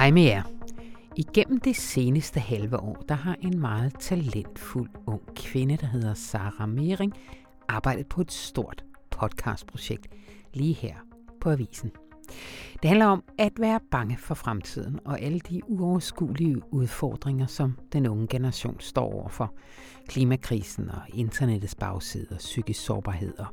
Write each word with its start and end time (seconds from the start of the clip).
Hej 0.00 0.10
med 0.10 0.22
jer. 0.22 0.42
Igennem 1.16 1.60
det 1.60 1.76
seneste 1.76 2.40
halve 2.40 2.80
år, 2.80 3.04
der 3.08 3.14
har 3.14 3.36
en 3.40 3.58
meget 3.58 3.94
talentfuld 3.98 4.90
ung 5.06 5.20
kvinde, 5.36 5.76
der 5.76 5.86
hedder 5.86 6.14
Sara 6.14 6.66
Mering, 6.66 7.14
arbejdet 7.68 8.06
på 8.06 8.20
et 8.20 8.32
stort 8.32 8.84
podcastprojekt 9.10 10.06
lige 10.54 10.74
her 10.74 10.94
på 11.40 11.50
Avisen. 11.50 11.90
Det 12.82 12.88
handler 12.88 13.06
om 13.06 13.24
at 13.38 13.52
være 13.58 13.80
bange 13.90 14.16
for 14.16 14.34
fremtiden 14.34 15.00
og 15.04 15.20
alle 15.20 15.40
de 15.40 15.60
uoverskuelige 15.70 16.72
udfordringer, 16.72 17.46
som 17.46 17.78
den 17.92 18.06
unge 18.06 18.26
generation 18.26 18.76
står 18.80 19.12
overfor. 19.12 19.54
Klimakrisen 20.08 20.90
og 20.90 21.02
internettets 21.14 21.74
bagside 21.74 22.26
og 22.30 22.38
psykisk 22.38 22.84
sårbarhed 22.84 23.38
og 23.38 23.46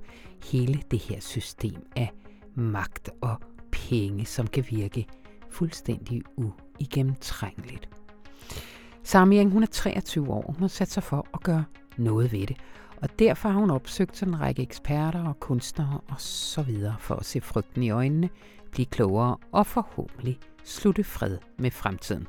hele 0.52 0.82
det 0.92 1.00
her 1.00 1.20
system 1.20 1.88
af 1.96 2.12
magt 2.56 3.10
og 3.22 3.38
penge, 3.72 4.26
som 4.26 4.48
kan 4.48 4.66
virke 4.70 5.08
fuldstændig 5.50 6.22
uigennemtrængeligt. 6.36 7.90
Samiang, 9.04 9.52
hun 9.52 9.64
er 9.64 9.68
23 9.68 10.30
år, 10.30 10.46
hun 10.48 10.60
har 10.60 10.68
sat 10.68 10.92
sig 10.92 11.04
for 11.04 11.28
at 11.34 11.44
gøre 11.44 11.66
noget 11.98 12.32
ved 12.32 12.48
det, 12.48 12.58
og 13.02 13.20
derfor 13.20 13.50
har 13.50 13.60
hun 13.60 13.72
opsøgt 13.72 14.24
en 14.24 14.42
række 14.42 14.62
eksperter 14.62 15.28
og 15.28 15.40
kunstnere 15.40 16.00
og 16.08 16.22
så 16.22 16.62
videre 16.62 16.96
for 17.00 17.16
at 17.16 17.26
se 17.26 17.42
frygten 17.42 17.84
i 17.84 17.90
øjnene, 17.90 18.30
blive 18.72 18.86
klogere 18.86 19.38
og 19.52 19.68
forhåbentlig 19.68 20.40
slutte 20.64 21.04
fred 21.04 21.38
med 21.58 21.72
fremtiden. 21.72 22.28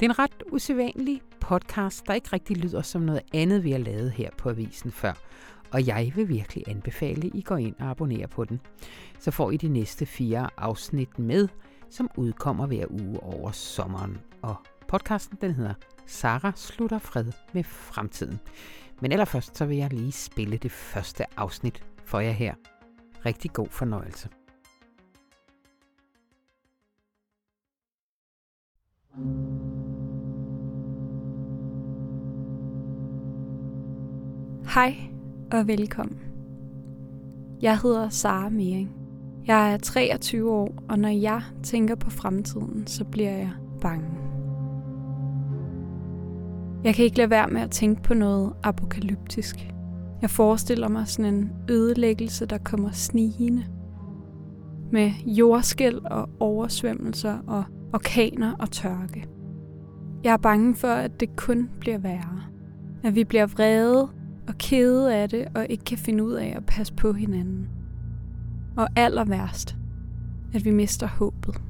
Det 0.00 0.06
er 0.06 0.10
en 0.10 0.18
ret 0.18 0.42
usædvanlig 0.52 1.22
podcast, 1.40 2.06
der 2.06 2.14
ikke 2.14 2.28
rigtig 2.32 2.56
lyder 2.56 2.82
som 2.82 3.02
noget 3.02 3.22
andet, 3.34 3.64
vi 3.64 3.72
har 3.72 3.78
lavet 3.78 4.10
her 4.10 4.30
på 4.38 4.50
Avisen 4.50 4.90
før. 4.90 5.12
Og 5.72 5.86
jeg 5.86 6.12
vil 6.14 6.28
virkelig 6.28 6.64
anbefale, 6.68 7.26
at 7.26 7.34
I 7.34 7.40
går 7.40 7.56
ind 7.56 7.74
og 7.78 7.90
abonnerer 7.90 8.26
på 8.26 8.44
den. 8.44 8.60
Så 9.18 9.30
får 9.30 9.50
I 9.50 9.56
de 9.56 9.68
næste 9.68 10.06
fire 10.06 10.48
afsnit 10.56 11.18
med, 11.18 11.48
som 11.90 12.10
udkommer 12.16 12.66
hver 12.66 12.86
uge 12.90 13.20
over 13.22 13.50
sommeren. 13.50 14.18
Og 14.42 14.56
podcasten 14.88 15.38
den 15.40 15.54
hedder 15.54 15.74
Sara 16.06 16.52
slutter 16.56 16.98
fred 16.98 17.32
med 17.52 17.64
fremtiden. 17.64 18.40
Men 19.00 19.12
allerførst 19.12 19.56
så 19.56 19.66
vil 19.66 19.76
jeg 19.76 19.92
lige 19.92 20.12
spille 20.12 20.56
det 20.56 20.72
første 20.72 21.24
afsnit 21.36 21.84
for 22.04 22.20
jer 22.20 22.32
her. 22.32 22.54
Rigtig 23.26 23.50
god 23.52 23.68
fornøjelse. 23.68 24.28
Hej 34.74 34.94
og 35.52 35.68
velkommen. 35.68 36.20
Jeg 37.62 37.78
hedder 37.78 38.08
Sara 38.08 38.48
Mering. 38.48 38.99
Jeg 39.50 39.72
er 39.72 39.76
23 39.76 40.50
år, 40.52 40.74
og 40.88 40.98
når 40.98 41.08
jeg 41.08 41.42
tænker 41.62 41.94
på 41.94 42.10
fremtiden, 42.10 42.86
så 42.86 43.04
bliver 43.04 43.30
jeg 43.30 43.50
bange. 43.80 44.06
Jeg 46.84 46.94
kan 46.94 47.04
ikke 47.04 47.16
lade 47.16 47.30
være 47.30 47.48
med 47.48 47.60
at 47.60 47.70
tænke 47.70 48.02
på 48.02 48.14
noget 48.14 48.52
apokalyptisk. 48.62 49.56
Jeg 50.22 50.30
forestiller 50.30 50.88
mig 50.88 51.08
sådan 51.08 51.34
en 51.34 51.52
ødelæggelse, 51.70 52.46
der 52.46 52.58
kommer 52.58 52.90
snigende. 52.90 53.64
Med 54.92 55.10
jordskæl 55.26 56.00
og 56.04 56.28
oversvømmelser 56.40 57.38
og 57.46 57.64
orkaner 57.92 58.54
og 58.58 58.70
tørke. 58.70 59.26
Jeg 60.24 60.32
er 60.32 60.36
bange 60.36 60.76
for, 60.76 60.88
at 60.88 61.20
det 61.20 61.36
kun 61.36 61.70
bliver 61.80 61.98
værre. 61.98 62.42
At 63.02 63.14
vi 63.14 63.24
bliver 63.24 63.46
vrede 63.46 64.08
og 64.48 64.54
kede 64.58 65.14
af 65.14 65.28
det 65.28 65.48
og 65.54 65.66
ikke 65.70 65.84
kan 65.84 65.98
finde 65.98 66.24
ud 66.24 66.32
af 66.32 66.52
at 66.56 66.66
passe 66.66 66.94
på 66.94 67.12
hinanden. 67.12 67.79
Og 68.76 68.88
aller 68.96 69.24
værst, 69.24 69.76
at 70.54 70.64
vi 70.64 70.70
mister 70.70 71.06
håbet. 71.06 71.62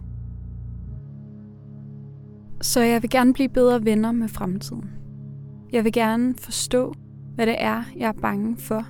Så 2.61 2.81
jeg 2.81 3.03
vil 3.03 3.11
gerne 3.11 3.33
blive 3.33 3.49
bedre 3.49 3.85
venner 3.85 4.13
med 4.13 4.29
fremtiden. 4.29 4.91
Jeg 5.73 5.85
vil 5.85 5.93
gerne 5.93 6.35
forstå, 6.35 6.95
hvad 7.35 7.47
det 7.47 7.57
er, 7.59 7.83
jeg 7.97 8.09
er 8.09 8.21
bange 8.23 8.57
for, 8.57 8.87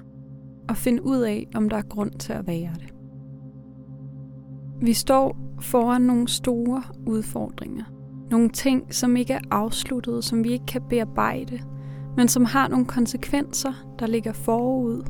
og 0.69 0.77
finde 0.77 1.07
ud 1.07 1.19
af, 1.21 1.49
om 1.55 1.69
der 1.69 1.77
er 1.77 1.83
grund 1.83 2.11
til 2.11 2.33
at 2.33 2.47
være 2.47 2.71
det. 2.75 2.95
Vi 4.83 4.93
står 4.93 5.37
foran 5.61 6.03
nogle 6.03 6.29
store 6.29 6.83
udfordringer. 7.07 7.85
Nogle 8.31 8.49
ting, 8.49 8.95
som 8.95 9.17
ikke 9.17 9.33
er 9.33 9.41
afsluttet, 9.51 10.25
som 10.25 10.45
vi 10.45 10.53
ikke 10.53 10.67
kan 10.67 10.83
bearbejde, 10.89 11.61
men 12.17 12.29
som 12.29 12.45
har 12.45 12.69
nogle 12.69 12.87
konsekvenser, 12.87 13.73
der 13.99 14.07
ligger 14.07 14.33
forud, 14.33 15.03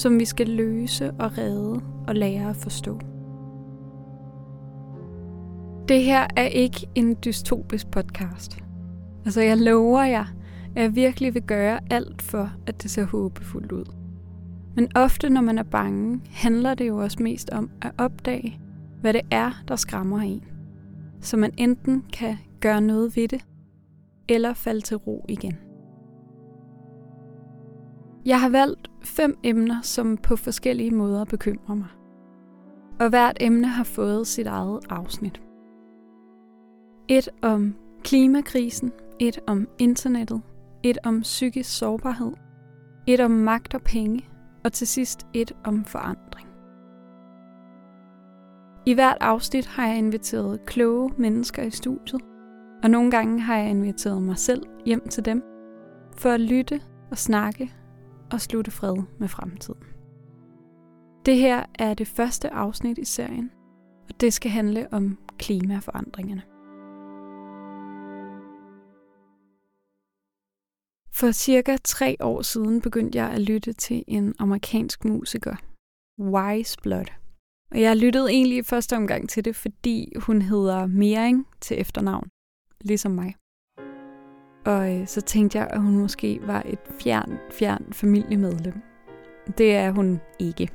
som 0.00 0.18
vi 0.18 0.24
skal 0.24 0.48
løse 0.48 1.12
og 1.12 1.38
redde 1.38 1.80
og 2.08 2.14
lære 2.14 2.50
at 2.50 2.56
forstå. 2.56 3.00
Det 5.88 6.02
her 6.02 6.26
er 6.36 6.46
ikke 6.46 6.86
en 6.94 7.16
dystopisk 7.24 7.90
podcast. 7.90 8.58
Altså 9.24 9.40
jeg 9.40 9.58
lover 9.58 10.04
jer, 10.04 10.24
at 10.76 10.82
jeg 10.82 10.94
virkelig 10.96 11.34
vil 11.34 11.42
gøre 11.42 11.80
alt 11.90 12.22
for, 12.22 12.52
at 12.66 12.82
det 12.82 12.90
ser 12.90 13.04
håbefuldt 13.04 13.72
ud. 13.72 13.84
Men 14.76 14.88
ofte, 14.94 15.30
når 15.30 15.40
man 15.40 15.58
er 15.58 15.62
bange, 15.62 16.20
handler 16.30 16.74
det 16.74 16.88
jo 16.88 16.96
også 16.96 17.22
mest 17.22 17.50
om 17.50 17.70
at 17.82 17.90
opdage, 17.98 18.60
hvad 19.00 19.12
det 19.12 19.22
er, 19.30 19.62
der 19.68 19.76
skræmmer 19.76 20.18
en. 20.18 20.44
Så 21.20 21.36
man 21.36 21.52
enten 21.56 22.04
kan 22.12 22.36
gøre 22.60 22.80
noget 22.80 23.16
ved 23.16 23.28
det, 23.28 23.44
eller 24.28 24.54
falde 24.54 24.80
til 24.80 24.96
ro 24.96 25.24
igen. 25.28 25.69
Jeg 28.24 28.40
har 28.40 28.48
valgt 28.48 28.90
fem 29.02 29.38
emner, 29.42 29.80
som 29.82 30.16
på 30.16 30.36
forskellige 30.36 30.90
måder 30.90 31.24
bekymrer 31.24 31.74
mig. 31.74 31.88
Og 33.00 33.08
hvert 33.08 33.36
emne 33.40 33.66
har 33.66 33.84
fået 33.84 34.26
sit 34.26 34.46
eget 34.46 34.80
afsnit. 34.90 35.42
Et 37.08 37.28
om 37.42 37.74
klimakrisen, 38.04 38.92
et 39.18 39.38
om 39.46 39.68
internettet, 39.78 40.42
et 40.82 40.98
om 41.04 41.20
psykisk 41.20 41.78
sårbarhed, 41.78 42.32
et 43.06 43.20
om 43.20 43.30
magt 43.30 43.74
og 43.74 43.82
penge, 43.82 44.28
og 44.64 44.72
til 44.72 44.86
sidst 44.86 45.26
et 45.34 45.52
om 45.64 45.84
forandring. 45.84 46.48
I 48.86 48.94
hvert 48.94 49.18
afsnit 49.20 49.66
har 49.66 49.86
jeg 49.86 49.98
inviteret 49.98 50.64
kloge 50.66 51.12
mennesker 51.18 51.62
i 51.62 51.70
studiet, 51.70 52.22
og 52.82 52.90
nogle 52.90 53.10
gange 53.10 53.40
har 53.40 53.56
jeg 53.56 53.70
inviteret 53.70 54.22
mig 54.22 54.38
selv 54.38 54.62
hjem 54.86 55.08
til 55.08 55.24
dem, 55.24 55.42
for 56.16 56.30
at 56.30 56.40
lytte 56.40 56.80
og 57.10 57.18
snakke 57.18 57.72
og 58.32 58.40
slutte 58.40 58.70
fred 58.70 58.96
med 59.18 59.28
fremtiden. 59.28 59.82
Det 61.26 61.36
her 61.36 61.64
er 61.78 61.94
det 61.94 62.08
første 62.08 62.50
afsnit 62.50 62.98
i 62.98 63.04
serien, 63.04 63.50
og 64.08 64.20
det 64.20 64.32
skal 64.32 64.50
handle 64.50 64.88
om 64.92 65.18
klimaforandringerne. 65.38 66.42
For 71.14 71.30
cirka 71.32 71.76
tre 71.84 72.16
år 72.20 72.42
siden 72.42 72.80
begyndte 72.80 73.18
jeg 73.18 73.30
at 73.30 73.40
lytte 73.40 73.72
til 73.72 74.04
en 74.08 74.34
amerikansk 74.38 75.04
musiker, 75.04 75.56
Wise 76.18 76.78
Blood. 76.82 77.06
Og 77.70 77.80
jeg 77.80 77.96
lyttede 77.96 78.30
egentlig 78.30 78.58
i 78.58 78.62
første 78.62 78.96
omgang 78.96 79.28
til 79.28 79.44
det, 79.44 79.56
fordi 79.56 80.12
hun 80.16 80.42
hedder 80.42 80.86
Mering 80.86 81.46
til 81.60 81.80
efternavn, 81.80 82.28
ligesom 82.80 83.12
mig. 83.12 83.34
Og 84.64 84.94
øh, 84.94 85.06
så 85.06 85.20
tænkte 85.20 85.58
jeg, 85.58 85.68
at 85.70 85.82
hun 85.82 85.96
måske 85.96 86.40
var 86.42 86.62
et 86.66 86.78
fjern, 87.00 87.38
fjern 87.50 87.86
familiemedlem. 87.92 88.74
Det 89.58 89.74
er 89.74 89.90
hun 89.90 90.20
ikke. 90.38 90.68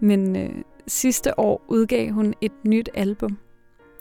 Men 0.00 0.36
øh, 0.36 0.62
sidste 0.86 1.38
år 1.38 1.62
udgav 1.68 2.10
hun 2.10 2.34
et 2.40 2.52
nyt 2.64 2.88
album, 2.94 3.38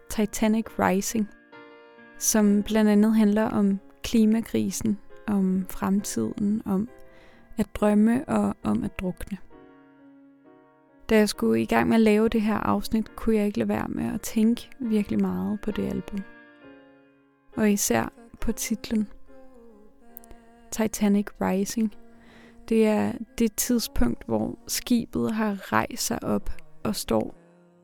Titanic 0.10 0.66
Rising, 0.80 1.30
som 2.18 2.64
blandt 2.64 2.92
andet 2.92 3.16
handler 3.16 3.44
om 3.44 3.80
klimakrisen, 4.04 4.98
om 5.28 5.66
fremtiden, 5.70 6.62
om 6.66 6.90
at 7.58 7.68
drømme 7.76 8.26
og 8.28 8.56
om 8.64 8.84
at 8.84 9.00
drukne. 9.00 9.38
Da 11.10 11.18
jeg 11.18 11.30
skulle 11.30 11.62
i 11.62 11.66
gang 11.66 11.88
med 11.88 11.96
at 11.96 12.02
lave 12.02 12.30
det 12.30 12.42
her 12.42 12.58
afsnit, 12.58 13.16
kunne 13.16 13.36
jeg 13.36 13.46
ikke 13.46 13.60
lade 13.60 13.70
være 13.70 13.88
med 13.88 14.14
at 14.14 14.22
tænke 14.22 14.70
virkelig 14.80 15.22
meget 15.22 15.62
på 15.62 15.72
det 15.72 15.86
album. 15.86 16.20
Og 17.56 17.72
især 17.72 18.19
på 18.42 18.52
titlen 18.52 19.08
Titanic 20.72 21.28
Rising. 21.42 21.96
Det 22.70 22.88
er 22.88 23.14
det 23.38 23.56
tidspunkt, 23.56 24.24
hvor 24.26 24.60
skibet 24.68 25.34
har 25.34 25.74
rejst 25.74 26.06
sig 26.06 26.24
op 26.24 26.50
og 26.84 26.96
står 26.96 27.36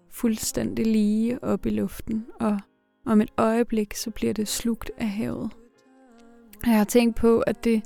fuldstændig 0.10 0.88
lige 0.88 1.44
op 1.44 1.66
i 1.66 1.70
luften, 1.70 2.26
og 2.40 2.60
om 3.06 3.22
et 3.22 3.32
øjeblik 3.38 3.94
så 3.94 4.12
bliver 4.12 4.34
det 4.34 4.48
slugt 4.48 4.92
af 4.98 5.10
havet. 5.10 5.52
Jeg 6.66 6.78
har 6.78 6.84
tænkt 6.84 7.16
på, 7.16 7.40
at 7.40 7.64
det 7.64 7.84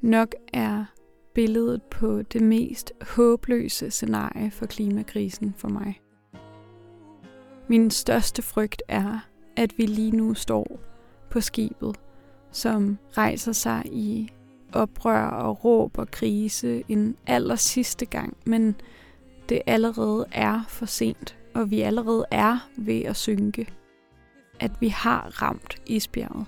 nok 0.00 0.34
er 0.52 0.84
billedet 1.34 1.82
på 1.82 2.22
det 2.22 2.42
mest 2.42 2.92
håbløse 3.02 3.90
scenarie 3.90 4.50
for 4.50 4.66
klimakrisen 4.66 5.54
for 5.56 5.68
mig. 5.68 6.00
Min 7.68 7.90
største 7.90 8.42
frygt 8.42 8.82
er, 8.88 9.18
at 9.56 9.78
vi 9.78 9.86
lige 9.86 10.16
nu 10.16 10.34
står 10.34 10.80
på 11.30 11.40
skibet, 11.40 12.00
som 12.52 12.98
rejser 13.16 13.52
sig 13.52 13.82
i 13.86 14.28
oprør 14.72 15.26
og 15.26 15.64
råb 15.64 15.98
og 15.98 16.10
krise 16.10 16.82
en 16.88 17.16
aller 17.26 17.56
sidste 17.56 18.06
gang, 18.06 18.36
men 18.44 18.74
det 19.48 19.62
allerede 19.66 20.26
er 20.32 20.62
for 20.68 20.86
sent, 20.86 21.36
og 21.54 21.70
vi 21.70 21.80
allerede 21.80 22.24
er 22.30 22.68
ved 22.76 23.02
at 23.02 23.16
synke. 23.16 23.68
at 24.60 24.70
vi 24.80 24.88
har 24.88 25.42
ramt 25.42 25.82
isbjerget. 25.86 26.46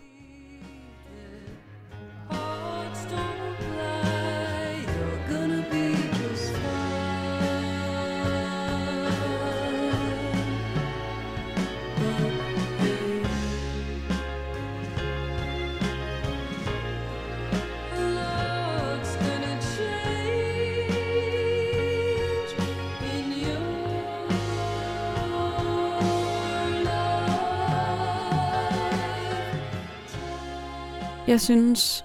Jeg 31.33 31.41
synes, 31.41 32.05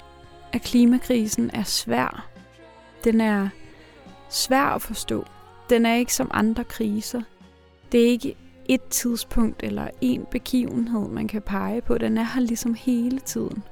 at 0.54 0.62
klimakrisen 0.62 1.50
er 1.54 1.64
svær. 1.64 2.30
Den 3.04 3.22
er 3.22 3.50
svær 4.30 4.64
at 4.64 4.82
forstå. 4.82 5.26
Den 5.70 5.86
er 5.86 5.96
ikke 5.96 6.14
som 6.14 6.32
andre 6.34 6.64
kriser. 6.64 7.22
Det 7.92 8.02
er 8.02 8.08
ikke 8.08 8.36
et 8.66 8.84
tidspunkt 8.84 9.64
eller 9.64 9.88
en 10.02 10.26
begivenhed, 10.32 11.08
man 11.10 11.28
kan 11.28 11.42
pege 11.42 11.82
på. 11.82 11.98
Den 11.98 12.18
er 12.18 12.24
her 12.24 12.42
ligesom 12.42 12.74
hele 12.74 13.20
tiden. 13.20 13.64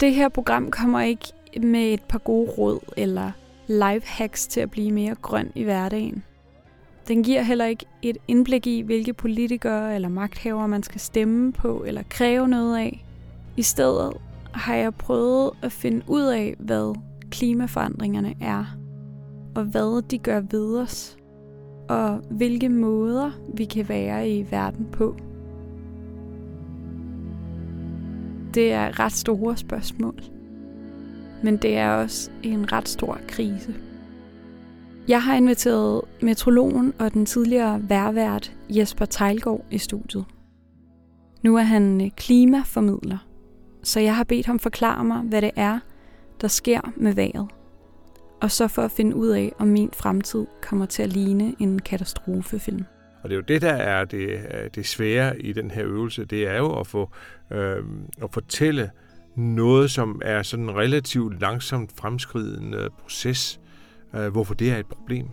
Det 0.00 0.14
her 0.14 0.28
program 0.28 0.70
kommer 0.70 1.00
ikke 1.00 1.32
med 1.60 1.92
et 1.92 2.02
par 2.02 2.18
gode 2.18 2.50
råd 2.50 2.80
eller 2.96 3.32
life 3.66 4.06
hacks 4.06 4.46
til 4.46 4.60
at 4.60 4.70
blive 4.70 4.92
mere 4.92 5.14
grøn 5.14 5.52
i 5.54 5.62
hverdagen. 5.62 6.24
Den 7.08 7.22
giver 7.22 7.42
heller 7.42 7.64
ikke 7.64 7.86
et 8.02 8.16
indblik 8.28 8.66
i, 8.66 8.80
hvilke 8.80 9.12
politikere 9.12 9.94
eller 9.94 10.08
magthavere 10.08 10.68
man 10.68 10.82
skal 10.82 11.00
stemme 11.00 11.52
på 11.52 11.84
eller 11.86 12.02
kræve 12.10 12.48
noget 12.48 12.78
af. 12.78 13.04
I 13.58 13.62
stedet 13.62 14.12
har 14.52 14.74
jeg 14.74 14.94
prøvet 14.94 15.50
at 15.62 15.72
finde 15.72 16.02
ud 16.08 16.22
af, 16.22 16.56
hvad 16.58 16.94
klimaforandringerne 17.30 18.34
er, 18.40 18.64
og 19.54 19.64
hvad 19.64 20.02
de 20.02 20.18
gør 20.18 20.40
ved 20.40 20.78
os, 20.78 21.16
og 21.88 22.20
hvilke 22.30 22.68
måder 22.68 23.30
vi 23.54 23.64
kan 23.64 23.88
være 23.88 24.30
i 24.30 24.46
verden 24.50 24.86
på. 24.92 25.16
Det 28.54 28.72
er 28.72 29.00
ret 29.00 29.12
store 29.12 29.56
spørgsmål, 29.56 30.22
men 31.42 31.56
det 31.56 31.76
er 31.76 31.90
også 31.90 32.30
en 32.42 32.72
ret 32.72 32.88
stor 32.88 33.18
krise. 33.28 33.74
Jeg 35.08 35.22
har 35.22 35.34
inviteret 35.34 36.00
metrologen 36.22 36.92
og 36.98 37.14
den 37.14 37.26
tidligere 37.26 37.88
værvært 37.88 38.56
Jesper 38.70 39.04
Tejlgaard 39.04 39.64
i 39.70 39.78
studiet. 39.78 40.24
Nu 41.42 41.56
er 41.56 41.62
han 41.62 42.00
øh, 42.00 42.10
klimaformidler 42.10 43.27
så 43.82 44.00
jeg 44.00 44.16
har 44.16 44.24
bedt 44.24 44.46
ham 44.46 44.58
forklare 44.58 45.04
mig, 45.04 45.20
hvad 45.20 45.42
det 45.42 45.50
er, 45.56 45.78
der 46.40 46.48
sker 46.48 46.80
med 46.96 47.14
vejret. 47.14 47.48
Og 48.40 48.50
så 48.50 48.68
for 48.68 48.82
at 48.82 48.90
finde 48.90 49.16
ud 49.16 49.28
af, 49.28 49.52
om 49.58 49.68
min 49.68 49.90
fremtid 49.92 50.46
kommer 50.62 50.86
til 50.86 51.02
at 51.02 51.12
ligne 51.12 51.54
en 51.58 51.78
katastrofefilm. 51.78 52.84
Og 53.22 53.28
det 53.28 53.34
er 53.34 53.36
jo 53.36 53.44
det, 53.48 53.62
der 53.62 53.72
er 53.72 54.04
det, 54.04 54.40
det 54.74 54.86
svære 54.86 55.40
i 55.40 55.52
den 55.52 55.70
her 55.70 55.84
øvelse. 55.84 56.24
Det 56.24 56.48
er 56.48 56.56
jo 56.56 56.80
at 56.80 56.86
få 56.86 57.10
øh, 57.52 57.84
at 58.22 58.32
fortælle 58.32 58.90
noget, 59.36 59.90
som 59.90 60.20
er 60.24 60.42
sådan 60.42 60.64
en 60.64 60.76
relativt 60.76 61.40
langsomt 61.40 61.90
fremskridende 61.96 62.88
proces, 63.02 63.60
øh, 64.14 64.28
hvorfor 64.28 64.54
det 64.54 64.70
er 64.70 64.76
et 64.76 64.86
problem. 64.86 65.26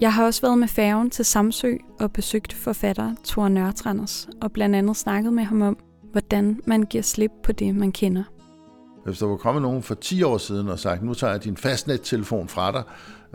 Jeg 0.00 0.14
har 0.14 0.24
også 0.24 0.42
været 0.42 0.58
med 0.58 0.68
færgen 0.68 1.10
til 1.10 1.24
Samsø 1.24 1.72
og 2.00 2.12
besøgt 2.12 2.52
forfatter 2.52 3.14
Thor 3.24 3.48
Nørtranders, 3.48 4.28
og 4.42 4.52
blandt 4.52 4.76
andet 4.76 4.96
snakket 4.96 5.32
med 5.32 5.44
ham 5.44 5.62
om, 5.62 5.78
hvordan 6.14 6.60
man 6.64 6.82
giver 6.82 7.02
slip 7.02 7.30
på 7.42 7.52
det, 7.52 7.74
man 7.74 7.92
kender. 7.92 8.22
Hvis 9.04 9.18
der 9.18 9.26
var 9.26 9.36
kommet 9.36 9.62
nogen 9.62 9.82
for 9.82 9.94
10 9.94 10.22
år 10.22 10.38
siden 10.38 10.68
og 10.68 10.78
sagt, 10.78 11.02
nu 11.02 11.14
tager 11.14 11.32
jeg 11.32 11.44
din 11.44 11.56
fastnettelefon 11.56 12.48
fra 12.48 12.72
dig, 12.72 12.82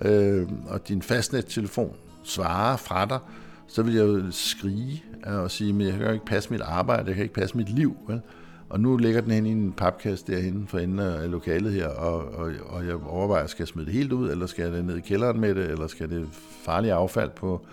øh, 0.09 0.47
og 0.67 0.87
din 0.87 1.01
fastnettelefon 1.01 1.93
svarer 2.23 2.77
fra 2.77 3.05
dig, 3.05 3.19
så 3.67 3.83
vil 3.83 3.93
jeg 3.93 4.07
jo 4.07 4.21
skrige 4.31 5.03
og 5.23 5.51
sige, 5.51 5.73
men 5.73 5.87
jeg 5.87 5.97
kan 5.97 6.13
ikke 6.13 6.25
passe 6.25 6.51
mit 6.51 6.61
arbejde, 6.61 7.07
jeg 7.07 7.15
kan 7.15 7.23
ikke 7.23 7.35
passe 7.35 7.57
mit 7.57 7.69
liv. 7.69 7.95
Vel? 8.07 8.21
Og 8.69 8.79
nu 8.79 8.97
ligger 8.97 9.21
den 9.21 9.31
hen 9.31 9.45
i 9.45 9.51
en 9.51 9.73
papkasse 9.73 10.25
derhen 10.27 10.67
for 10.67 10.79
enden 10.79 10.99
af 10.99 11.31
lokalet 11.31 11.73
her, 11.73 11.87
og, 11.87 12.33
og, 12.33 12.51
og 12.65 12.87
jeg 12.87 12.95
overvejer, 12.95 13.47
skal 13.47 13.63
jeg 13.63 13.67
smide 13.67 13.85
det 13.85 13.93
helt 13.93 14.11
ud, 14.11 14.31
eller 14.31 14.45
skal 14.45 14.63
jeg 14.63 14.71
det 14.71 14.85
ned 14.85 14.97
i 14.97 15.01
kælderen 15.01 15.39
med 15.39 15.55
det, 15.55 15.71
eller 15.71 15.87
skal 15.87 16.09
det 16.09 16.27
farlige 16.63 16.93
affald 16.93 17.29
på 17.29 17.65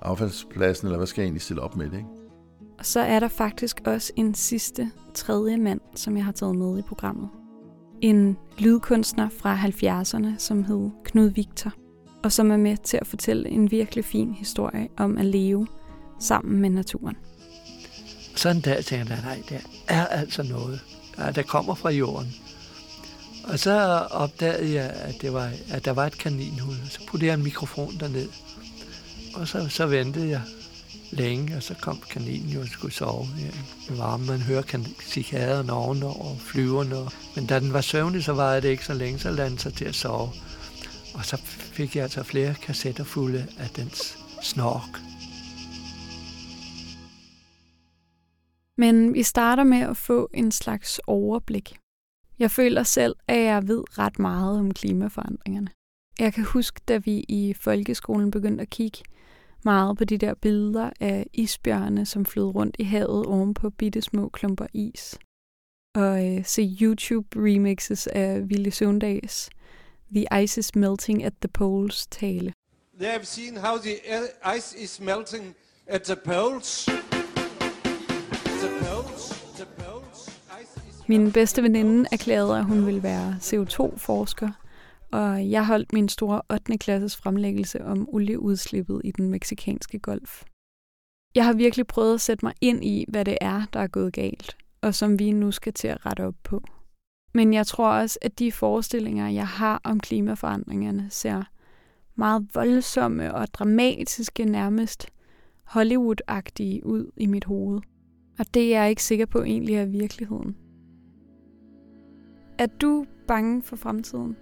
affaldspladsen, 0.00 0.86
eller 0.86 0.96
hvad 0.96 1.06
skal 1.06 1.22
jeg 1.22 1.26
egentlig 1.26 1.42
stille 1.42 1.62
op 1.62 1.76
med 1.76 1.86
det? 1.86 1.96
Ikke? 1.96 2.21
Så 2.82 3.00
er 3.00 3.20
der 3.20 3.28
faktisk 3.28 3.80
også 3.84 4.12
en 4.16 4.34
sidste 4.34 4.90
tredje 5.14 5.56
mand, 5.56 5.80
som 5.94 6.16
jeg 6.16 6.24
har 6.24 6.32
taget 6.32 6.56
med 6.56 6.78
i 6.78 6.82
programmet. 6.82 7.28
En 8.00 8.36
lydkunstner 8.58 9.28
fra 9.28 9.56
70'erne, 9.56 10.38
som 10.38 10.64
hed 10.64 10.90
Knud 11.04 11.30
Victor, 11.30 11.72
og 12.24 12.32
som 12.32 12.50
er 12.50 12.56
med 12.56 12.76
til 12.76 12.98
at 13.00 13.06
fortælle 13.06 13.48
en 13.48 13.70
virkelig 13.70 14.04
fin 14.04 14.32
historie 14.32 14.88
om 14.96 15.18
at 15.18 15.24
leve 15.24 15.66
sammen 16.20 16.60
med 16.60 16.70
naturen. 16.70 17.16
Sådan 18.36 18.56
en 18.56 18.62
tænker 18.62 19.14
jeg, 19.14 19.24
nej, 19.24 19.42
der 19.48 19.58
er 19.88 20.06
altså 20.06 20.42
noget, 20.42 20.80
der 21.34 21.42
kommer 21.42 21.74
fra 21.74 21.90
jorden. 21.90 22.28
Og 23.44 23.58
så 23.58 23.72
opdagede 24.10 24.74
jeg, 24.74 24.90
at, 24.90 25.14
det 25.20 25.32
var, 25.32 25.50
at 25.70 25.84
der 25.84 25.90
var 25.90 26.06
et 26.06 26.18
kaninhul. 26.18 26.74
Så 26.90 27.00
puttede 27.06 27.28
jeg 27.30 27.34
en 27.34 27.44
mikrofon 27.44 27.94
derned. 28.00 28.28
Og 29.34 29.48
så, 29.48 29.68
så 29.68 29.86
ventede 29.86 30.28
jeg 30.28 30.40
længe, 31.12 31.56
og 31.56 31.62
så 31.62 31.74
kom 31.80 31.98
kaninen 32.10 32.48
jo 32.48 32.60
og 32.60 32.66
skulle 32.66 32.94
sove 32.94 33.26
i 33.90 33.98
varme. 33.98 34.26
Man 34.26 34.40
hører 34.40 34.62
cikaderne 35.00 35.72
ovenover 35.72 36.30
og 36.30 36.40
flyverne. 36.40 36.96
Men 37.36 37.46
da 37.46 37.60
den 37.60 37.72
var 37.72 37.80
søvnig, 37.80 38.24
så 38.24 38.32
var 38.32 38.60
det 38.60 38.68
ikke 38.68 38.84
så 38.84 38.94
længe, 38.94 39.18
så 39.18 39.30
landede 39.30 39.50
den 39.50 39.58
sig 39.58 39.74
til 39.74 39.84
at 39.84 39.94
sove. 39.94 40.30
Og 41.14 41.24
så 41.24 41.36
fik 41.46 41.96
jeg 41.96 42.02
altså 42.02 42.22
flere 42.22 42.54
kassetter 42.54 43.04
fulde 43.04 43.46
af 43.58 43.68
dens 43.68 44.18
snork. 44.42 45.00
Men 48.78 49.14
vi 49.14 49.22
starter 49.22 49.64
med 49.64 49.78
at 49.78 49.96
få 49.96 50.30
en 50.34 50.52
slags 50.52 51.00
overblik. 51.06 51.76
Jeg 52.38 52.50
føler 52.50 52.82
selv, 52.82 53.16
at 53.28 53.38
jeg 53.38 53.68
ved 53.68 53.98
ret 53.98 54.18
meget 54.18 54.58
om 54.58 54.74
klimaforandringerne. 54.74 55.68
Jeg 56.18 56.34
kan 56.34 56.44
huske, 56.44 56.80
da 56.88 56.96
vi 56.96 57.24
i 57.28 57.54
folkeskolen 57.60 58.30
begyndte 58.30 58.62
at 58.62 58.70
kigge 58.70 58.98
meget 59.64 59.98
på 59.98 60.04
de 60.04 60.18
der 60.18 60.34
billeder 60.34 60.90
af 61.00 61.26
isbjørne, 61.32 62.06
som 62.06 62.24
flød 62.24 62.44
rundt 62.44 62.76
i 62.78 62.84
havet 62.84 63.26
oven 63.26 63.54
på 63.54 63.70
bitte 63.70 64.02
små 64.02 64.28
klumper 64.28 64.66
is. 64.72 65.18
Og 65.94 66.26
øh, 66.26 66.44
se 66.44 66.76
YouTube-remixes 66.80 68.06
af 68.12 68.48
Ville 68.48 68.70
Søvndags 68.70 69.50
The 70.14 70.42
Ice 70.42 70.58
is 70.58 70.74
Melting 70.74 71.24
at 71.24 71.32
the 71.40 71.48
Poles 71.48 72.06
tale. 72.06 72.52
They 72.98 73.10
have 73.10 73.24
seen 73.24 73.56
how 73.56 73.78
the 73.78 73.96
ice 74.56 74.78
is 74.78 75.00
melting 75.00 75.54
at 75.86 76.02
the 76.02 76.16
poles. 76.16 76.84
The 76.84 78.68
poles, 78.80 79.42
the 79.56 79.66
Min 81.08 81.32
bedste 81.32 81.62
veninde 81.62 82.08
erklærede, 82.12 82.58
at 82.58 82.64
hun 82.64 82.86
ville 82.86 83.02
være 83.02 83.36
CO2-forsker, 83.40 84.48
og 85.12 85.50
jeg 85.50 85.66
holdt 85.66 85.92
min 85.92 86.08
store 86.08 86.42
8. 86.52 86.78
klasses 86.78 87.16
fremlæggelse 87.16 87.84
om 87.84 88.08
olieudslippet 88.08 89.00
i 89.04 89.10
den 89.10 89.28
meksikanske 89.28 89.98
golf. 89.98 90.42
Jeg 91.34 91.44
har 91.44 91.52
virkelig 91.52 91.86
prøvet 91.86 92.14
at 92.14 92.20
sætte 92.20 92.44
mig 92.44 92.54
ind 92.60 92.84
i, 92.84 93.04
hvad 93.08 93.24
det 93.24 93.38
er, 93.40 93.62
der 93.72 93.80
er 93.80 93.86
gået 93.86 94.12
galt, 94.12 94.56
og 94.80 94.94
som 94.94 95.18
vi 95.18 95.32
nu 95.32 95.50
skal 95.50 95.72
til 95.72 95.88
at 95.88 96.06
rette 96.06 96.26
op 96.26 96.34
på. 96.44 96.62
Men 97.34 97.54
jeg 97.54 97.66
tror 97.66 97.92
også, 97.92 98.18
at 98.22 98.38
de 98.38 98.52
forestillinger, 98.52 99.28
jeg 99.28 99.48
har 99.48 99.80
om 99.84 100.00
klimaforandringerne, 100.00 101.06
ser 101.10 101.42
meget 102.14 102.46
voldsomme 102.54 103.34
og 103.34 103.54
dramatiske, 103.54 104.44
nærmest 104.44 105.06
Hollywood-agtige 105.64 106.86
ud 106.86 107.10
i 107.16 107.26
mit 107.26 107.44
hoved. 107.44 107.80
Og 108.38 108.54
det 108.54 108.74
er 108.74 108.80
jeg 108.80 108.90
ikke 108.90 109.02
sikker 109.02 109.26
på 109.26 109.42
egentlig 109.42 109.74
er 109.74 109.84
virkeligheden. 109.84 110.56
Er 112.58 112.66
du 112.66 113.06
bange 113.28 113.62
for 113.62 113.76
fremtiden? 113.76 114.36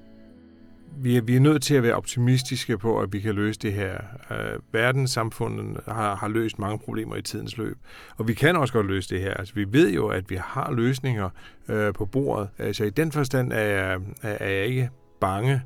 Vi 1.03 1.17
er, 1.17 1.21
vi 1.21 1.37
er 1.37 1.41
nødt 1.41 1.63
til 1.63 1.75
at 1.75 1.83
være 1.83 1.95
optimistiske 1.95 2.79
på, 2.79 3.01
at 3.01 3.13
vi 3.13 3.21
kan 3.21 3.35
løse 3.35 3.59
det 3.59 3.73
her. 3.73 3.99
Øh, 4.31 4.59
verdenssamfundet 4.73 5.81
har, 5.89 6.17
har 6.17 6.29
løst 6.29 6.59
mange 6.59 6.79
problemer 6.79 7.17
i 7.17 7.23
tidens 7.23 7.57
løb, 7.57 7.79
og 8.17 8.29
vi 8.29 8.35
kan 8.35 8.57
også 8.57 8.75
godt 8.75 8.87
løse 8.87 9.15
det 9.15 9.21
her. 9.21 9.35
Altså, 9.35 9.55
vi 9.55 9.73
ved 9.73 9.91
jo, 9.91 10.09
at 10.09 10.31
vi 10.31 10.37
har 10.37 10.73
løsninger 10.73 11.31
øh, 11.69 11.93
på 11.93 12.05
bordet, 12.05 12.49
så 12.57 12.63
altså, 12.63 12.85
i 12.85 12.91
den 12.91 13.13
forstand 13.13 13.53
er 13.53 13.61
jeg, 13.61 14.01
er 14.23 14.51
jeg 14.51 14.67
ikke 14.67 14.91
bange. 15.21 15.63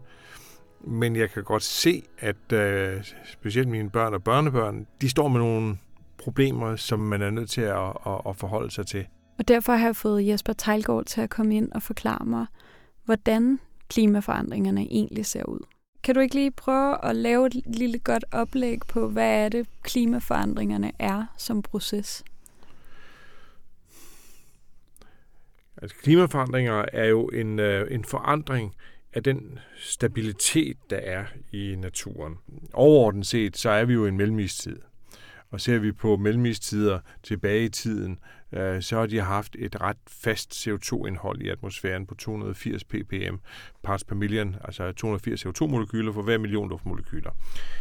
Men 0.87 1.17
jeg 1.17 1.31
kan 1.31 1.45
godt 1.45 1.63
se, 1.63 2.03
at 2.19 2.53
øh, 2.53 3.05
specielt 3.33 3.69
mine 3.69 3.91
børn 3.91 4.15
og 4.15 4.25
børnebørn, 4.25 4.87
de 5.01 5.09
står 5.09 5.29
med 5.29 5.41
nogle 5.41 5.79
problemer, 6.19 6.77
som 6.77 6.99
man 6.99 7.23
er 7.23 7.31
nødt 7.31 7.51
til 7.51 7.61
at, 7.61 7.89
at, 8.07 8.21
at 8.29 8.37
forholde 8.37 8.71
sig 8.71 8.87
til. 8.87 9.07
Og 9.39 9.49
derfor 9.49 9.73
har 9.73 9.87
jeg 9.87 9.97
fået 9.97 10.27
Jesper 10.27 10.53
Tejlgaard 10.53 11.05
til 11.05 11.21
at 11.21 11.31
komme 11.31 11.57
ind 11.57 11.73
og 11.73 11.83
forklare 11.83 12.25
mig, 12.25 12.47
hvordan 13.05 13.59
klimaforandringerne 13.89 14.81
egentlig 14.81 15.27
ser 15.27 15.45
ud. 15.45 15.61
Kan 16.03 16.15
du 16.15 16.21
ikke 16.21 16.35
lige 16.35 16.51
prøve 16.51 17.05
at 17.05 17.17
lave 17.17 17.47
et 17.47 17.55
lille 17.67 17.99
godt 17.99 18.25
oplæg 18.33 18.79
på, 18.89 19.09
hvad 19.09 19.45
er 19.45 19.49
det, 19.49 19.67
klimaforandringerne 19.83 20.93
er 20.99 21.27
som 21.37 21.63
proces? 21.63 22.25
Altså, 25.83 25.97
klimaforandringer 25.97 26.85
er 26.93 27.05
jo 27.05 27.27
en, 27.27 27.59
øh, 27.59 27.95
en 27.95 28.05
forandring 28.05 28.75
af 29.13 29.23
den 29.23 29.59
stabilitet, 29.77 30.77
der 30.91 30.97
er 30.97 31.25
i 31.53 31.75
naturen. 31.79 32.35
Overordnet 32.73 33.27
set, 33.27 33.57
så 33.57 33.71
er 33.71 33.85
vi 33.85 33.93
jo 33.93 34.05
i 34.05 34.09
en 34.09 34.17
mellemistid. 34.17 34.79
Og 35.51 35.61
ser 35.61 35.79
vi 35.79 35.93
på 35.93 36.17
mellemistider 36.17 37.01
tilbage 37.23 37.65
i 37.65 37.69
tiden, 37.69 38.19
øh, 38.57 38.83
så 38.83 38.99
har 38.99 39.07
de 39.07 39.21
haft 39.21 39.57
et 39.59 39.81
ret 39.81 39.97
fast 40.07 40.53
CO2-indhold 40.53 41.43
i 41.43 41.49
atmosfæren 41.49 42.07
på 42.07 42.15
280 42.15 42.85
ppm 42.85 43.35
parts 43.83 44.05
per 44.05 44.15
million, 44.15 44.57
altså 44.65 44.93
280 44.93 45.47
CO2-molekyler 45.47 46.13
for 46.13 46.23
hver 46.23 46.39
million 46.39 46.69
luftmolekyler. 46.69 47.31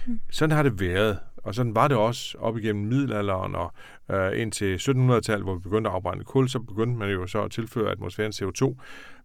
Mm. 0.07 0.19
Sådan 0.31 0.55
har 0.55 0.63
det 0.63 0.79
været, 0.79 1.19
og 1.37 1.55
sådan 1.55 1.75
var 1.75 1.87
det 1.87 1.97
også 1.97 2.37
op 2.37 2.57
igennem 2.57 2.85
middelalderen 2.85 3.55
og 3.55 3.73
øh, 4.11 4.41
indtil 4.41 4.77
1700-tallet, 4.77 5.43
hvor 5.43 5.55
vi 5.55 5.61
begyndte 5.61 5.89
at 5.89 5.95
afbrænde 5.95 6.23
kul, 6.23 6.49
så 6.49 6.59
begyndte 6.59 6.99
man 6.99 7.09
jo 7.09 7.27
så 7.27 7.43
at 7.43 7.51
tilføre 7.51 7.91
atmosfæren 7.91 8.33
CO2, 8.35 8.75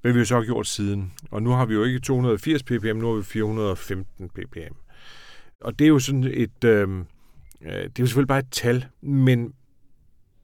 hvad 0.00 0.12
vi 0.12 0.18
jo 0.18 0.24
så 0.24 0.34
har 0.34 0.44
gjort 0.44 0.66
siden. 0.66 1.12
Og 1.30 1.42
nu 1.42 1.50
har 1.50 1.66
vi 1.66 1.74
jo 1.74 1.84
ikke 1.84 1.98
280 1.98 2.62
ppm, 2.62 2.96
nu 2.96 3.06
har 3.06 3.16
vi 3.16 3.22
415 3.22 4.28
ppm. 4.28 4.74
Og 5.60 5.78
det 5.78 5.84
er 5.84 5.88
jo 5.88 5.98
sådan 5.98 6.24
et... 6.24 6.64
Øh, 6.64 6.88
det 7.60 7.70
er 7.70 7.88
jo 8.00 8.06
selvfølgelig 8.06 8.28
bare 8.28 8.38
et 8.38 8.50
tal, 8.50 8.86
men 9.00 9.54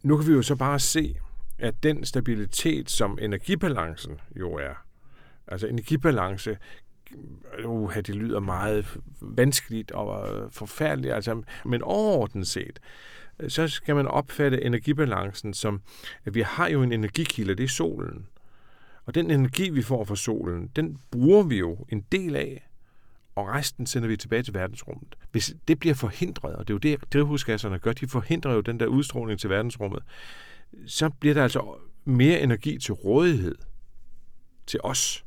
nu 0.04 0.16
kan 0.16 0.26
vi 0.26 0.32
jo 0.32 0.42
så 0.42 0.56
bare 0.56 0.78
se, 0.78 1.16
at 1.58 1.82
den 1.82 2.04
stabilitet, 2.04 2.90
som 2.90 3.18
energibalancen 3.22 4.20
jo 4.36 4.54
er, 4.54 4.84
altså 5.48 5.66
energibalance, 5.66 6.58
uha, 7.64 8.00
det 8.00 8.14
lyder 8.14 8.40
meget 8.40 8.96
vanskeligt 9.20 9.90
og 9.90 10.28
forfærdeligt, 10.52 11.14
altså, 11.14 11.42
men 11.64 11.82
overordnet 11.82 12.46
set, 12.46 12.80
så 13.48 13.68
skal 13.68 13.94
man 13.94 14.06
opfatte 14.06 14.64
energibalancen 14.64 15.54
som, 15.54 15.80
at 16.24 16.34
vi 16.34 16.40
har 16.40 16.68
jo 16.68 16.82
en 16.82 16.92
energikilde, 16.92 17.54
det 17.54 17.64
er 17.64 17.68
solen. 17.68 18.26
Og 19.04 19.14
den 19.14 19.30
energi, 19.30 19.70
vi 19.70 19.82
får 19.82 20.04
fra 20.04 20.16
solen, 20.16 20.70
den 20.76 20.98
bruger 21.10 21.42
vi 21.42 21.58
jo 21.58 21.86
en 21.88 22.04
del 22.12 22.36
af 22.36 22.68
og 23.34 23.48
resten 23.48 23.86
sender 23.86 24.08
vi 24.08 24.16
tilbage 24.16 24.42
til 24.42 24.54
verdensrummet. 24.54 25.16
Hvis 25.32 25.54
det 25.68 25.78
bliver 25.78 25.94
forhindret, 25.94 26.56
og 26.56 26.68
det 26.68 26.72
er 26.72 26.74
jo 26.74 26.78
det, 26.78 27.12
drivhusgasserne 27.12 27.78
gør, 27.78 27.92
de 27.92 28.08
forhindrer 28.08 28.54
jo 28.54 28.60
den 28.60 28.80
der 28.80 28.86
udstråling 28.86 29.40
til 29.40 29.50
verdensrummet, 29.50 30.02
så 30.86 31.10
bliver 31.10 31.34
der 31.34 31.42
altså 31.42 31.74
mere 32.04 32.40
energi 32.40 32.78
til 32.78 32.94
rådighed 32.94 33.54
til 34.66 34.80
os, 34.82 35.24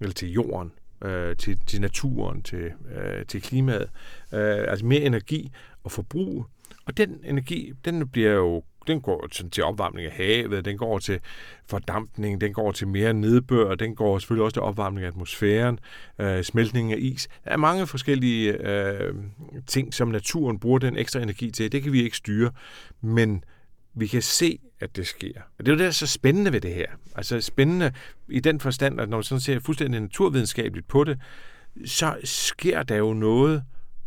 eller 0.00 0.12
til 0.12 0.32
jorden, 0.32 0.72
øh, 1.04 1.36
til, 1.36 1.58
til 1.66 1.80
naturen, 1.80 2.42
til, 2.42 2.72
øh, 2.94 3.26
til 3.26 3.42
klimaet. 3.42 3.90
Øh, 4.32 4.64
altså 4.68 4.86
mere 4.86 5.00
energi 5.00 5.52
at 5.84 5.92
forbruge. 5.92 6.44
Og 6.84 6.96
den 6.96 7.20
energi, 7.24 7.72
den 7.84 8.08
bliver 8.08 8.32
jo 8.32 8.62
den 8.86 9.00
går 9.00 9.26
til 9.52 9.64
opvarmning 9.64 10.06
af 10.06 10.12
havet, 10.12 10.64
den 10.64 10.78
går 10.78 10.98
til 10.98 11.20
fordampning, 11.68 12.40
den 12.40 12.52
går 12.52 12.72
til 12.72 12.88
mere 12.88 13.14
nedbør, 13.14 13.74
den 13.74 13.94
går 13.94 14.18
selvfølgelig 14.18 14.44
også 14.44 14.54
til 14.54 14.62
opvarmning 14.62 15.04
af 15.04 15.08
atmosfæren, 15.08 15.78
øh, 16.18 16.42
smeltning 16.42 16.92
af 16.92 16.96
is. 16.98 17.28
Der 17.44 17.50
er 17.50 17.56
mange 17.56 17.86
forskellige 17.86 18.52
øh, 18.52 19.14
ting, 19.66 19.94
som 19.94 20.08
naturen 20.08 20.58
bruger 20.58 20.78
den 20.78 20.96
ekstra 20.96 21.20
energi 21.20 21.50
til. 21.50 21.72
Det 21.72 21.82
kan 21.82 21.92
vi 21.92 22.02
ikke 22.02 22.16
styre, 22.16 22.50
men 23.00 23.44
vi 23.94 24.06
kan 24.06 24.22
se, 24.22 24.58
at 24.80 24.96
det 24.96 25.06
sker. 25.06 25.40
Og 25.58 25.66
det 25.66 25.68
er 25.68 25.72
jo 25.72 25.78
det, 25.78 25.80
der 25.80 25.86
er 25.86 25.90
så 25.90 26.06
spændende 26.06 26.52
ved 26.52 26.60
det 26.60 26.74
her. 26.74 26.86
Altså 27.14 27.40
spændende 27.40 27.92
i 28.28 28.40
den 28.40 28.60
forstand, 28.60 29.00
at 29.00 29.08
når 29.08 29.16
man 29.16 29.24
sådan 29.24 29.40
ser 29.40 29.60
fuldstændig 29.60 30.00
naturvidenskabeligt 30.00 30.88
på 30.88 31.04
det, 31.04 31.18
så 31.84 32.16
sker 32.24 32.82
der 32.82 32.96
jo 32.96 33.12
noget, 33.12 33.62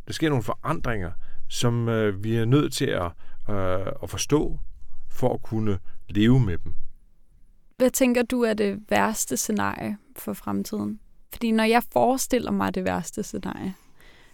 der 0.07 0.13
sker 0.13 0.29
nogle 0.29 0.43
forandringer, 0.43 1.11
som 1.47 1.89
øh, 1.89 2.23
vi 2.23 2.35
er 2.35 2.45
nødt 2.45 2.73
til 2.73 2.85
at, 2.85 3.11
øh, 3.49 3.87
at 4.03 4.09
forstå, 4.09 4.59
for 5.09 5.33
at 5.33 5.41
kunne 5.41 5.79
leve 6.09 6.39
med 6.39 6.57
dem. 6.57 6.73
Hvad 7.77 7.89
tænker 7.89 8.23
du 8.23 8.41
er 8.41 8.53
det 8.53 8.79
værste 8.89 9.37
scenarie 9.37 9.97
for 10.15 10.33
fremtiden? 10.33 10.99
Fordi 11.31 11.51
når 11.51 11.63
jeg 11.63 11.83
forestiller 11.93 12.51
mig 12.51 12.75
det 12.75 12.83
værste 12.83 13.23
scenarie, 13.23 13.73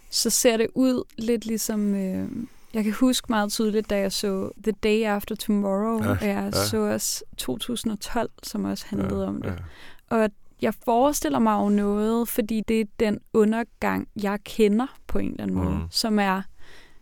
så 0.09 0.29
ser 0.29 0.57
det 0.57 0.67
ud 0.75 1.03
lidt 1.17 1.45
ligesom... 1.45 1.95
Øh, 1.95 2.29
jeg 2.73 2.83
kan 2.83 2.93
huske 2.93 3.25
meget 3.29 3.51
tydeligt, 3.51 3.89
da 3.89 3.99
jeg 3.99 4.11
så 4.11 4.51
The 4.63 4.71
Day 4.71 5.03
After 5.03 5.35
Tomorrow, 5.35 6.03
ja, 6.03 6.09
og 6.09 6.27
jeg 6.27 6.51
ja. 6.53 6.65
så 6.65 6.77
også 6.77 7.23
2012, 7.37 8.29
som 8.43 8.63
også 8.63 8.85
handlede 8.87 9.21
ja, 9.21 9.27
om 9.27 9.41
det. 9.41 9.49
Ja. 9.49 10.17
Og 10.17 10.29
jeg 10.61 10.73
forestiller 10.85 11.39
mig 11.39 11.53
jo 11.53 11.69
noget, 11.69 12.27
fordi 12.27 12.61
det 12.67 12.81
er 12.81 12.85
den 12.99 13.19
undergang, 13.33 14.07
jeg 14.23 14.39
kender 14.43 14.87
på 15.07 15.19
en 15.19 15.29
eller 15.29 15.43
anden 15.43 15.57
måde, 15.57 15.75
mm. 15.75 15.87
som 15.89 16.19
er 16.19 16.41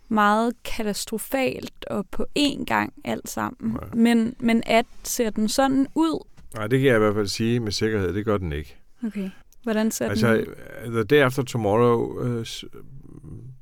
meget 0.08 0.54
katastrofalt 0.64 1.86
og 1.90 2.06
på 2.12 2.26
én 2.40 2.66
gang 2.66 2.94
alt 3.06 3.30
sammen. 3.30 3.78
Ja. 3.82 3.96
Men, 3.96 4.36
men 4.40 4.64
at 4.66 4.86
ser 5.04 5.30
den 5.30 5.50
sådan 5.50 5.88
ud? 5.96 6.28
Nej, 6.56 6.68
det 6.68 6.80
kan 6.80 6.88
jeg 6.88 6.96
i 6.96 7.00
hvert 7.00 7.16
fald 7.16 7.28
sige 7.28 7.60
med 7.60 7.72
sikkerhed. 7.72 8.14
Det 8.14 8.26
gør 8.26 8.38
den 8.38 8.54
ikke. 8.54 8.78
Okay. 9.08 9.30
Hvordan 9.64 9.92
ser 9.92 10.10
altså, 10.10 10.34
den 10.34 10.48
ud? 10.48 10.92
The 10.92 11.04
Day 11.04 11.18
After 11.18 11.44
Tomorrow 11.44 12.44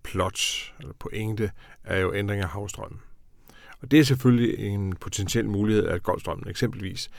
plot, 0.04 0.74
eller 0.80 0.94
pointe, 1.00 1.52
er 1.84 2.00
jo 2.00 2.14
ændring 2.14 2.42
af 2.42 2.50
havstrømmen. 2.50 3.00
Og 3.82 3.92
det 3.92 4.00
er 4.00 4.04
selvfølgelig 4.04 4.60
en 4.60 4.94
potentiel 4.96 5.50
mulighed, 5.50 5.86
at 5.86 6.04
Golfstrømmen 6.04 6.50
eksempelvis, 6.50 7.10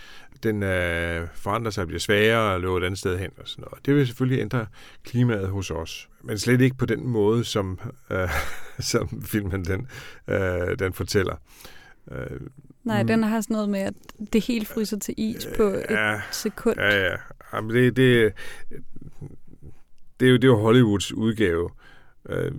den 0.42 0.62
øh, 0.62 1.28
forandrer 1.34 1.70
sig 1.70 1.82
og 1.82 1.88
bliver 1.88 2.00
sværere 2.00 2.54
og 2.54 2.60
løber 2.60 2.76
et 2.78 2.84
andet 2.84 2.98
sted 2.98 3.18
hen 3.18 3.30
og 3.36 3.48
sådan 3.48 3.64
noget. 3.70 3.86
Det 3.86 3.94
vil 3.94 4.06
selvfølgelig 4.06 4.40
ændre 4.40 4.66
klimaet 5.04 5.48
hos 5.48 5.70
os, 5.70 6.08
men 6.22 6.38
slet 6.38 6.60
ikke 6.60 6.76
på 6.76 6.86
den 6.86 7.08
måde, 7.08 7.44
som, 7.44 7.80
øh, 8.10 8.28
som 8.92 9.22
filmen 9.22 9.64
den, 9.64 9.86
øh, 10.28 10.78
den 10.78 10.92
fortæller. 10.92 11.36
Øh, 12.10 12.40
Nej, 12.84 13.02
mm. 13.02 13.06
den 13.06 13.22
har 13.22 13.40
sådan 13.40 13.54
noget 13.54 13.68
med, 13.68 13.80
at 13.80 13.94
det 14.32 14.44
helt 14.44 14.68
fryser 14.68 14.98
til 14.98 15.14
is 15.16 15.48
på 15.56 15.62
et 15.62 15.84
ja, 15.90 16.20
sekund. 16.30 16.76
Ja, 16.78 17.10
ja. 17.10 17.16
Jamen, 17.52 17.70
det, 17.70 17.96
det, 17.96 18.32
det, 20.20 20.26
er 20.26 20.30
jo, 20.30 20.36
det 20.36 20.44
er 20.44 20.48
jo 20.48 20.58
Hollywoods 20.58 21.12
udgave. 21.12 21.70
Øh, 22.28 22.52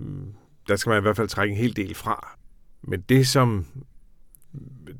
der 0.68 0.76
skal 0.76 0.90
man 0.90 0.98
i 0.98 1.02
hvert 1.02 1.16
fald 1.16 1.28
trække 1.28 1.52
en 1.52 1.58
hel 1.58 1.76
del 1.76 1.94
fra. 1.94 2.36
Men 2.82 3.00
det, 3.00 3.26
som 3.26 3.66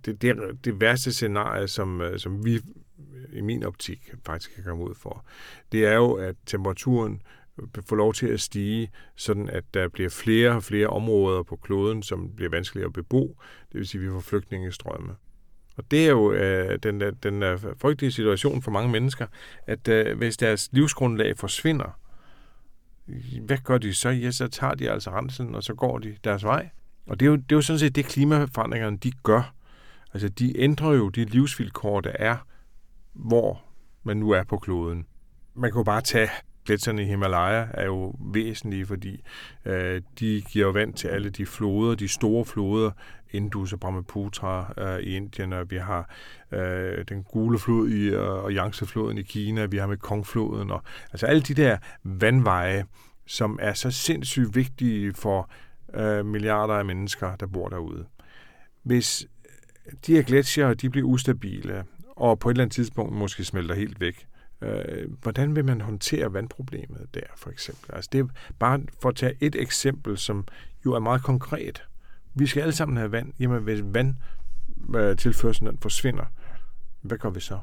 det, 0.05 0.23
det, 0.23 0.37
det 0.65 0.81
værste 0.81 1.13
scenarie, 1.13 1.69
som, 1.69 2.01
øh, 2.01 2.19
som 2.19 2.45
vi 2.45 2.55
øh, 2.55 3.39
i 3.39 3.41
min 3.41 3.65
optik 3.65 4.11
faktisk 4.27 4.55
kan 4.55 4.65
komme 4.65 4.85
ud 4.85 4.95
for, 4.95 5.25
det 5.73 5.87
er 5.87 5.95
jo, 5.95 6.13
at 6.13 6.37
temperaturen 6.47 7.23
øh, 7.61 7.83
får 7.89 7.97
lov 7.97 8.15
til 8.15 8.27
at 8.27 8.41
stige, 8.41 8.91
sådan 9.17 9.49
at 9.49 9.65
der 9.75 9.89
bliver 9.89 10.11
flere 10.11 10.51
og 10.51 10.63
flere 10.63 10.87
områder 10.87 11.43
på 11.43 11.57
kloden, 11.57 12.03
som 12.03 12.31
bliver 12.37 12.51
vanskeligere 12.51 12.87
at 12.87 12.93
bebo. 12.93 13.37
Det 13.73 13.79
vil 13.79 13.87
sige, 13.87 14.01
at 14.01 14.07
vi 14.07 14.11
får 14.11 14.21
flygtningestrømme. 14.21 15.15
Og 15.77 15.91
det 15.91 16.07
er 16.07 16.11
jo 16.11 16.33
øh, 16.33 16.79
den, 16.83 17.01
den 17.01 17.43
der 17.43 17.57
frygtelige 17.57 18.13
situation 18.13 18.63
for 18.63 18.71
mange 18.71 18.93
mennesker, 18.93 19.27
at 19.67 19.89
øh, 19.89 20.19
hvis 20.19 20.37
deres 20.37 20.69
livsgrundlag 20.73 21.39
forsvinder, 21.39 21.99
hvad 23.43 23.59
gør 23.65 23.79
de 23.79 23.95
så? 23.95 24.09
Ja, 24.09 24.31
så 24.31 24.49
tager 24.49 24.75
de 24.75 24.91
altså 24.91 25.11
rensen, 25.11 25.55
og 25.55 25.63
så 25.63 25.75
går 25.75 25.99
de 25.99 26.17
deres 26.25 26.45
vej. 26.45 26.69
Og 27.07 27.21
det 27.21 27.27
er 27.27 27.31
jo, 27.31 27.37
det 27.37 27.53
er 27.53 27.57
jo 27.57 27.61
sådan 27.61 27.79
set 27.79 27.97
det, 27.97 28.05
klimaforandringerne 28.05 28.97
de 28.97 29.13
gør. 29.23 29.55
Altså, 30.15 30.29
de 30.29 30.59
ændrer 30.59 30.93
jo 30.93 31.09
de 31.09 31.25
livsvilkår, 31.25 32.01
der 32.01 32.13
er, 32.15 32.37
hvor 33.13 33.63
man 34.03 34.17
nu 34.17 34.31
er 34.31 34.43
på 34.45 34.59
kloden. 34.59 35.07
Man 35.55 35.73
kan 35.73 35.79
jo 35.79 35.85
bare 35.85 36.01
tage 36.01 36.31
gletsjerne 36.65 37.03
i 37.03 37.05
Himalaya 37.05 37.67
er 37.75 37.85
jo 37.85 38.15
væsentlige, 38.21 38.87
fordi 38.87 39.23
øh, 39.65 40.03
de 40.21 40.43
giver 40.51 40.73
vand 40.73 40.95
til 40.95 41.09
alle 41.09 41.31
de 41.31 41.47
floder, 41.47 41.95
de 41.95 42.09
store 42.09 42.45
floder, 42.45 42.91
Indus 43.31 43.73
og 43.73 43.81
Brahmaputra 43.81 44.75
øh, 44.79 45.01
i 45.01 45.17
Indien, 45.17 45.53
og 45.53 45.71
vi 45.71 45.77
har 45.77 46.11
øh, 46.53 47.05
den 47.09 47.23
gule 47.23 47.59
flod 47.59 47.89
i, 47.89 48.09
øh, 48.09 48.45
og 48.45 48.51
Yangtze-floden 48.51 49.19
i 49.19 49.23
Kina, 49.23 49.65
vi 49.65 49.77
har 49.77 49.87
med 49.87 49.97
Kongfloden, 49.97 50.71
og 50.71 50.83
altså 51.13 51.27
alle 51.27 51.43
de 51.43 51.55
der 51.55 51.79
vandveje, 52.05 52.85
som 53.27 53.59
er 53.63 53.73
så 53.73 53.91
sindssygt 53.91 54.57
vigtige 54.57 55.15
for 55.15 55.51
øh, 55.95 56.27
milliarder 56.27 56.75
af 56.75 56.85
mennesker, 56.85 57.37
der 57.37 57.47
bor 57.47 57.69
derude. 57.69 58.07
Hvis 58.83 59.27
de 60.07 60.15
her 60.15 60.23
gletsjer, 60.23 60.75
de 60.75 60.91
bliver 60.91 61.07
ustabile, 61.07 61.85
og 62.17 62.39
på 62.39 62.49
et 62.49 62.55
eller 62.55 62.65
andet 62.65 62.75
tidspunkt 62.75 63.13
måske 63.13 63.45
smelter 63.45 63.75
helt 63.75 64.01
væk, 64.01 64.27
øh, 64.63 65.13
hvordan 65.23 65.57
vil 65.57 65.65
man 65.65 65.81
håndtere 65.81 66.33
vandproblemet 66.33 67.07
der, 67.15 67.21
for 67.37 67.51
eksempel? 67.51 67.95
Altså 67.95 68.11
det 68.13 68.21
er 68.21 68.25
bare 68.59 68.81
for 69.03 69.09
at 69.09 69.17
tage 69.17 69.35
et 69.41 69.57
eksempel, 69.57 70.19
som 70.19 70.47
jo 70.87 70.93
er 70.93 70.99
meget 70.99 71.23
konkret. 71.23 71.83
Vi 72.35 72.47
skal 72.47 72.61
alle 72.61 72.73
sammen 72.73 72.97
have 72.97 73.13
vand. 73.13 73.33
Jamen, 73.41 73.63
hvis 73.63 73.81
vandtilførselen 74.77 75.75
øh, 75.75 75.81
forsvinder, 75.83 76.25
hvad 77.03 77.19
gør 77.19 77.31
vi 77.31 77.41
så? 77.41 77.59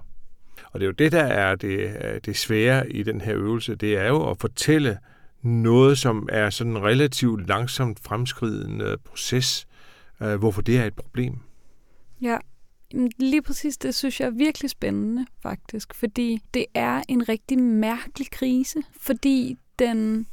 Og 0.72 0.80
det 0.80 0.82
er 0.82 0.88
jo 0.88 0.92
det, 0.92 1.12
der 1.12 1.24
er 1.24 1.56
det, 1.56 1.80
øh, 2.04 2.22
det 2.26 2.38
svære 2.38 2.92
i 2.92 3.04
den 3.04 3.22
her 3.22 3.36
øvelse. 3.36 3.76
Det 3.76 3.98
er 3.98 4.08
jo 4.08 4.30
at 4.30 4.38
fortælle 4.38 4.98
noget, 5.42 5.98
som 5.98 6.30
er 6.32 6.50
sådan 6.50 6.72
en 6.72 6.84
relativt 6.84 7.48
langsomt 7.48 8.00
fremskridende 8.00 8.98
proces, 9.06 9.68
øh, 10.22 10.36
hvorfor 10.36 10.62
det 10.62 10.78
er 10.78 10.86
et 10.86 10.96
problem. 10.96 11.40
Ja, 12.22 12.38
lige 13.18 13.42
præcis 13.42 13.78
det 13.78 13.96
synes 13.96 14.20
jeg 14.20 14.26
er 14.26 14.32
virkelig 14.32 14.70
spændende, 14.70 15.26
faktisk. 15.42 15.94
Fordi 15.94 16.40
det 16.54 16.66
er 16.74 17.02
en 17.08 17.30
rigtig 17.30 17.60
mærkelig 17.60 18.32
krise, 18.32 18.84
fordi 19.00 19.58
den 19.80 20.28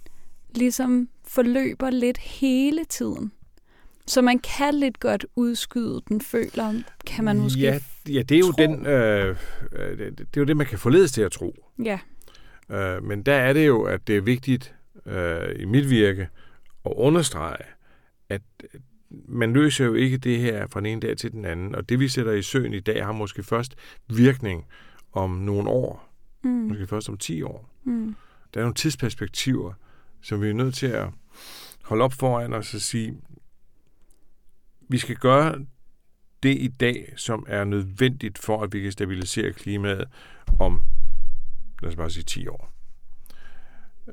ligesom 0.54 1.09
forløber 1.25 1.90
lidt 1.90 2.18
hele 2.18 2.85
tiden. 2.85 3.33
Så 4.07 4.23
man 4.23 4.38
kan 4.38 4.75
lidt 4.75 5.00
godt 5.00 5.26
udskyde 5.37 6.02
den, 6.09 6.21
føler 6.21 6.83
kan 7.07 7.25
man 7.25 7.38
måske 7.38 7.61
Ja, 7.61 7.78
ja 8.09 8.23
det 8.23 8.35
er 8.35 8.38
jo 8.38 8.52
tro. 8.52 8.62
den, 8.62 8.87
øh, 8.87 9.37
øh, 9.73 9.99
det, 9.99 10.18
det 10.18 10.37
er 10.37 10.40
jo 10.40 10.45
det, 10.45 10.57
man 10.57 10.66
kan 10.66 10.78
forledes 10.78 11.12
til 11.12 11.23
at 11.23 11.33
tro. 11.33 11.54
Ja, 11.85 11.99
Øh, 12.71 13.04
men 13.04 13.23
der 13.23 13.35
er 13.35 13.52
det 13.52 13.66
jo, 13.66 13.83
at 13.83 14.07
det 14.07 14.16
er 14.16 14.21
vigtigt 14.21 14.75
øh, 15.07 15.61
i 15.61 15.64
mit 15.64 15.90
virke 15.90 16.28
at 16.85 16.92
understrege, 16.97 17.64
at 18.28 18.42
man 19.10 19.52
løser 19.52 19.84
jo 19.84 19.94
ikke 19.94 20.18
det 20.18 20.38
her 20.38 20.66
fra 20.66 20.80
den 20.80 20.86
ene 20.86 21.00
dag 21.00 21.16
til 21.16 21.32
den 21.32 21.44
anden, 21.44 21.74
og 21.74 21.88
det 21.88 22.00
vi 22.00 22.08
sætter 22.08 22.32
i 22.32 22.42
søen 22.42 22.74
i 22.74 22.80
dag 22.80 23.04
har 23.04 23.12
måske 23.12 23.42
først 23.42 23.74
virkning 24.08 24.66
om 25.12 25.30
nogle 25.30 25.70
år, 25.70 26.12
mm, 26.42 26.50
måske 26.50 26.86
først 26.86 27.08
om 27.08 27.16
10 27.16 27.42
år. 27.42 27.70
mm, 27.84 28.16
Der 28.54 28.60
er 28.60 28.64
nogle 28.64 28.74
tidsperspektiver, 28.74 29.72
som 30.22 30.42
vi 30.42 30.48
er 30.48 30.52
nødt 30.54 30.74
til 30.74 30.86
at 30.86 31.08
holde 31.82 32.04
op 32.04 32.12
foran 32.12 32.52
os 32.52 32.74
og 32.74 32.80
sige, 32.80 33.20
vi 34.88 34.98
skal 34.98 35.16
gøre 35.16 35.64
det 36.42 36.58
i 36.58 36.68
dag, 36.68 37.12
som 37.16 37.46
er 37.48 37.64
nødvendigt 37.64 38.38
for, 38.38 38.62
at 38.62 38.72
vi 38.72 38.80
kan 38.80 38.92
stabilisere 38.92 39.52
klimaet 39.52 40.08
om, 40.60 40.82
lad 41.82 41.90
os 41.90 41.96
bare 41.96 42.10
sige, 42.10 42.24
10 42.24 42.48
år. 42.48 42.72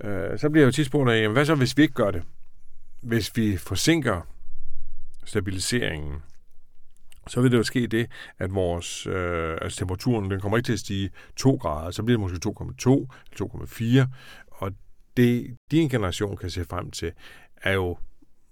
Øh, 0.04 0.40
så 0.40 0.50
bliver 0.50 0.64
jeg 0.64 0.68
jo 0.68 0.72
tit 0.72 0.86
spurgt 0.86 1.12
af, 1.12 1.30
hvad 1.30 1.46
så, 1.46 1.56
hvis 1.56 1.78
vi 1.78 1.82
ikke 1.82 1.94
gør 1.94 2.12
det? 2.12 2.24
Hvis 3.02 3.38
vi 3.38 3.58
forsinker 3.58 4.22
stabiliseringen, 5.26 6.22
så 7.28 7.42
vil 7.42 7.52
det 7.52 7.58
jo 7.58 7.64
ske 7.64 7.88
det, 7.88 8.08
at 8.38 8.56
vores 8.56 9.08
øh, 9.08 9.58
altså 9.62 9.80
temperaturen 9.80 10.32
den 10.32 10.40
kommer 10.40 10.58
ikke 10.58 10.68
til 10.68 10.74
at 10.74 10.80
stige 10.80 11.10
2 11.36 11.56
grader, 11.56 11.92
så 11.92 12.04
bliver 12.04 12.18
det 12.18 12.32
måske 12.32 12.50
2,2 12.50 12.92
eller 13.32 14.06
2,4, 14.06 14.08
og 14.52 14.72
det 15.18 15.58
din 15.72 15.90
generation 15.90 16.38
kan 16.38 16.50
se 16.50 16.66
frem 16.66 16.92
til, 16.92 17.12
er 17.58 17.74
jo, 17.74 17.98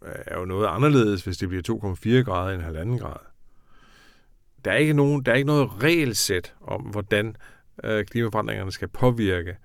er 0.02 0.40
jo 0.40 0.46
noget 0.46 0.68
anderledes, 0.68 1.24
hvis 1.24 1.38
det 1.38 1.50
bliver 1.50 1.64
2,4 1.70 2.24
grader 2.24 2.68
end 2.68 2.98
1,5 2.98 3.04
grad. 3.04 3.18
Der 4.66 4.72
er 4.72 4.78
ikke, 4.78 4.94
nogen, 4.94 5.24
der 5.26 5.32
er 5.32 5.36
ikke 5.36 5.48
noget 5.48 5.84
regelsæt 5.84 6.54
om, 6.62 6.82
hvordan 6.82 7.36
øh, 7.84 8.06
klimaforandringerne 8.06 8.72
skal 8.72 8.88
påvirke, 8.88 9.58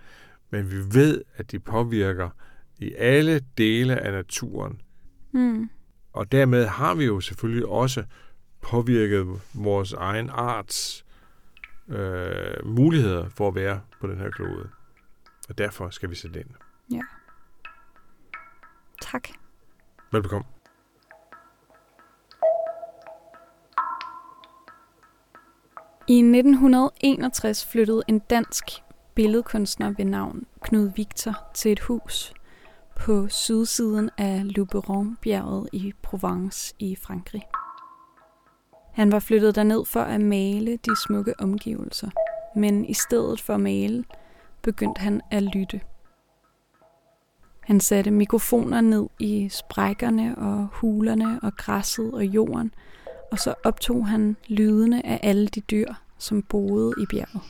men 0.51 0.71
vi 0.71 0.77
ved, 1.01 1.23
at 1.37 1.51
de 1.51 1.59
påvirker 1.59 2.31
i 2.79 2.95
alle 2.95 3.41
dele 3.59 4.01
af 4.01 4.13
naturen, 4.13 4.81
mm, 5.33 5.71
og 6.13 6.33
dermed 6.33 6.67
har 6.67 6.95
vi 6.95 7.05
jo 7.05 7.21
selvfølgelig 7.21 7.67
også 7.67 8.05
påvirket 8.61 9.41
vores 9.55 9.93
egen 9.93 10.31
arts 10.31 11.05
øh, 11.89 12.67
muligheder 12.67 13.29
for 13.29 13.49
at 13.49 13.55
være 13.55 13.81
på 14.01 14.07
den 14.07 14.19
her 14.19 14.31
klode. 14.31 14.69
Og 15.49 15.59
derfor 15.59 15.91
skal 15.91 16.11
vi 16.11 16.15
sætte 16.15 16.41
ind. 16.41 16.51
tak. 19.03 19.29
Velbekomme. 20.13 20.47
I 26.09 26.19
1961 26.19 27.67
flyttede 27.67 28.03
en 28.09 28.19
dansk 28.19 28.65
billedkunstner 29.15 29.95
ved 29.97 30.05
navn 30.05 30.47
Knud 30.63 30.91
Victor 30.97 31.51
til 31.55 31.73
et 31.73 31.81
hus 31.81 32.33
på 32.99 33.29
sydsiden 33.29 34.11
af 34.19 34.43
Luberon-bjerget 34.45 35.69
i 35.73 35.93
Provence 36.03 36.75
i 36.79 36.97
Frankrig. 36.97 37.43
Han 38.93 39.13
var 39.13 39.19
flyttet 39.19 39.55
derned 39.55 39.85
for 39.85 40.01
at 40.01 40.21
male 40.21 40.77
de 40.77 40.97
smukke 41.07 41.35
omgivelser, 41.41 42.11
men 42.57 42.85
i 42.85 42.95
stedet 42.95 43.41
for 43.41 43.55
at 43.55 43.61
male, 43.61 44.05
begyndte 44.63 45.01
han 45.01 45.21
at 45.31 45.43
lytte. 45.43 45.81
Han 47.61 47.81
satte 47.81 48.11
mikrofoner 48.11 48.81
ned 48.81 49.07
i 49.19 49.49
sprækkerne 49.49 50.39
og 50.39 50.69
hulerne 50.73 51.41
og 51.43 51.57
græsset 51.57 52.15
og 52.15 52.25
jorden, 52.25 52.75
og 53.33 53.39
så 53.39 53.55
optog 53.65 54.09
han 54.09 54.37
lydene 54.49 55.07
af 55.07 55.21
alle 55.23 55.49
de 55.49 55.61
dyr, 55.61 55.93
som 56.19 56.43
boede 56.43 56.95
i 57.03 57.07
bjerget. 57.07 57.43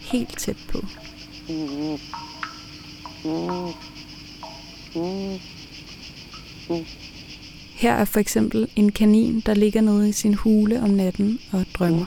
Helt 0.00 0.38
tæt 0.38 0.56
på. 0.72 0.78
Mm. 1.48 1.98
Mm. 3.24 3.91
Her 7.76 7.92
er 7.92 8.04
for 8.04 8.20
eksempel 8.20 8.68
en 8.76 8.92
kanin, 8.92 9.42
der 9.46 9.54
ligger 9.54 9.80
nede 9.80 10.08
i 10.08 10.12
sin 10.12 10.34
hule 10.34 10.82
om 10.82 10.90
natten 10.90 11.38
og 11.52 11.66
drømmer. 11.74 12.06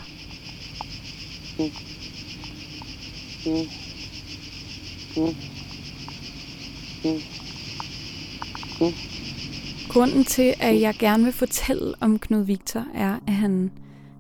Grunden 9.90 10.24
til, 10.24 10.54
at 10.60 10.82
jeg 10.82 10.96
gerne 11.00 11.24
vil 11.24 11.34
fortælle 11.34 11.94
om 12.00 12.20
Knud 12.20 12.44
Victor, 12.44 12.86
er, 12.94 13.20
at 13.28 13.34
han 13.34 13.72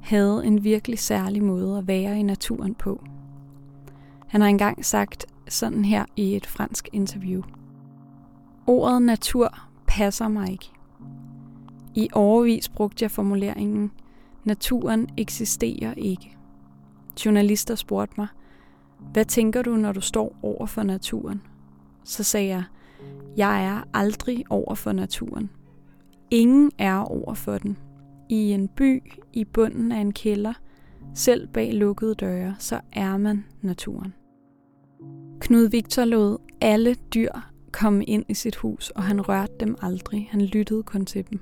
havde 0.01 0.41
en 0.45 0.63
virkelig 0.63 0.99
særlig 0.99 1.43
måde 1.43 1.77
at 1.77 1.87
være 1.87 2.19
i 2.19 2.23
naturen 2.23 2.75
på. 2.75 3.03
Han 4.27 4.41
har 4.41 4.47
engang 4.47 4.85
sagt 4.85 5.25
sådan 5.49 5.85
her 5.85 6.05
i 6.15 6.35
et 6.35 6.45
fransk 6.45 6.89
interview. 6.93 7.41
Ordet 8.67 9.01
natur 9.01 9.67
passer 9.87 10.27
mig 10.27 10.51
ikke. 10.51 10.71
I 11.95 12.09
overvis 12.13 12.69
brugte 12.69 13.03
jeg 13.03 13.11
formuleringen, 13.11 13.91
naturen 14.43 15.07
eksisterer 15.17 15.93
ikke. 15.93 16.37
Journalister 17.25 17.75
spurgte 17.75 18.13
mig, 18.17 18.27
hvad 19.11 19.25
tænker 19.25 19.61
du, 19.61 19.75
når 19.75 19.91
du 19.91 20.01
står 20.01 20.35
over 20.41 20.65
for 20.65 20.83
naturen? 20.83 21.41
Så 22.03 22.23
sagde 22.23 22.47
jeg, 22.47 22.63
jeg 23.37 23.65
er 23.65 23.83
aldrig 23.93 24.43
over 24.49 24.75
for 24.75 24.91
naturen. 24.91 25.49
Ingen 26.31 26.71
er 26.77 26.97
over 26.97 27.33
for 27.33 27.57
den. 27.57 27.77
I 28.29 28.51
en 28.51 28.67
by, 28.67 29.03
i 29.33 29.45
bunden 29.45 29.91
af 29.91 29.99
en 29.99 30.13
kælder, 30.13 30.53
selv 31.13 31.47
bag 31.47 31.73
lukkede 31.73 32.15
døre, 32.15 32.55
så 32.59 32.79
er 32.93 33.17
man 33.17 33.45
naturen. 33.61 34.13
Knud 35.39 35.69
Victor 35.69 36.05
lod 36.05 36.37
alle 36.61 36.95
dyr 36.95 37.31
komme 37.79 38.03
ind 38.03 38.25
i 38.29 38.33
sit 38.33 38.55
hus, 38.55 38.89
og 38.89 39.03
han 39.03 39.21
rørte 39.21 39.53
dem 39.59 39.75
aldrig. 39.81 40.27
Han 40.31 40.41
lyttede 40.41 40.83
kun 40.83 41.05
til 41.05 41.25
dem. 41.29 41.39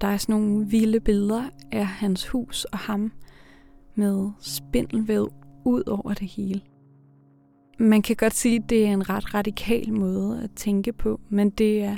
Der 0.00 0.06
er 0.06 0.16
sådan 0.16 0.34
nogle 0.40 0.66
vilde 0.66 1.00
billeder 1.00 1.44
af 1.72 1.86
hans 1.86 2.28
hus 2.28 2.64
og 2.64 2.78
ham 2.78 3.12
med 3.94 4.30
spindelvæv 4.40 5.32
ud 5.64 5.82
over 5.86 6.14
det 6.14 6.28
hele. 6.28 6.60
Man 7.78 8.02
kan 8.02 8.16
godt 8.16 8.34
sige, 8.34 8.56
at 8.56 8.70
det 8.70 8.86
er 8.86 8.92
en 8.92 9.10
ret 9.10 9.34
radikal 9.34 9.92
måde 9.92 10.42
at 10.42 10.50
tænke 10.56 10.92
på, 10.92 11.20
men 11.28 11.50
det 11.50 11.82
er 11.82 11.96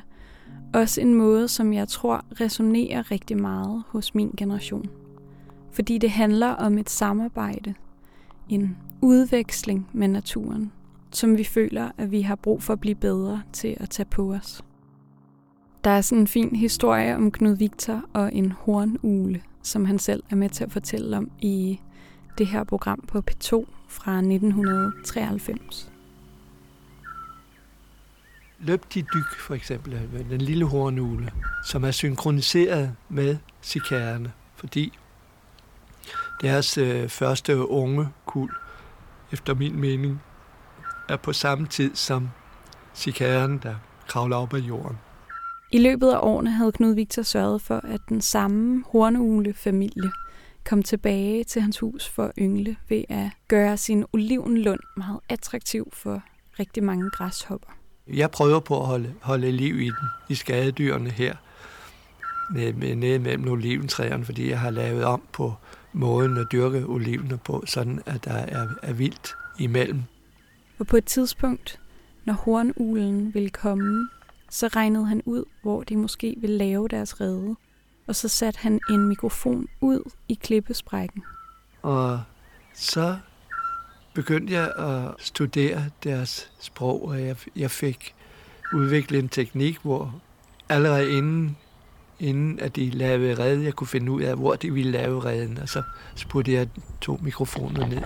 også 0.75 1.01
en 1.01 1.15
måde, 1.15 1.49
som 1.49 1.73
jeg 1.73 1.89
tror 1.89 2.25
resonerer 2.41 3.11
rigtig 3.11 3.41
meget 3.41 3.83
hos 3.89 4.15
min 4.15 4.31
generation. 4.37 4.91
Fordi 5.71 5.99
det 5.99 6.11
handler 6.11 6.49
om 6.49 6.79
et 6.79 6.91
samarbejde, 6.91 7.75
en 8.49 8.77
udveksling 9.03 9.89
med 9.93 10.09
naturen, 10.09 10.73
som 11.13 11.39
vi 11.39 11.45
føler, 11.45 11.91
at 11.99 12.11
vi 12.11 12.23
har 12.23 12.35
brug 12.35 12.63
for 12.63 12.73
at 12.73 12.81
blive 12.81 12.95
bedre 12.95 13.43
til 13.53 13.77
at 13.81 13.91
tage 13.91 14.07
på 14.07 14.35
os. 14.35 14.63
Der 15.85 15.91
er 15.91 16.01
sådan 16.01 16.21
en 16.21 16.27
fin 16.27 16.57
historie 16.57 17.17
om 17.17 17.31
Knud 17.31 17.57
Victor 17.57 18.05
og 18.13 18.35
en 18.35 18.53
hornugle, 18.53 19.43
som 19.63 19.85
han 19.85 19.99
selv 19.99 20.23
er 20.31 20.37
med 20.37 20.49
til 20.49 20.65
at 20.65 20.73
fortælle 20.73 21.17
om 21.17 21.31
i 21.41 21.81
det 22.39 22.47
her 22.47 22.65
program 22.65 23.05
på 23.09 23.23
P2 23.31 23.65
fra 23.89 24.17
1993. 24.17 25.93
Løbtidyk 28.59 29.39
for 29.39 29.55
eksempel, 29.55 30.09
den 30.31 30.41
lille 30.41 30.65
hornugle, 30.65 31.33
som 31.65 31.85
er 31.85 31.91
synkroniseret 31.91 32.95
med 33.09 33.37
cikærerne, 33.63 34.33
fordi 34.57 34.99
deres 36.41 36.79
øh, 36.79 37.09
første 37.09 37.69
unge 37.69 38.09
kul, 38.27 38.51
efter 39.33 39.55
min 39.55 39.81
mening, 39.81 40.21
er 41.09 41.17
på 41.17 41.33
samme 41.33 41.67
tid 41.67 41.95
som 41.95 42.29
cikærerne, 42.95 43.61
der 43.63 43.75
kravler 44.09 44.37
op 44.37 44.55
af 44.55 44.59
jorden. 44.59 44.99
I 45.71 45.79
løbet 45.79 46.11
af 46.11 46.19
årene 46.23 46.51
havde 46.51 46.73
Knud 46.73 46.95
Victor 46.95 47.23
sørget 47.23 47.63
for, 47.63 47.81
at 47.85 48.01
den 48.09 48.21
samme 48.21 48.85
hornugle-familie 48.93 50.13
kom 50.65 50.83
tilbage 50.83 51.45
til 51.45 51.63
hans 51.63 51.79
hus 51.79 52.09
for 52.09 52.25
at 52.25 52.33
yngle 52.39 52.77
ved 52.89 53.05
at 53.09 53.31
gøre 53.49 53.77
sin 53.77 54.05
olivenlund 54.13 54.81
meget 54.97 55.21
attraktiv 55.29 55.89
for 55.93 56.23
rigtig 56.59 56.85
mange 56.85 57.11
græshopper. 57.11 57.69
Jeg 58.07 58.31
prøver 58.31 58.61
på 58.61 58.81
at 58.81 58.87
holde, 58.87 59.15
holde 59.21 59.53
liv 59.53 59.81
i 59.81 59.85
den, 59.85 60.09
i 60.29 60.35
skadedyrene 60.35 61.11
her, 61.11 61.35
nede, 62.55 62.95
nede 62.95 63.19
mellem 63.19 63.49
oliventræerne, 63.49 64.25
fordi 64.25 64.51
jeg 64.51 64.61
har 64.61 64.71
lavet 64.71 65.05
om 65.05 65.23
på 65.33 65.55
måden 65.93 66.37
at 66.37 66.47
dyrke 66.53 66.87
olivene 66.87 67.39
på, 67.39 67.63
sådan 67.67 68.03
at 68.07 68.25
der 68.25 68.33
er, 68.33 68.69
er 68.83 68.93
vildt 68.93 69.35
imellem. 69.59 70.03
Og 70.83 70.87
på 70.87 70.97
et 70.97 71.05
tidspunkt, 71.05 71.81
når 72.25 72.35
hornulen 72.35 73.35
ville 73.35 73.51
komme, 73.51 74.09
så 74.51 74.69
regnede 74.69 75.07
han 75.07 75.23
ud, 75.25 75.45
hvor 75.63 75.83
de 75.83 75.97
måske 75.97 76.35
ville 76.39 76.57
lave 76.57 76.89
deres 76.89 77.21
rede. 77.21 77.57
Og 78.07 78.17
så 78.17 78.29
satte 78.29 78.61
han 78.61 78.81
en 78.91 79.09
mikrofon 79.09 79.69
ud 79.81 80.11
i 80.29 80.35
klippesprækken. 80.35 81.23
Og 81.83 82.21
så 82.75 83.17
begyndte 84.15 84.53
jeg 84.53 84.73
at 84.79 85.15
studere 85.19 85.85
deres 86.05 86.51
sprog, 86.61 87.09
og 87.09 87.23
jeg, 87.23 87.37
jeg 87.57 87.71
fik 87.71 88.15
udviklet 88.75 89.19
en 89.19 89.29
teknik, 89.29 89.79
hvor 89.83 90.21
allerede 90.69 91.17
inden 91.17 91.57
inden 92.19 92.61
at 92.61 92.77
de 92.77 92.91
lavede 92.91 93.35
redden. 93.35 93.65
Jeg 93.65 93.75
kunne 93.75 93.89
finde 93.89 94.13
ud 94.13 94.23
af, 94.23 94.37
hvor 94.37 94.55
de 94.55 94.73
ville 94.73 94.93
lave 94.93 95.25
redden, 95.25 95.59
og 95.59 95.69
så 95.69 95.83
spurgte 96.15 96.53
jeg 96.53 96.69
to 97.01 97.19
mikrofoner 97.23 97.87
ned. 97.87 98.03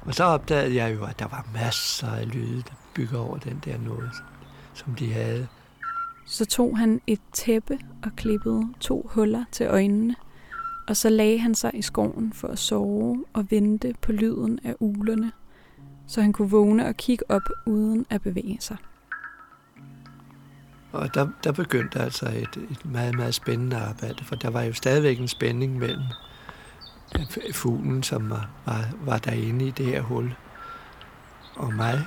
Og 0.00 0.14
så 0.14 0.24
opdagede 0.24 0.74
jeg 0.74 0.94
jo, 0.94 1.04
at 1.04 1.18
der 1.18 1.28
var 1.28 1.46
masser 1.54 2.08
af 2.12 2.34
lyde, 2.34 2.56
der 2.56 2.74
bygger 2.94 3.18
over 3.18 3.38
den 3.38 3.62
der 3.64 3.78
noget, 3.78 4.10
som 4.74 4.94
de 4.94 5.12
havde. 5.12 5.46
Så 6.26 6.44
tog 6.46 6.78
han 6.78 7.00
et 7.06 7.20
tæppe 7.32 7.78
og 8.04 8.10
klippede 8.16 8.68
to 8.80 9.10
huller 9.14 9.44
til 9.52 9.66
øjnene, 9.66 10.14
og 10.88 10.96
så 10.96 11.08
lagde 11.08 11.38
han 11.38 11.54
sig 11.54 11.70
i 11.74 11.82
skoven 11.82 12.32
for 12.32 12.48
at 12.48 12.58
sove 12.58 13.24
og 13.32 13.50
vente 13.50 13.94
på 14.02 14.12
lyden 14.12 14.60
af 14.64 14.74
ulerne, 14.80 15.32
så 16.06 16.22
han 16.22 16.32
kunne 16.32 16.50
vågne 16.50 16.86
og 16.86 16.96
kigge 16.96 17.30
op 17.30 17.48
uden 17.66 18.06
at 18.10 18.22
bevæge 18.22 18.56
sig. 18.60 18.76
Og 20.92 21.14
der, 21.14 21.28
der 21.44 21.52
begyndte 21.52 21.98
altså 21.98 22.26
et, 22.26 22.62
et 22.70 22.84
meget, 22.84 23.14
meget 23.14 23.34
spændende 23.34 23.76
arbejde, 23.76 24.24
for 24.24 24.34
der 24.34 24.50
var 24.50 24.62
jo 24.62 24.72
stadigvæk 24.72 25.20
en 25.20 25.28
spænding 25.28 25.78
mellem 25.78 26.02
fuglen, 27.52 28.02
som 28.02 28.30
var, 28.30 28.48
var, 28.66 28.84
var 29.00 29.18
derinde 29.18 29.66
i 29.66 29.70
det 29.70 29.86
her 29.86 30.00
hul, 30.00 30.34
og 31.56 31.74
mig. 31.74 32.06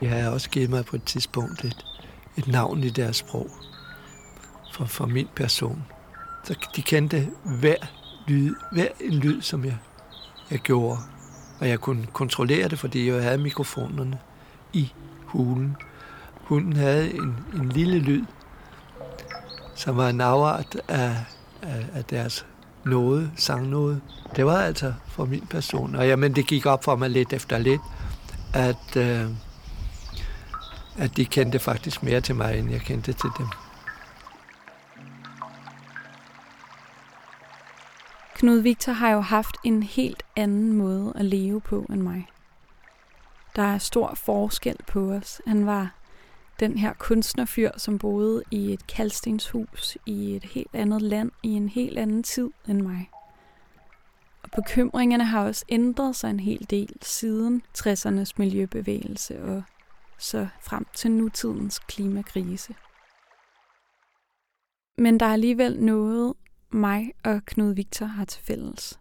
Jeg 0.00 0.10
havde 0.10 0.32
også 0.32 0.50
givet 0.50 0.70
mig 0.70 0.84
på 0.84 0.96
et 0.96 1.04
tidspunkt 1.04 1.64
et, 1.64 1.86
et 2.36 2.48
navn 2.48 2.84
i 2.84 2.90
deres 2.90 3.16
sprog 3.16 3.50
for, 4.72 4.84
for 4.84 5.06
min 5.06 5.28
person. 5.36 5.84
Så 6.44 6.54
de 6.76 6.82
kendte 6.82 7.28
hver 7.44 7.76
lyd, 8.28 8.54
hver 8.72 8.88
en 9.00 9.14
lyd, 9.14 9.42
som 9.42 9.64
jeg, 9.64 9.78
jeg 10.50 10.58
gjorde. 10.58 10.98
Og 11.60 11.68
jeg 11.68 11.80
kunne 11.80 12.06
kontrollere 12.06 12.68
det, 12.68 12.78
fordi 12.78 13.10
jeg 13.10 13.22
havde 13.22 13.38
mikrofonerne 13.38 14.18
i 14.72 14.92
hulen. 15.24 15.76
Hunden 16.34 16.76
havde 16.76 17.14
en, 17.14 17.36
en 17.54 17.68
lille 17.68 17.98
lyd, 17.98 18.24
som 19.74 19.96
var 19.96 20.08
en 20.08 20.20
afart 20.20 20.76
af, 20.88 21.24
af, 21.62 21.86
af 21.94 22.04
deres 22.04 22.46
noget, 22.84 23.30
sang 23.36 23.68
noget. 23.68 24.00
Det 24.36 24.46
var 24.46 24.62
altså 24.62 24.92
for 25.06 25.24
min 25.24 25.46
person. 25.50 25.94
Og 25.94 26.08
jamen, 26.08 26.34
det 26.34 26.46
gik 26.46 26.66
op 26.66 26.84
for 26.84 26.96
mig 26.96 27.10
lidt 27.10 27.32
efter 27.32 27.58
lidt, 27.58 27.80
at, 28.54 28.96
øh, 28.96 29.30
at 30.98 31.16
de 31.16 31.24
kendte 31.24 31.58
faktisk 31.58 32.02
mere 32.02 32.20
til 32.20 32.34
mig, 32.34 32.58
end 32.58 32.70
jeg 32.70 32.80
kendte 32.80 33.12
til 33.12 33.30
dem. 33.38 33.46
Knud 38.34 38.58
Victor 38.58 38.92
har 38.92 39.10
jo 39.10 39.20
haft 39.20 39.56
en 39.64 39.82
helt 39.82 40.22
anden 40.36 40.72
måde 40.72 41.12
at 41.16 41.24
leve 41.24 41.60
på 41.60 41.86
end 41.90 42.02
mig. 42.02 42.26
Der 43.56 43.62
er 43.62 43.78
stor 43.78 44.14
forskel 44.14 44.76
på 44.86 45.12
os. 45.12 45.40
Han 45.46 45.66
var 45.66 45.99
den 46.60 46.78
her 46.78 46.92
kunstnerfyr, 46.92 47.70
som 47.76 47.98
boede 47.98 48.42
i 48.50 48.72
et 48.72 48.86
kaldstenshus 48.86 49.98
i 50.06 50.36
et 50.36 50.44
helt 50.44 50.74
andet 50.74 51.02
land 51.02 51.30
i 51.42 51.48
en 51.48 51.68
helt 51.68 51.98
anden 51.98 52.22
tid 52.22 52.50
end 52.68 52.80
mig. 52.80 53.10
Og 54.42 54.50
bekymringerne 54.50 55.24
har 55.24 55.44
også 55.44 55.64
ændret 55.68 56.16
sig 56.16 56.30
en 56.30 56.40
hel 56.40 56.66
del 56.70 56.92
siden 57.02 57.62
60'ernes 57.78 58.32
miljøbevægelse 58.36 59.42
og 59.42 59.62
så 60.18 60.48
frem 60.62 60.86
til 60.94 61.10
nutidens 61.10 61.78
klimakrise. 61.78 62.74
Men 64.98 65.20
der 65.20 65.26
er 65.26 65.32
alligevel 65.32 65.82
noget, 65.82 66.34
mig 66.70 67.12
og 67.24 67.44
Knud 67.46 67.74
Victor 67.74 68.06
har 68.06 68.24
til 68.24 68.42
fælles, 68.42 68.98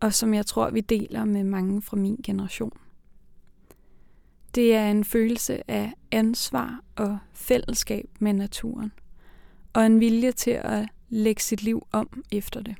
og 0.00 0.14
som 0.14 0.34
jeg 0.34 0.46
tror, 0.46 0.70
vi 0.70 0.80
deler 0.80 1.24
med 1.24 1.44
mange 1.44 1.82
fra 1.82 1.96
min 1.96 2.20
generation. 2.24 2.72
Det 4.54 4.74
er 4.74 4.90
en 4.90 5.04
følelse 5.04 5.70
af 5.70 5.92
ansvar 6.12 6.80
og 6.96 7.18
fællesskab 7.32 8.08
med 8.20 8.32
naturen, 8.32 8.92
og 9.72 9.86
en 9.86 10.00
vilje 10.00 10.32
til 10.32 10.50
at 10.50 10.88
lægge 11.08 11.42
sit 11.42 11.62
liv 11.62 11.86
om 11.92 12.24
efter 12.32 12.60
det. 12.60 12.76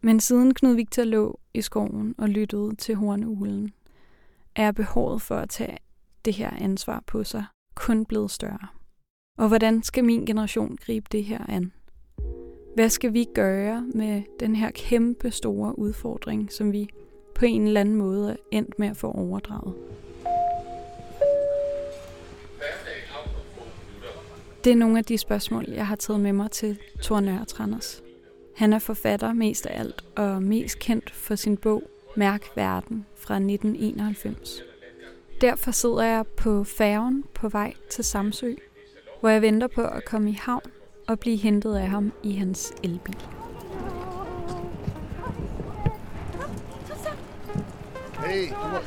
Men 0.00 0.20
siden 0.20 0.54
Knud 0.54 0.74
Victor 0.74 1.04
lå 1.04 1.40
i 1.54 1.62
skoven 1.62 2.14
og 2.18 2.28
lyttede 2.28 2.74
til 2.74 2.94
hornuglen, 2.94 3.72
er 4.54 4.72
behovet 4.72 5.22
for 5.22 5.36
at 5.36 5.50
tage 5.50 5.78
det 6.24 6.34
her 6.34 6.50
ansvar 6.50 7.02
på 7.06 7.24
sig 7.24 7.44
kun 7.74 8.04
blevet 8.04 8.30
større. 8.30 8.66
Og 9.38 9.48
hvordan 9.48 9.82
skal 9.82 10.04
min 10.04 10.26
generation 10.26 10.76
gribe 10.76 11.06
det 11.12 11.24
her 11.24 11.46
an? 11.48 11.72
Hvad 12.74 12.88
skal 12.88 13.12
vi 13.12 13.26
gøre 13.34 13.84
med 13.94 14.22
den 14.40 14.56
her 14.56 14.70
kæmpe 14.70 15.30
store 15.30 15.78
udfordring, 15.78 16.52
som 16.52 16.72
vi 16.72 16.88
på 17.34 17.44
en 17.44 17.66
eller 17.66 17.80
anden 17.80 17.96
måde 17.96 18.30
er 18.30 18.36
endt 18.50 18.78
med 18.78 18.88
at 18.88 18.96
få 18.96 19.10
overdraget? 19.10 19.74
Det 24.66 24.72
er 24.72 24.76
nogle 24.76 24.98
af 24.98 25.04
de 25.04 25.18
spørgsmål, 25.18 25.64
jeg 25.68 25.86
har 25.86 25.96
taget 25.96 26.20
med 26.20 26.32
mig 26.32 26.50
til 26.50 26.78
Thor 27.02 27.20
Nørretranders. 27.20 28.02
Han 28.56 28.72
er 28.72 28.78
forfatter 28.78 29.32
mest 29.32 29.66
af 29.66 29.80
alt 29.80 30.04
og 30.16 30.42
mest 30.42 30.78
kendt 30.78 31.10
for 31.14 31.34
sin 31.34 31.56
bog 31.56 31.82
Mærk 32.16 32.42
Verden 32.54 33.06
fra 33.16 33.34
1991. 33.34 34.62
Derfor 35.40 35.70
sidder 35.70 36.02
jeg 36.02 36.26
på 36.26 36.64
færgen 36.64 37.24
på 37.34 37.48
vej 37.48 37.72
til 37.90 38.04
Samsø, 38.04 38.54
hvor 39.20 39.28
jeg 39.28 39.42
venter 39.42 39.66
på 39.66 39.82
at 39.82 40.04
komme 40.04 40.30
i 40.30 40.38
havn 40.42 40.70
og 41.08 41.18
blive 41.18 41.36
hentet 41.36 41.76
af 41.76 41.88
ham 41.88 42.12
i 42.22 42.32
hans 42.32 42.72
elbil. 42.82 43.16
Hey, 48.26 48.48
du 48.48 48.68
må, 48.68 48.78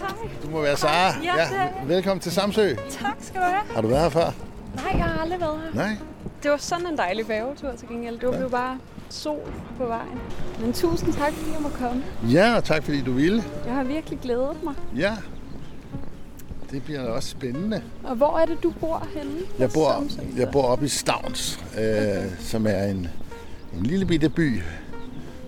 du 0.44 0.50
må 0.50 0.62
være 0.62 0.78
Sara. 0.78 1.24
Ja, 1.24 1.70
velkommen 1.86 2.22
til 2.22 2.32
Samsø. 2.32 2.76
Tak 2.90 3.18
skal 3.20 3.42
du 3.42 3.46
have. 3.46 3.74
Har 3.74 3.82
du 3.82 3.88
været 3.88 4.02
her 4.02 4.10
før? 4.10 4.49
Nej, 4.76 4.92
jeg 4.98 5.04
har 5.06 5.22
aldrig 5.22 5.40
været 5.40 5.60
her. 5.62 5.74
Nej. 5.76 5.96
Det 6.44 6.52
var 6.52 6.58
sådan 6.58 6.88
en 6.88 6.98
dejlig 6.98 7.26
færgetur 7.26 7.76
til 7.76 7.88
gengæld. 7.88 8.20
Det 8.20 8.28
var 8.30 8.38
jo 8.40 8.50
bare 8.50 8.78
sol 9.10 9.54
på 9.78 9.86
vejen. 9.86 10.20
Men 10.62 10.74
tusind 10.74 11.14
tak, 11.14 11.34
fordi 11.34 11.52
jeg 11.52 11.62
må 11.62 11.70
komme. 11.70 12.04
Ja, 12.32 12.56
og 12.56 12.64
tak 12.64 12.84
fordi 12.84 13.02
du 13.02 13.12
ville. 13.12 13.44
Jeg 13.66 13.74
har 13.74 13.84
virkelig 13.84 14.20
glædet 14.20 14.64
mig. 14.64 14.74
Ja. 14.98 15.14
Det 16.72 16.84
bliver 16.84 17.04
da 17.04 17.10
også 17.10 17.30
spændende. 17.30 17.82
Og 18.04 18.16
hvor 18.16 18.38
er 18.40 18.46
det, 18.46 18.64
du 18.64 18.74
bor 18.80 19.08
henne? 19.16 19.32
Jeg 19.60 19.70
bor, 19.74 19.92
Samsø? 19.92 20.22
jeg 20.38 20.50
bor 20.52 20.64
oppe 20.64 20.86
i 20.86 20.88
Stavns, 20.88 21.60
øh, 21.80 22.32
som 22.40 22.68
er 22.68 22.84
en, 22.84 23.08
en 23.78 23.84
lille 23.84 24.06
bitte 24.06 24.30
by, 24.30 24.62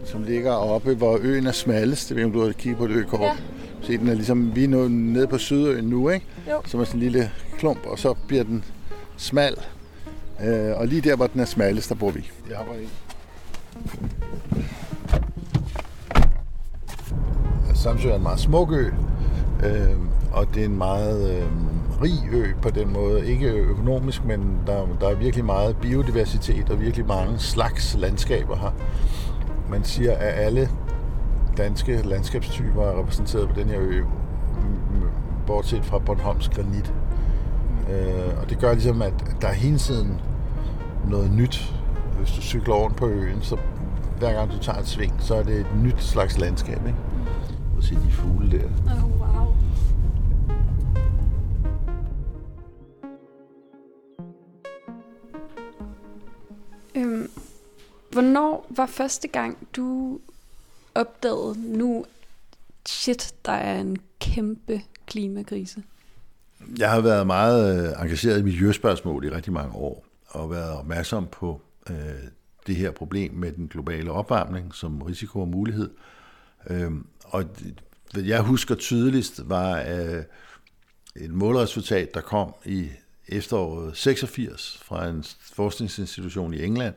som 0.05 0.23
ligger 0.23 0.51
oppe, 0.51 0.95
hvor 0.95 1.19
øen 1.21 1.47
er 1.47 1.51
smallest. 1.51 2.09
Det 2.09 2.17
ved 2.17 2.31
du 2.31 2.45
har 2.45 2.51
kigget 2.51 2.77
på 2.77 2.85
et 2.85 2.91
økort. 2.91 3.21
Ja. 3.21 3.35
Se, 3.81 3.97
den 3.97 4.07
er 4.07 4.13
ligesom, 4.13 4.55
vi 4.55 4.63
er 4.63 4.87
nede 4.89 5.27
på 5.27 5.37
Sydøen 5.37 5.85
nu, 5.85 6.09
ikke? 6.09 6.25
Jo. 6.51 6.61
Som 6.65 6.79
er 6.79 6.83
sådan 6.83 6.99
en 6.99 7.03
lille 7.03 7.31
klump, 7.57 7.85
og 7.85 7.99
så 7.99 8.13
bliver 8.27 8.43
den 8.43 8.63
smal. 9.21 9.55
Øh, 10.43 10.77
og 10.77 10.87
lige 10.87 11.01
der, 11.01 11.15
hvor 11.15 11.27
den 11.27 11.41
er 11.41 11.45
smallest, 11.45 11.89
der 11.89 11.95
bor 11.95 12.11
vi. 12.11 12.31
Jeg 12.49 12.57
arbejder 12.57 12.81
i. 12.81 12.87
Samsø 17.73 18.09
er 18.09 18.15
en 18.15 18.23
meget 18.23 18.39
smuk 18.39 18.71
ø, 18.71 18.85
øh, 19.63 19.95
og 20.31 20.47
det 20.53 20.61
er 20.61 20.65
en 20.65 20.77
meget 20.77 21.31
øh, 21.31 21.47
rig 22.01 22.29
ø 22.31 22.53
på 22.61 22.69
den 22.69 22.93
måde. 22.93 23.27
Ikke 23.27 23.47
økonomisk, 23.47 24.25
men 24.25 24.59
der, 24.67 24.87
der 25.01 25.09
er 25.09 25.15
virkelig 25.15 25.45
meget 25.45 25.77
biodiversitet 25.77 26.69
og 26.69 26.81
virkelig 26.81 27.05
mange 27.05 27.39
slags 27.39 27.95
landskaber 27.99 28.55
her. 28.55 28.71
Man 29.69 29.83
siger, 29.83 30.11
at 30.11 30.33
alle 30.45 30.69
danske 31.57 32.01
landskabstyper 32.01 32.83
er 32.83 32.99
repræsenteret 32.99 33.49
på 33.49 33.59
den 33.59 33.69
her 33.69 33.79
ø, 33.79 34.03
bortset 35.47 35.85
fra 35.85 35.99
Bornholms 35.99 36.49
granit. 36.49 36.93
Øh, 37.89 38.41
og 38.41 38.49
det 38.49 38.59
gør 38.59 38.73
ligesom, 38.73 39.01
at 39.01 39.13
der 39.41 39.47
er 39.47 39.53
hele 39.53 39.77
tiden 39.77 40.21
noget 41.09 41.31
nyt. 41.31 41.73
Hvis 42.17 42.31
du 42.31 42.41
cykler 42.41 42.73
oven 42.73 42.93
på 42.93 43.07
øen, 43.07 43.41
så 43.41 43.57
hver 44.17 44.33
gang 44.33 44.51
du 44.51 44.57
tager 44.57 44.79
et 44.79 44.87
sving, 44.87 45.13
så 45.19 45.35
er 45.35 45.43
det 45.43 45.59
et 45.59 45.67
nyt 45.83 46.03
slags 46.03 46.37
landskab. 46.37 46.85
Ikke? 46.87 46.99
Og 47.77 47.83
se 47.83 47.95
de 47.95 48.11
fugle 48.11 48.51
der. 48.51 48.65
Oh, 48.65 49.21
wow. 49.21 49.55
Øhm, 56.95 57.31
hvornår 58.11 58.65
var 58.69 58.85
første 58.85 59.27
gang, 59.27 59.57
du 59.75 60.19
opdagede 60.95 61.77
nu, 61.77 62.05
shit, 62.87 63.33
der 63.45 63.51
er 63.51 63.81
en 63.81 63.97
kæmpe 64.19 64.81
klimakrise? 65.05 65.83
Jeg 66.77 66.91
har 66.91 67.01
været 67.01 67.27
meget 67.27 67.87
øh, 67.87 68.01
engageret 68.01 68.39
i 68.39 68.43
miljøspørgsmål 68.43 69.25
i 69.25 69.29
rigtig 69.29 69.53
mange 69.53 69.75
år, 69.75 70.05
og 70.27 70.51
været 70.51 70.71
opmærksom 70.71 71.27
på 71.31 71.61
øh, 71.89 71.95
det 72.67 72.75
her 72.75 72.91
problem 72.91 73.33
med 73.33 73.51
den 73.51 73.67
globale 73.67 74.11
opvarmning 74.11 74.75
som 74.75 75.01
risiko 75.01 75.41
og 75.41 75.47
mulighed. 75.47 75.89
Øh, 76.69 76.91
og 77.23 77.43
det, 77.59 77.81
hvad 78.13 78.23
jeg 78.23 78.41
husker 78.41 78.75
tydeligst 78.75 79.49
var 79.49 79.83
øh, 79.89 80.23
et 81.15 81.31
målresultat, 81.31 82.13
der 82.13 82.21
kom 82.21 82.53
i 82.65 82.89
efteråret 83.27 83.97
86 83.97 84.79
fra 84.83 85.07
en 85.07 85.23
forskningsinstitution 85.41 86.53
i 86.53 86.63
England, 86.63 86.95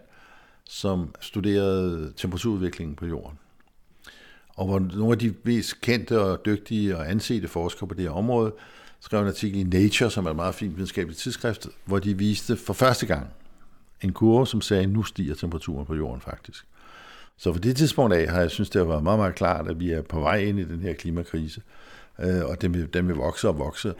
som 0.64 1.14
studerede 1.20 2.12
temperaturudviklingen 2.16 2.96
på 2.96 3.07
jorden. 3.07 3.38
Og 4.57 4.66
hvor 4.66 4.79
nogle 4.79 5.12
af 5.12 5.18
de 5.18 5.35
mest 5.42 5.81
kendte 5.81 6.20
og 6.20 6.46
dygtige 6.46 6.96
og 6.96 7.11
ansete 7.11 7.48
forskere 7.48 7.88
på 7.88 7.94
det 7.94 8.05
her 8.05 8.11
område 8.11 8.53
skrev 9.04 9.20
en 9.20 9.28
artikel 9.28 9.60
i 9.60 9.62
Nature, 9.62 10.10
som 10.10 10.26
er 10.26 10.30
et 10.30 10.36
meget 10.36 10.54
fint 10.54 10.76
videnskabeligt 10.76 11.20
tidsskrift, 11.20 11.66
hvor 11.84 11.98
de 11.98 12.18
viste 12.18 12.56
for 12.56 12.72
første 12.72 13.06
gang, 13.06 13.26
En 14.02 14.12
kurve, 14.12 14.46
som 14.46 14.60
sagde, 14.60 14.82
at 14.82 14.88
nu 14.88 15.02
stiger 15.02 15.34
temperaturen 15.34 15.86
på 15.86 15.94
jorden 15.94 16.20
faktisk. 16.20 16.64
Så 17.36 17.52
for 17.52 17.60
det 17.60 17.76
tidspunkt 17.76 18.14
af 18.14 18.28
har 18.28 18.40
jeg 18.40 18.50
synes, 18.50 18.70
det 18.70 18.80
har 18.80 18.88
været 18.88 19.02
meget, 19.02 19.18
meget 19.18 19.34
klart, 19.34 19.68
at 19.68 19.80
vi 19.80 19.90
er 19.90 20.02
på 20.02 20.20
vej 20.20 20.36
ind 20.36 20.58
i 20.58 20.64
den 20.64 20.80
her 20.80 20.92
klimakrise, 20.92 21.62
øh, 22.20 22.44
og 22.44 22.62
den 22.62 22.74
vil, 22.74 22.94
den 22.94 23.08
vil 23.08 23.16
vokse 23.16 23.48
og 23.48 23.58
vokse. 23.58 23.94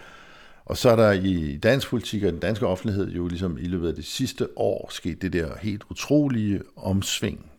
Og 0.65 0.77
så 0.77 0.91
er 0.91 0.97
der 0.97 1.13
i 1.13 1.57
dansk 1.57 1.89
politik 1.89 2.23
og 2.25 2.33
den 2.33 2.41
danske 2.41 2.67
offentlighed 2.67 3.11
jo 3.11 3.29
ligesom 3.29 3.59
i 3.59 3.67
løbet 3.67 3.89
af 3.89 3.95
det 3.95 4.05
sidste 4.05 4.49
år 4.57 4.89
sket 4.93 5.23
det 5.23 5.33
der 5.33 5.57
helt 5.63 5.83
utrolige 5.91 6.61
omsving. 6.77 7.51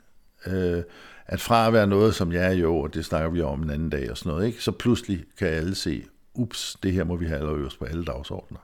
Øh, 0.47 0.83
at 1.25 1.41
fra 1.41 1.67
at 1.67 1.73
være 1.73 1.87
noget, 1.87 2.15
som 2.15 2.31
jeg 2.31 2.45
er 2.45 2.55
jo, 2.55 2.77
og 2.77 2.93
det 2.93 3.05
snakker 3.05 3.29
vi 3.29 3.41
om 3.41 3.63
en 3.63 3.69
anden 3.69 3.89
dag 3.89 4.11
og 4.11 4.17
sådan 4.17 4.31
noget, 4.31 4.47
ikke? 4.47 4.63
så 4.63 4.71
pludselig 4.71 5.23
kan 5.37 5.47
alle 5.47 5.75
se, 5.75 6.03
ups, 6.35 6.77
det 6.83 6.93
her 6.93 7.03
må 7.03 7.15
vi 7.15 7.25
have 7.25 7.39
allerøverst 7.39 7.79
på 7.79 7.85
alle 7.85 8.05
dagsordner. 8.05 8.59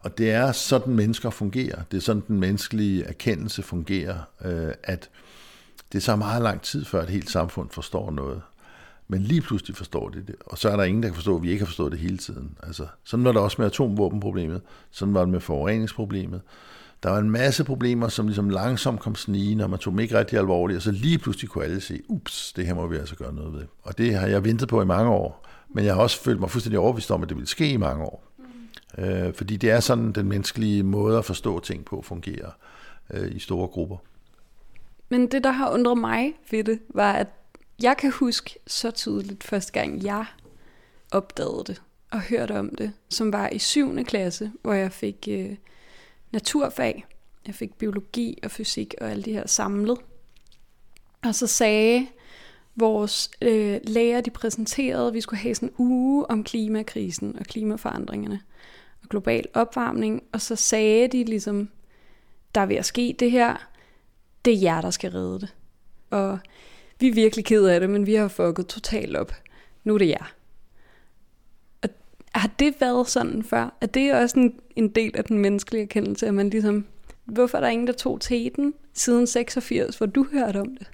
Og 0.00 0.18
det 0.18 0.30
er 0.30 0.52
sådan, 0.52 0.94
mennesker 0.94 1.30
fungerer. 1.30 1.82
Det 1.90 1.96
er 1.96 2.00
sådan, 2.00 2.22
den 2.28 2.40
menneskelige 2.40 3.04
erkendelse 3.04 3.62
fungerer, 3.62 4.18
øh, 4.44 4.72
at 4.82 5.10
det 5.92 6.02
så 6.02 6.16
meget 6.16 6.42
lang 6.42 6.62
tid, 6.62 6.84
før 6.84 7.02
et 7.02 7.08
helt 7.08 7.30
samfund 7.30 7.70
forstår 7.70 8.10
noget. 8.10 8.42
Men 9.08 9.22
lige 9.22 9.40
pludselig 9.40 9.76
forstår 9.76 10.08
de 10.08 10.22
det, 10.26 10.34
og 10.46 10.58
så 10.58 10.68
er 10.68 10.76
der 10.76 10.84
ingen, 10.84 11.02
der 11.02 11.08
kan 11.08 11.14
forstå, 11.14 11.36
at 11.36 11.42
vi 11.42 11.50
ikke 11.50 11.60
har 11.60 11.66
forstået 11.66 11.92
det 11.92 12.00
hele 12.00 12.16
tiden. 12.16 12.58
Altså, 12.62 12.86
sådan 13.04 13.24
var 13.24 13.32
det 13.32 13.40
også 13.40 13.56
med 13.58 13.66
atomvåbenproblemet, 13.66 14.60
sådan 14.90 15.14
var 15.14 15.20
det 15.20 15.28
med 15.28 15.40
forureningsproblemet. 15.40 16.40
Der 17.02 17.10
var 17.10 17.18
en 17.18 17.30
masse 17.30 17.64
problemer, 17.64 18.08
som 18.08 18.26
ligesom 18.26 18.50
langsomt 18.50 19.00
kom 19.00 19.14
snigende, 19.14 19.64
og 19.64 19.70
man 19.70 19.78
tog 19.78 19.90
dem 19.90 20.00
ikke 20.00 20.18
rigtig 20.18 20.38
alvorligt, 20.38 20.76
og 20.76 20.82
så 20.82 20.90
lige 20.90 21.18
pludselig 21.18 21.50
kunne 21.50 21.64
alle 21.64 21.80
se, 21.80 22.00
ups, 22.08 22.52
det 22.56 22.66
her 22.66 22.74
må 22.74 22.86
vi 22.86 22.96
altså 22.96 23.16
gøre 23.16 23.34
noget 23.34 23.52
ved. 23.52 23.64
Og 23.82 23.98
det 23.98 24.14
har 24.14 24.26
jeg 24.26 24.44
ventet 24.44 24.68
på 24.68 24.82
i 24.82 24.84
mange 24.84 25.10
år, 25.10 25.46
men 25.74 25.84
jeg 25.84 25.94
har 25.94 26.02
også 26.02 26.22
følt 26.22 26.40
mig 26.40 26.50
fuldstændig 26.50 26.78
overbevist 26.78 27.10
om, 27.10 27.22
at 27.22 27.28
det 27.28 27.36
ville 27.36 27.48
ske 27.48 27.70
i 27.70 27.76
mange 27.76 28.04
år. 28.04 28.24
Mm. 28.38 29.04
Øh, 29.04 29.34
fordi 29.34 29.56
det 29.56 29.70
er 29.70 29.80
sådan, 29.80 30.12
den 30.12 30.28
menneskelige 30.28 30.82
måde 30.82 31.18
at 31.18 31.24
forstå 31.24 31.60
ting 31.60 31.84
på 31.84 32.02
fungerer 32.02 32.50
øh, 33.10 33.36
i 33.36 33.38
store 33.38 33.68
grupper. 33.68 33.96
Men 35.08 35.26
det, 35.26 35.44
der 35.44 35.50
har 35.50 35.70
undret 35.70 35.98
mig 35.98 36.32
ved 36.50 36.64
det, 36.64 36.78
var, 36.88 37.12
at 37.12 37.28
jeg 37.82 37.96
kan 37.96 38.12
huske 38.12 38.58
så 38.66 38.90
tydeligt 38.90 39.44
første 39.44 39.72
gang, 39.72 40.04
jeg 40.04 40.24
opdagede 41.10 41.64
det 41.66 41.82
og 42.10 42.20
hørte 42.20 42.58
om 42.58 42.74
det, 42.74 42.92
som 43.08 43.32
var 43.32 43.48
i 43.48 43.58
7. 43.58 44.04
klasse, 44.04 44.52
hvor 44.62 44.72
jeg 44.72 44.92
fik 44.92 45.28
øh, 45.30 45.56
naturfag. 46.30 47.06
Jeg 47.46 47.54
fik 47.54 47.74
biologi 47.74 48.38
og 48.42 48.50
fysik 48.50 48.94
og 49.00 49.10
alle 49.10 49.22
de 49.22 49.32
her 49.32 49.46
samlet. 49.46 49.98
Og 51.24 51.34
så 51.34 51.46
sagde 51.46 52.06
vores 52.76 53.30
øh, 53.42 53.80
lærer, 53.84 54.20
de 54.20 54.30
præsenterede, 54.30 55.08
at 55.08 55.14
vi 55.14 55.20
skulle 55.20 55.40
have 55.40 55.54
sådan 55.54 55.68
en 55.68 55.74
uge 55.78 56.30
om 56.30 56.44
klimakrisen 56.44 57.36
og 57.38 57.44
klimaforandringerne 57.44 58.40
og 59.02 59.08
global 59.08 59.44
opvarmning. 59.54 60.22
Og 60.32 60.40
så 60.40 60.56
sagde 60.56 61.08
de 61.08 61.24
ligesom, 61.24 61.68
der 62.54 62.60
er 62.60 62.66
ved 62.66 62.76
at 62.76 62.84
ske 62.84 63.16
det 63.18 63.30
her, 63.30 63.68
det 64.44 64.52
er 64.52 64.60
jer, 64.60 64.80
der 64.80 64.90
skal 64.90 65.10
redde 65.10 65.40
det. 65.40 65.54
Og 66.10 66.38
vi 67.00 67.08
er 67.08 67.14
virkelig 67.14 67.44
ked 67.44 67.64
af 67.64 67.80
det, 67.80 67.90
men 67.90 68.06
vi 68.06 68.14
har 68.14 68.28
fucket 68.28 68.66
totalt 68.66 69.16
op. 69.16 69.32
Nu 69.84 69.94
er 69.94 69.98
det 69.98 70.08
jer. 70.08 70.32
Og 71.82 71.88
har 72.34 72.50
det 72.58 72.74
været 72.80 73.08
sådan 73.08 73.42
før? 73.42 73.76
Er 73.80 73.86
det 73.86 74.14
også 74.14 74.38
en, 74.38 74.60
en 74.76 74.88
del 74.88 75.16
af 75.16 75.24
den 75.24 75.38
menneskelige 75.38 75.82
erkendelse, 75.82 76.26
at 76.26 76.34
man 76.34 76.50
ligesom, 76.50 76.86
hvorfor 77.24 77.58
er 77.58 77.60
der 77.62 77.68
ingen, 77.68 77.86
der 77.86 77.92
tog 77.92 78.20
teten 78.20 78.74
siden 78.92 79.26
86, 79.26 79.96
hvor 79.96 80.06
du 80.06 80.26
hørte 80.32 80.60
om 80.60 80.76
det? 80.76 80.90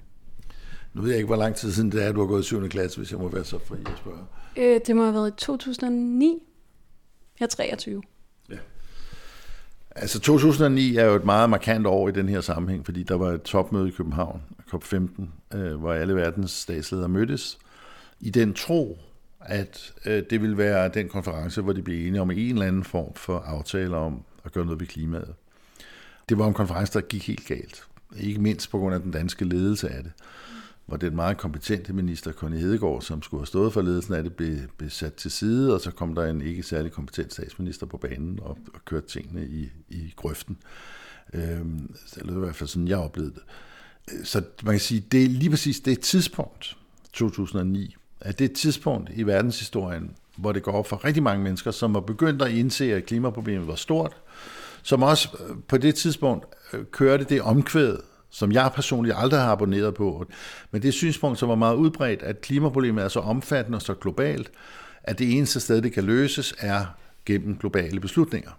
Nu 0.93 1.01
ved 1.01 1.09
jeg 1.09 1.17
ikke, 1.17 1.27
hvor 1.27 1.35
lang 1.35 1.55
tid 1.55 1.71
siden 1.71 1.91
det 1.91 2.03
er, 2.03 2.11
du 2.11 2.19
har 2.19 2.27
gået 2.27 2.41
i 2.41 2.45
7. 2.45 2.69
klasse, 2.69 2.97
hvis 2.97 3.11
jeg 3.11 3.19
må 3.19 3.29
være 3.29 3.43
så 3.43 3.59
fri 3.65 3.77
at 3.85 3.97
spørge. 3.97 4.23
Øh, 4.57 4.81
det 4.87 4.95
må 4.95 5.03
have 5.03 5.13
været 5.13 5.27
i 5.27 5.35
2009. 5.37 6.39
Jeg 7.39 7.45
er 7.45 7.49
23. 7.49 8.01
Altså 9.95 10.19
2009 10.19 10.95
er 10.95 11.05
jo 11.05 11.15
et 11.15 11.25
meget 11.25 11.49
markant 11.49 11.87
år 11.87 12.09
i 12.09 12.11
den 12.11 12.29
her 12.29 12.41
sammenhæng, 12.41 12.85
fordi 12.85 13.03
der 13.03 13.15
var 13.15 13.31
et 13.31 13.41
topmøde 13.41 13.87
i 13.87 13.91
København, 13.91 14.41
COP15, 14.73 15.57
øh, 15.57 15.75
hvor 15.75 15.93
alle 15.93 16.15
verdens 16.15 16.51
statsledere 16.51 17.09
mødtes, 17.09 17.57
i 18.19 18.29
den 18.29 18.53
tro, 18.53 18.97
at 19.39 19.93
øh, 20.05 20.23
det 20.29 20.41
ville 20.41 20.57
være 20.57 20.89
den 20.89 21.09
konference, 21.09 21.61
hvor 21.61 21.73
de 21.73 21.81
blev 21.81 22.07
enige 22.07 22.21
om 22.21 22.31
en 22.31 22.37
eller 22.37 22.65
anden 22.65 22.83
form 22.83 23.13
for 23.13 23.39
aftaler 23.39 23.97
om 23.97 24.23
at 24.45 24.51
gøre 24.51 24.65
noget 24.65 24.79
ved 24.79 24.87
klimaet. 24.87 25.33
Det 26.29 26.37
var 26.37 26.47
en 26.47 26.53
konference, 26.53 26.93
der 26.93 27.01
gik 27.01 27.27
helt 27.27 27.47
galt. 27.47 27.83
Ikke 28.17 28.41
mindst 28.41 28.71
på 28.71 28.77
grund 28.77 28.95
af 28.95 29.01
den 29.01 29.11
danske 29.11 29.45
ledelse 29.45 29.89
af 29.89 30.03
det 30.03 30.11
hvor 30.89 30.97
den 30.97 31.15
meget 31.15 31.37
kompetente 31.37 31.93
minister, 31.93 32.31
Conny 32.31 32.57
Hedegaard, 32.57 33.01
som 33.01 33.21
skulle 33.21 33.41
have 33.41 33.47
stået 33.47 33.73
for 33.73 33.81
ledelsen 33.81 34.13
af 34.13 34.23
det, 34.23 34.33
blev, 34.33 34.57
blev 34.77 34.89
sat 34.89 35.13
til 35.13 35.31
side, 35.31 35.73
og 35.73 35.81
så 35.81 35.91
kom 35.91 36.15
der 36.15 36.25
en 36.25 36.41
ikke 36.41 36.63
særlig 36.63 36.91
kompetent 36.91 37.33
statsminister 37.33 37.85
på 37.85 37.97
banen 37.97 38.39
og, 38.41 38.57
og 38.73 38.85
kørte 38.85 39.07
tingene 39.07 39.47
i, 39.47 39.69
i 39.89 40.13
grøften. 40.15 40.57
Øhm, 41.33 41.95
eller 42.17 42.35
i 42.35 42.39
hvert 42.39 42.55
fald 42.55 42.67
sådan, 42.67 42.87
jeg 42.87 42.97
oplevede 42.97 43.33
det. 43.33 43.41
Øh, 44.13 44.25
så 44.25 44.41
man 44.63 44.73
kan 44.73 44.79
sige, 44.79 45.03
det 45.11 45.23
er 45.23 45.29
lige 45.29 45.49
præcis 45.49 45.79
det 45.79 45.99
tidspunkt, 45.99 46.77
2009, 47.13 47.95
at 48.21 48.39
det 48.39 48.45
er 48.45 48.49
et 48.49 48.55
tidspunkt 48.55 49.09
i 49.13 49.23
verdenshistorien, 49.23 50.11
hvor 50.35 50.51
det 50.51 50.63
går 50.63 50.71
op 50.71 50.87
for 50.87 51.05
rigtig 51.05 51.23
mange 51.23 51.43
mennesker, 51.43 51.71
som 51.71 51.93
har 51.93 52.01
begyndt 52.01 52.41
at 52.41 52.51
indse, 52.51 52.93
at 52.93 53.05
klimaproblemet 53.05 53.67
var 53.67 53.75
stort, 53.75 54.17
som 54.83 55.03
også 55.03 55.29
øh, 55.39 55.55
på 55.67 55.77
det 55.77 55.95
tidspunkt 55.95 56.45
øh, 56.73 56.85
kørte 56.85 57.23
det 57.23 57.41
omkvæd, 57.41 57.97
som 58.29 58.51
jeg 58.51 58.71
personligt 58.75 59.15
aldrig 59.17 59.39
har 59.39 59.51
abonneret 59.51 59.93
på. 59.93 60.25
Men 60.71 60.81
det 60.81 60.93
synspunkt, 60.93 61.39
som 61.39 61.49
var 61.49 61.55
meget 61.55 61.75
udbredt, 61.75 62.23
at 62.23 62.41
klimaproblemet 62.41 63.03
er 63.03 63.07
så 63.07 63.19
omfattende 63.19 63.75
og 63.75 63.81
så 63.81 63.93
globalt, 63.93 64.51
at 65.03 65.19
det 65.19 65.37
eneste 65.37 65.59
sted, 65.59 65.81
det 65.81 65.93
kan 65.93 66.03
løses, 66.03 66.55
er 66.59 66.85
gennem 67.25 67.57
globale 67.57 67.99
beslutninger. 67.99 68.51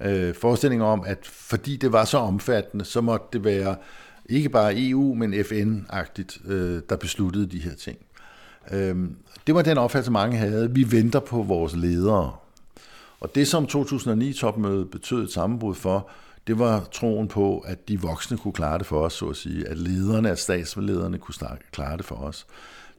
Øh, 0.00 0.34
forestillingen 0.34 0.88
om, 0.88 1.02
at 1.06 1.26
fordi 1.26 1.76
det 1.76 1.92
var 1.92 2.04
så 2.04 2.18
omfattende, 2.18 2.84
så 2.84 3.00
måtte 3.00 3.26
det 3.32 3.44
være 3.44 3.76
ikke 4.26 4.48
bare 4.48 4.72
EU, 4.76 5.14
men 5.14 5.34
FN-agtigt, 5.34 6.38
øh, 6.46 6.82
der 6.88 6.96
besluttede 6.96 7.46
de 7.46 7.58
her 7.58 7.74
ting. 7.74 7.98
Øh, 8.70 8.96
det 9.46 9.54
var 9.54 9.62
den 9.62 9.78
opfattelse, 9.78 10.12
mange 10.12 10.36
havde. 10.36 10.70
Vi 10.74 10.92
venter 10.92 11.20
på 11.20 11.42
vores 11.42 11.76
ledere. 11.76 12.32
Og 13.20 13.34
det, 13.34 13.48
som 13.48 13.64
2009-topmødet 13.64 14.90
betød 14.90 15.24
et 15.24 15.32
sammenbrud 15.32 15.74
for, 15.74 16.10
det 16.46 16.58
var 16.58 16.88
troen 16.92 17.28
på, 17.28 17.58
at 17.58 17.88
de 17.88 18.00
voksne 18.00 18.38
kunne 18.38 18.52
klare 18.52 18.78
det 18.78 18.86
for 18.86 19.00
os, 19.00 19.12
så 19.12 19.26
at 19.26 19.36
sige, 19.36 19.68
at 19.68 19.78
lederne, 19.78 20.30
at 20.30 20.38
statslederne 20.38 21.18
kunne 21.18 21.34
klare 21.72 21.96
det 21.96 22.04
for 22.04 22.14
os. 22.14 22.46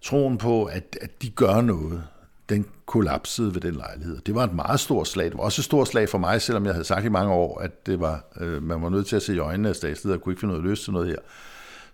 Troen 0.01 0.37
på, 0.37 0.65
at, 0.65 0.97
at 1.01 1.21
de 1.21 1.29
gør 1.29 1.61
noget, 1.61 2.03
den 2.49 2.65
kollapsede 2.85 3.53
ved 3.53 3.61
den 3.61 3.75
lejlighed. 3.75 4.21
Det 4.25 4.35
var 4.35 4.43
et 4.43 4.53
meget 4.53 4.79
stort 4.79 5.07
slag. 5.07 5.25
Det 5.25 5.37
var 5.37 5.43
også 5.43 5.61
et 5.61 5.65
stort 5.65 5.87
slag 5.87 6.09
for 6.09 6.17
mig, 6.17 6.41
selvom 6.41 6.65
jeg 6.65 6.73
havde 6.73 6.85
sagt 6.85 7.05
i 7.05 7.09
mange 7.09 7.33
år, 7.33 7.59
at 7.59 7.85
det 7.85 7.99
var, 7.99 8.25
øh, 8.39 8.63
man 8.63 8.81
var 8.81 8.89
nødt 8.89 9.07
til 9.07 9.15
at 9.15 9.21
se 9.21 9.35
i 9.35 9.39
øjnene 9.39 9.69
af 9.69 9.75
statsledere, 9.75 10.19
kunne 10.19 10.33
ikke 10.33 10.39
finde 10.39 10.53
noget 10.53 10.69
løs 10.69 10.83
til 10.83 10.93
noget 10.93 11.07
her. 11.07 11.17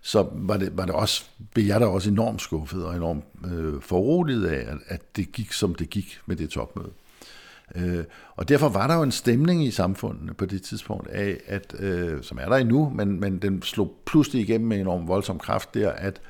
Så 0.02 0.26
var 0.32 0.56
det, 0.56 0.76
var 0.76 0.86
det 0.86 0.94
også, 0.94 1.24
blev 1.54 1.64
jeg 1.64 1.80
da 1.80 1.86
også 1.86 2.10
enormt 2.10 2.42
skuffet 2.42 2.84
og 2.84 2.96
enormt 2.96 3.24
øh, 3.52 3.80
foruroliget 3.80 4.46
af, 4.46 4.72
at, 4.72 4.78
at 4.86 5.16
det 5.16 5.32
gik, 5.32 5.52
som 5.52 5.74
det 5.74 5.90
gik 5.90 6.20
med 6.26 6.36
det 6.36 6.50
topmøde. 6.50 6.90
Øh, 7.74 8.04
og 8.36 8.48
derfor 8.48 8.68
var 8.68 8.86
der 8.86 8.94
jo 8.94 9.02
en 9.02 9.12
stemning 9.12 9.64
i 9.64 9.70
samfundet 9.70 10.36
på 10.36 10.46
det 10.46 10.62
tidspunkt 10.62 11.08
af, 11.08 11.40
at, 11.46 11.74
øh, 11.78 12.22
som 12.22 12.38
er 12.40 12.48
der 12.48 12.56
endnu, 12.56 12.92
men, 12.94 13.20
men 13.20 13.38
den 13.38 13.62
slog 13.62 13.94
pludselig 14.06 14.42
igennem 14.42 14.68
med 14.68 14.76
en 14.76 14.82
enorm 14.82 15.08
voldsom 15.08 15.38
kraft 15.38 15.74
der, 15.74 15.90
at, 15.90 16.20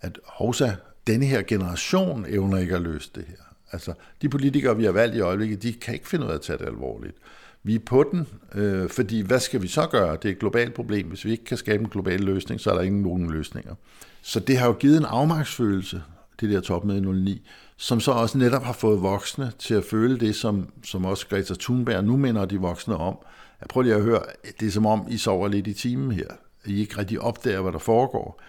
at 0.00 0.18
Hosa, 0.26 0.70
denne 1.06 1.26
her 1.26 1.42
generation 1.42 2.26
evner 2.28 2.58
ikke 2.58 2.74
at 2.74 2.82
løse 2.82 3.10
det 3.14 3.24
her. 3.28 3.44
Altså, 3.72 3.92
de 4.22 4.28
politikere, 4.28 4.76
vi 4.76 4.84
har 4.84 4.92
valgt 4.92 5.16
i 5.16 5.20
øjeblikket, 5.20 5.62
de 5.62 5.72
kan 5.72 5.94
ikke 5.94 6.08
finde 6.08 6.26
ud 6.26 6.30
af 6.30 6.34
at 6.34 6.40
tage 6.40 6.58
det 6.58 6.66
alvorligt. 6.66 7.16
Vi 7.62 7.74
er 7.74 7.78
på 7.86 8.10
den, 8.12 8.26
øh, 8.54 8.88
fordi 8.88 9.20
hvad 9.20 9.40
skal 9.40 9.62
vi 9.62 9.68
så 9.68 9.86
gøre? 9.86 10.16
Det 10.22 10.24
er 10.24 10.32
et 10.32 10.38
globalt 10.38 10.74
problem. 10.74 11.08
Hvis 11.08 11.24
vi 11.24 11.30
ikke 11.30 11.44
kan 11.44 11.56
skabe 11.56 11.82
en 11.82 11.88
global 11.88 12.20
løsning, 12.20 12.60
så 12.60 12.70
er 12.70 12.74
der 12.74 12.82
ingen 12.82 13.02
nogen 13.02 13.30
løsninger. 13.30 13.74
Så 14.22 14.40
det 14.40 14.58
har 14.58 14.66
jo 14.66 14.72
givet 14.72 14.96
en 14.96 15.04
afmagtsfølelse, 15.04 16.02
det 16.40 16.50
der 16.50 16.60
topmøde 16.60 16.98
i 16.98 17.00
09, 17.00 17.42
som 17.76 18.00
så 18.00 18.12
også 18.12 18.38
netop 18.38 18.62
har 18.62 18.72
fået 18.72 19.02
voksne 19.02 19.52
til 19.58 19.74
at 19.74 19.84
føle 19.84 20.18
det, 20.18 20.36
som, 20.36 20.68
som 20.84 21.04
også 21.04 21.26
Greta 21.26 21.54
Thunberg 21.60 22.04
nu 22.04 22.16
minder 22.16 22.44
de 22.44 22.60
voksne 22.60 22.96
om. 22.96 23.18
Jeg 23.60 23.68
prøver 23.68 23.82
lige 23.82 23.94
at 23.94 24.02
høre, 24.02 24.22
det 24.60 24.68
er 24.68 24.72
som 24.72 24.86
om, 24.86 25.06
I 25.08 25.18
sover 25.18 25.48
lidt 25.48 25.66
i 25.66 25.72
timen 25.72 26.12
her. 26.12 26.26
I 26.66 26.80
ikke 26.80 26.98
rigtig 26.98 27.20
opdager, 27.20 27.60
hvad 27.60 27.72
der 27.72 27.78
foregår. 27.78 28.42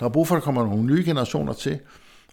Der 0.00 0.06
er 0.06 0.10
brug 0.10 0.28
for, 0.28 0.34
at 0.34 0.40
der 0.40 0.44
kommer 0.44 0.64
nogle 0.64 0.82
nye 0.82 1.04
generationer 1.04 1.52
til, 1.52 1.78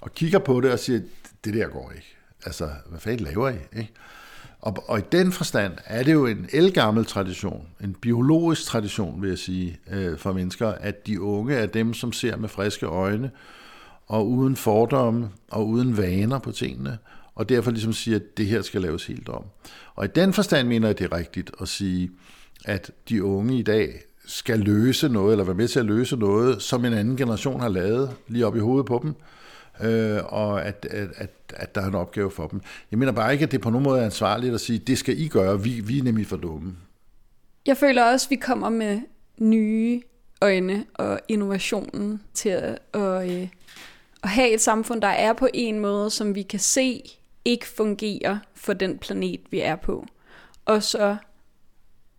og 0.02 0.14
kigger 0.14 0.40
på 0.40 0.62
det 0.62 0.72
og 0.72 0.80
siger, 0.80 1.00
det 1.46 1.54
der 1.54 1.68
går 1.68 1.92
ikke. 1.96 2.16
Altså, 2.46 2.70
hvad 2.90 3.00
fanden 3.00 3.26
laver 3.26 3.50
I? 3.50 3.56
Ikke? 3.78 3.92
Og, 4.62 4.84
og 4.88 5.00
i 5.00 5.02
den 5.12 5.32
forstand 5.32 5.74
er 5.86 6.04
det 6.04 6.14
jo 6.14 6.26
en 6.26 6.50
elgammel 6.54 7.06
tradition, 7.06 7.68
en 7.84 7.94
biologisk 7.94 8.66
tradition, 8.66 9.22
vil 9.22 9.30
jeg 9.30 9.38
sige, 9.38 9.80
øh, 9.92 10.18
for 10.18 10.34
mennesker, 10.34 10.68
at 10.68 11.08
de 11.08 11.22
unge 11.22 11.56
er 11.56 11.66
dem, 11.66 11.94
som 11.94 12.14
ser 12.14 12.36
med 12.36 12.50
friske 12.50 12.86
øjne, 12.86 13.32
og 14.12 14.30
uden 14.30 14.56
fordomme 14.56 15.30
og 15.52 15.68
uden 15.68 15.98
vaner 15.98 16.40
på 16.40 16.52
tingene, 16.52 16.98
og 17.36 17.50
derfor 17.50 17.72
ligesom 17.72 17.94
siger, 17.94 18.16
at 18.18 18.38
det 18.38 18.46
her 18.46 18.62
skal 18.62 18.82
laves 18.82 19.06
helt 19.06 19.30
om. 19.30 19.44
Og 19.96 20.06
i 20.06 20.08
den 20.16 20.34
forstand 20.34 20.68
mener 20.68 20.88
jeg, 20.88 21.00
det 21.00 21.06
er 21.06 21.18
rigtigt 21.18 21.52
at 21.62 21.68
sige, 21.68 22.12
at 22.66 22.92
de 23.10 23.24
unge 23.24 23.60
i 23.60 23.62
dag 23.62 24.02
skal 24.26 24.60
løse 24.60 25.10
noget, 25.10 25.32
eller 25.32 25.44
være 25.44 25.56
med 25.56 25.68
til 25.68 25.80
at 25.80 25.86
løse 25.86 26.18
noget, 26.18 26.62
som 26.62 26.86
en 26.86 26.94
anden 26.94 27.18
generation 27.18 27.60
har 27.60 27.70
lavet 27.70 28.16
lige 28.28 28.46
op 28.46 28.56
i 28.56 28.60
hovedet 28.60 28.86
på 28.86 29.00
dem, 29.04 29.14
øh, 29.90 30.20
og 30.26 30.66
at, 30.66 30.88
at, 30.90 31.08
at, 31.16 31.32
at 31.50 31.76
der 31.76 31.82
er 31.82 31.88
en 31.88 31.96
opgave 31.96 32.32
for 32.32 32.48
dem. 32.48 32.62
Jeg 32.92 33.00
mener 33.00 33.12
bare 33.12 33.34
ikke, 33.34 33.44
at 33.44 33.52
det 33.52 33.62
på 33.62 33.70
nogen 33.70 33.84
måde 33.84 34.00
er 34.00 34.06
ansvarligt 34.06 34.54
at 34.54 34.62
sige, 34.62 34.80
det 34.80 34.98
skal 34.98 35.20
I 35.20 35.28
gøre, 35.28 35.64
vi, 35.64 35.80
vi 35.80 36.00
er 36.00 36.04
nemlig 36.04 36.28
for 36.28 36.38
dumme. 36.38 36.76
Jeg 37.66 37.78
føler 37.78 38.04
også, 38.04 38.28
at 38.28 38.32
vi 38.32 38.36
kommer 38.36 38.70
med 38.70 39.00
nye 39.38 40.02
øjne 40.42 40.86
og 40.94 41.20
innovationen 41.28 42.22
til 42.34 42.50
at, 42.50 42.80
at, 42.94 43.32
øh, 43.32 43.48
at 44.24 44.30
have 44.30 44.50
et 44.50 44.62
samfund, 44.62 45.02
der 45.02 45.08
er 45.08 45.34
på 45.34 45.48
en 45.54 45.80
måde, 45.80 46.10
som 46.10 46.36
vi 46.36 46.42
kan 46.42 46.60
se 46.60 47.04
ikke 47.46 47.68
fungerer 47.68 48.38
for 48.54 48.74
den 48.74 48.98
planet, 48.98 49.42
vi 49.50 49.60
er 49.60 49.76
på. 49.76 50.06
Og 50.66 50.84
så 50.84 51.18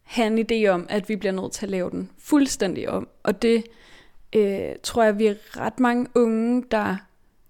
have 0.03 0.27
en 0.27 0.47
idé 0.51 0.69
om, 0.69 0.87
at 0.89 1.09
vi 1.09 1.17
bliver 1.17 1.33
nødt 1.33 1.53
til 1.53 1.67
at 1.67 1.71
lave 1.71 1.91
den 1.91 2.11
fuldstændig 2.19 2.89
om. 2.89 3.09
Og 3.23 3.43
det 3.43 3.65
øh, 4.33 4.71
tror 4.83 5.03
jeg, 5.03 5.19
vi 5.19 5.27
er 5.27 5.35
ret 5.57 5.81
mange 5.81 6.07
unge, 6.15 6.65
der 6.71 6.97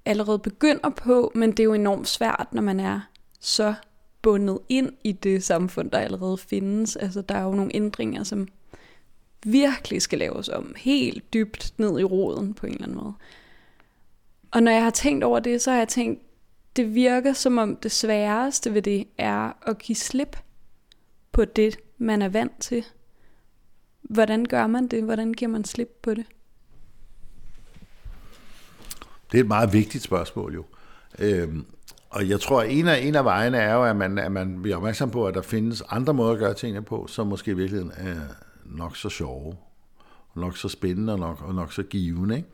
allerede 0.05 0.39
begynder 0.39 0.91
på, 0.91 1.33
men 1.35 1.51
det 1.51 1.61
er 1.61 1.65
jo 1.65 1.75
enormt 1.75 2.09
svært, 2.09 2.47
når 2.53 2.63
man 2.63 2.81
er 2.81 3.01
så 3.41 3.75
bundet 4.23 4.59
ind 4.69 4.93
i 5.05 5.13
det 5.13 5.45
samfund, 5.45 5.91
der 5.91 5.99
allerede 5.99 6.39
findes. 6.39 6.97
Altså, 6.97 7.23
der 7.23 7.35
er 7.35 7.43
jo 7.43 7.55
nogle 7.55 7.77
ændringer, 7.77 8.23
som 8.23 8.49
virkelig 9.45 10.03
skal 10.03 10.19
laves 10.19 10.49
om, 10.49 10.75
helt 10.77 11.33
dybt 11.33 11.75
ned 11.79 12.01
i 12.01 12.05
roden 12.05 12.55
på 12.55 12.67
en 12.67 12.73
eller 12.73 12.85
anden 12.85 12.99
måde. 12.99 13.15
Og 14.53 14.63
når 14.63 14.71
jeg 14.71 14.83
har 14.83 14.91
tænkt 14.91 15.25
over 15.25 15.41
det, 15.41 15.63
så 15.63 15.71
har 15.71 15.79
jeg 15.79 15.89
tænkt, 15.89 16.23
det 16.77 16.95
virker 16.95 17.33
som 17.33 17.59
om 17.59 17.77
det 17.77 17.93
sværeste 17.93 18.75
ved 18.75 18.83
det 18.83 19.07
er 19.19 19.53
at 19.69 19.79
give 19.79 19.97
slip 19.97 20.37
på 21.33 21.45
det, 21.45 21.79
man 21.99 22.23
er 22.23 22.29
vant 22.29 22.61
til. 22.61 22.85
Hvordan 24.03 24.45
gør 24.45 24.67
man 24.67 24.87
det? 24.87 25.05
Hvordan 25.05 25.33
giver 25.33 25.51
man 25.51 25.65
slip 25.65 25.89
på 26.03 26.15
det? 26.15 26.27
Det 29.33 29.39
er 29.39 29.43
et 29.43 29.49
meget 29.49 29.73
vigtigt 29.73 30.05
spørgsmål 30.05 30.55
jo. 30.55 30.65
Øhm, 31.19 31.67
og 32.11 32.29
jeg 32.29 32.41
tror, 32.41 32.61
at 32.61 32.71
en 32.71 32.89
af, 32.89 32.99
en 32.99 33.15
af 33.15 33.25
vejene 33.25 33.57
er 33.59 33.75
jo, 33.75 33.85
at 33.85 33.97
man, 33.97 34.19
at 34.19 34.33
man 34.33 34.63
bliver 34.63 34.77
opmærksom 34.77 35.11
på, 35.11 35.27
at 35.27 35.35
der 35.35 35.43
findes 35.43 35.83
andre 35.89 36.15
måder 36.15 36.33
at 36.33 36.39
gøre 36.39 36.55
tingene 36.55 36.83
på, 36.83 37.07
som 37.07 37.27
måske 37.27 37.51
i 37.51 37.55
virkeligheden 37.55 37.93
er 37.97 38.21
nok 38.65 38.97
så 38.97 39.09
sjove, 39.09 39.57
nok 40.35 40.57
så 40.57 40.69
spændende 40.69 41.13
og 41.13 41.19
nok, 41.19 41.43
og 41.43 41.55
nok 41.55 41.73
så 41.73 41.83
givende. 41.83 42.37
Ikke? 42.37 42.49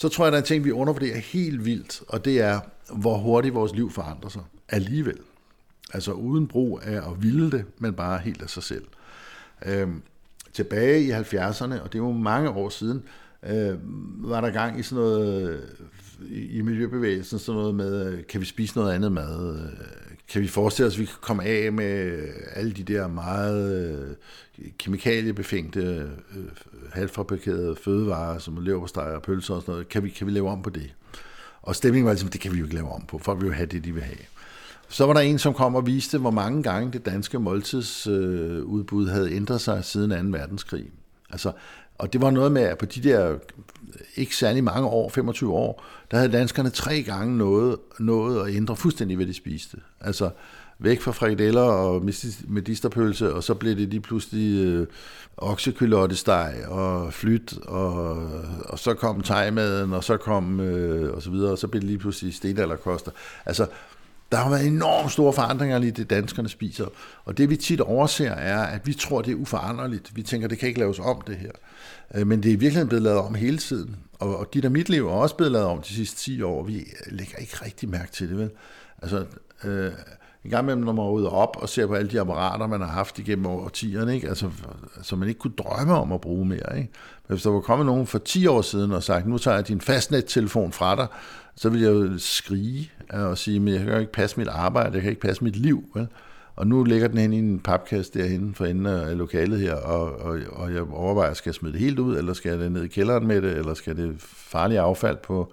Så 0.00 0.08
tror 0.08 0.24
jeg, 0.24 0.28
at 0.28 0.32
der 0.32 0.38
er 0.38 0.42
en 0.42 0.46
ting, 0.46 0.64
vi 0.64 0.70
undervurderer 0.70 1.18
helt 1.18 1.64
vildt, 1.64 2.02
og 2.08 2.24
det 2.24 2.40
er, 2.40 2.60
hvor 2.92 3.18
hurtigt 3.18 3.54
vores 3.54 3.74
liv 3.74 3.90
forandrer 3.90 4.28
sig 4.28 4.42
alligevel. 4.68 5.18
Altså 5.92 6.12
uden 6.12 6.46
brug 6.46 6.80
af 6.82 6.96
at 7.10 7.22
ville 7.22 7.50
det, 7.50 7.64
men 7.78 7.94
bare 7.94 8.18
helt 8.18 8.42
af 8.42 8.50
sig 8.50 8.62
selv. 8.62 8.84
Øhm, 9.66 10.02
tilbage 10.52 11.02
i 11.02 11.10
70'erne, 11.10 11.82
og 11.82 11.92
det 11.92 11.94
er 11.94 12.02
jo 12.02 12.12
mange 12.12 12.50
år 12.50 12.68
siden, 12.68 13.02
øh, 13.42 13.74
var 14.30 14.40
der 14.40 14.50
gang 14.50 14.80
i 14.80 14.82
sådan 14.82 15.04
noget 15.04 15.60
i 16.30 16.62
miljøbevægelsen, 16.62 17.38
sådan 17.38 17.60
noget 17.60 17.74
med, 17.74 18.12
øh, 18.12 18.26
kan 18.26 18.40
vi 18.40 18.46
spise 18.46 18.76
noget 18.76 18.92
andet 18.92 19.12
mad? 19.12 19.58
Øh, 19.58 20.16
kan 20.32 20.42
vi 20.42 20.48
forestille 20.48 20.86
os, 20.86 20.94
at 20.94 21.00
vi 21.00 21.04
kan 21.04 21.14
komme 21.20 21.44
af 21.44 21.72
med 21.72 22.18
alle 22.54 22.72
de 22.72 22.82
der 22.82 23.08
meget 23.08 23.86
øh, 24.58 24.68
kemikaliebefængte, 24.78 25.80
øh, 26.36 26.42
halvfabrikerede 26.92 27.76
fødevarer, 27.84 28.38
som 28.38 28.56
leverpostej 28.56 29.04
og 29.04 29.22
pølser 29.22 29.54
og 29.54 29.62
sådan 29.62 29.72
noget? 29.72 29.88
Kan 29.88 30.04
vi, 30.04 30.08
kan 30.08 30.26
vi 30.26 30.32
lave 30.32 30.50
om 30.50 30.62
på 30.62 30.70
det? 30.70 30.94
Og 31.62 31.76
stemningen 31.76 32.06
var 32.06 32.12
ligesom, 32.12 32.28
det 32.28 32.40
kan 32.40 32.52
vi 32.52 32.58
jo 32.58 32.64
ikke 32.64 32.74
lave 32.74 32.92
om 32.92 33.02
på. 33.08 33.18
Folk 33.18 33.40
vil 33.40 33.46
jo 33.46 33.52
have 33.52 33.66
det, 33.66 33.84
de 33.84 33.92
vil 33.92 34.02
have. 34.02 34.18
Så 34.88 35.06
var 35.06 35.12
der 35.12 35.20
en, 35.20 35.38
som 35.38 35.54
kom 35.54 35.74
og 35.74 35.86
viste, 35.86 36.18
hvor 36.18 36.30
mange 36.30 36.62
gange 36.62 36.92
det 36.92 37.06
danske 37.06 37.38
måltidsudbud 37.38 39.08
havde 39.08 39.32
ændret 39.32 39.60
sig 39.60 39.84
siden 39.84 40.32
2. 40.32 40.38
verdenskrig. 40.38 40.86
Altså, 41.30 41.52
og 42.00 42.12
det 42.12 42.20
var 42.20 42.30
noget 42.30 42.52
med, 42.52 42.62
at 42.62 42.78
på 42.78 42.86
de 42.86 43.02
der 43.02 43.36
ikke 44.16 44.36
særlig 44.36 44.64
mange 44.64 44.88
år, 44.88 45.08
25 45.08 45.52
år, 45.52 45.84
der 46.10 46.16
havde 46.16 46.32
danskerne 46.32 46.70
tre 46.70 47.02
gange 47.02 47.38
noget, 47.38 47.76
noget 47.98 48.48
at 48.48 48.54
ændre 48.54 48.76
fuldstændig, 48.76 49.16
hvad 49.16 49.26
de 49.26 49.34
spiste. 49.34 49.76
Altså 50.00 50.30
væk 50.78 51.00
fra 51.00 51.12
frikadeller 51.12 51.60
og 51.60 52.04
medisterpølse, 52.48 53.34
og 53.34 53.44
så 53.44 53.54
blev 53.54 53.76
det 53.76 53.88
lige 53.88 54.00
pludselig 54.00 54.66
øh, 54.66 54.86
oksekylottesteg 55.36 56.54
og 56.68 57.12
flyt, 57.12 57.58
og, 57.62 58.16
og 58.64 58.78
så 58.78 58.94
kom 58.94 59.20
tegmaden, 59.20 59.92
og 59.92 60.04
så 60.04 60.16
kom, 60.16 60.60
øh, 60.60 61.14
og 61.14 61.22
så 61.22 61.30
videre, 61.30 61.52
og 61.52 61.58
så 61.58 61.68
blev 61.68 61.80
det 61.80 61.88
lige 61.88 61.98
pludselig 61.98 62.34
stenalderkoster. 62.34 63.10
Altså, 63.46 63.66
der 64.32 64.38
har 64.38 64.50
været 64.50 64.66
enormt 64.66 65.12
store 65.12 65.32
forandringer 65.32 65.78
i 65.78 65.90
det, 65.90 66.10
danskerne 66.10 66.48
spiser. 66.48 66.86
Og 67.24 67.38
det 67.38 67.50
vi 67.50 67.56
tit 67.56 67.80
overser 67.80 68.30
er, 68.30 68.62
at 68.62 68.86
vi 68.86 68.94
tror, 68.94 69.22
det 69.22 69.32
er 69.32 69.36
uforanderligt. 69.36 70.16
Vi 70.16 70.22
tænker, 70.22 70.48
det 70.48 70.58
kan 70.58 70.68
ikke 70.68 70.80
laves 70.80 70.98
om, 70.98 71.20
det 71.26 71.36
her. 71.36 71.50
Øh, 72.14 72.26
men 72.26 72.42
det 72.42 72.52
er 72.52 72.56
virkelig 72.56 72.88
blevet 72.88 73.02
lavet 73.02 73.18
om 73.18 73.34
hele 73.34 73.58
tiden. 73.58 73.96
Og, 74.18 74.38
og 74.38 74.54
dit 74.54 74.64
og 74.64 74.72
mit 74.72 74.88
liv 74.88 75.06
er 75.06 75.10
også 75.10 75.36
blevet 75.36 75.52
lavet 75.52 75.66
om 75.66 75.82
de 75.82 75.94
sidste 75.94 76.16
10 76.16 76.42
år. 76.42 76.62
Vi 76.62 76.78
øh, 76.78 76.84
lægger 77.06 77.36
ikke 77.36 77.56
rigtig 77.64 77.88
mærke 77.88 78.12
til 78.12 78.28
det, 78.28 78.38
vel? 78.38 78.50
Altså, 79.02 79.24
øh, 79.64 79.92
en 80.44 80.50
gang 80.50 80.64
imellem, 80.64 80.84
når 80.84 80.92
man 80.92 81.04
er 81.04 81.10
ude 81.10 81.30
op 81.30 81.56
og 81.60 81.68
ser 81.68 81.86
på 81.86 81.94
alle 81.94 82.10
de 82.10 82.20
apparater, 82.20 82.66
man 82.66 82.80
har 82.80 82.88
haft 82.88 83.18
igennem 83.18 83.46
årtierne, 83.46 84.14
ikke? 84.14 84.28
Altså, 84.28 84.50
som 85.02 85.18
man 85.18 85.28
ikke 85.28 85.40
kunne 85.40 85.52
drømme 85.58 85.94
om 85.94 86.12
at 86.12 86.20
bruge 86.20 86.46
mere. 86.46 86.78
Ikke? 86.78 86.90
Men 87.28 87.34
hvis 87.34 87.42
der 87.42 87.50
var 87.50 87.60
kommet 87.60 87.86
nogen 87.86 88.06
for 88.06 88.18
10 88.18 88.46
år 88.46 88.62
siden 88.62 88.92
og 88.92 89.02
sagt, 89.02 89.26
nu 89.26 89.38
tager 89.38 89.54
jeg 89.54 89.68
din 89.68 89.80
fastnettelefon 89.80 90.72
fra 90.72 90.96
dig, 90.96 91.06
så 91.56 91.68
ville 91.68 91.86
jeg 91.86 91.94
jo 91.94 92.18
skrige 92.18 92.90
og 93.10 93.38
sige, 93.38 93.60
men 93.60 93.74
jeg 93.74 93.84
kan 93.84 94.00
ikke 94.00 94.12
passe 94.12 94.36
mit 94.36 94.48
arbejde, 94.48 94.94
jeg 94.94 95.02
kan 95.02 95.10
ikke 95.10 95.20
passe 95.20 95.44
mit 95.44 95.56
liv. 95.56 95.84
Vel? 95.94 96.08
Og 96.56 96.66
nu 96.66 96.84
ligger 96.84 97.08
den 97.08 97.18
hen 97.18 97.32
i 97.32 97.38
en 97.38 97.58
papkasse 97.58 98.12
derhen 98.14 98.54
for 98.54 98.64
enden 98.64 98.86
af 98.86 99.18
lokalet 99.18 99.60
her, 99.60 99.74
og, 99.74 100.12
og, 100.12 100.38
og 100.52 100.74
jeg 100.74 100.82
overvejer, 100.82 101.34
skal 101.34 101.50
jeg 101.50 101.54
smide 101.54 101.72
det 101.72 101.80
helt 101.80 101.98
ud, 101.98 102.16
eller 102.16 102.32
skal 102.32 102.50
jeg 102.50 102.58
det 102.58 102.72
ned 102.72 102.84
i 102.84 102.88
kælderen 102.88 103.26
med 103.26 103.42
det, 103.42 103.56
eller 103.56 103.74
skal 103.74 103.96
det 103.96 104.14
farlige 104.20 104.80
affald 104.80 105.16
på 105.16 105.52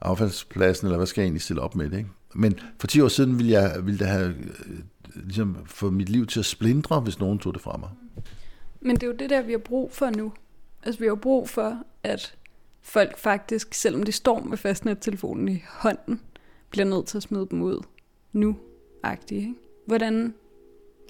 affaldspladsen, 0.00 0.86
eller 0.86 0.96
hvad 0.96 1.06
skal 1.06 1.20
jeg 1.20 1.26
egentlig 1.26 1.42
stille 1.42 1.62
op 1.62 1.76
med 1.76 1.90
det? 1.90 1.98
Ikke? 1.98 2.10
Men 2.34 2.58
for 2.78 2.86
10 2.86 3.00
år 3.00 3.08
siden 3.08 3.38
ville 3.38 3.52
jeg 3.52 3.76
ville 3.82 3.98
det 3.98 4.06
have 4.06 4.28
øh, 4.28 4.78
ligesom, 5.14 5.56
få 5.66 5.90
mit 5.90 6.08
liv 6.08 6.26
til 6.26 6.38
at 6.38 6.46
splindre, 6.46 7.00
hvis 7.00 7.18
nogen 7.18 7.38
tog 7.38 7.54
det 7.54 7.62
fra 7.62 7.76
mig. 7.76 7.88
Men 8.80 8.96
det 8.96 9.02
er 9.02 9.06
jo 9.06 9.12
det 9.12 9.30
der, 9.30 9.42
vi 9.42 9.52
har 9.52 9.58
brug 9.58 9.92
for 9.92 10.10
nu. 10.16 10.32
Altså 10.82 11.00
vi 11.00 11.06
har 11.06 11.14
brug 11.14 11.48
for, 11.48 11.78
at 12.02 12.34
folk 12.82 13.18
faktisk, 13.18 13.74
selvom 13.74 14.02
de 14.02 14.12
står 14.12 14.40
med 14.40 14.56
fastnettelefonen 14.56 15.48
i 15.48 15.62
hånden, 15.68 16.20
bliver 16.70 16.84
nødt 16.84 17.06
til 17.06 17.16
at 17.16 17.22
smide 17.22 17.46
dem 17.50 17.62
ud 17.62 17.82
nu. 18.32 18.56
Ikke? 19.30 19.54
Hvordan 19.86 20.34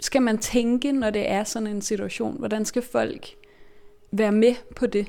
skal 0.01 0.23
man 0.23 0.39
tænke, 0.39 0.93
når 0.93 1.11
det 1.11 1.31
er 1.31 1.45
sådan 1.45 1.67
en 1.67 1.83
situation? 1.83 2.39
Hvordan 2.39 2.65
skal 2.65 2.83
folk 2.83 3.27
være 4.13 4.33
med 4.33 4.55
på 4.77 4.87
det? 4.87 5.07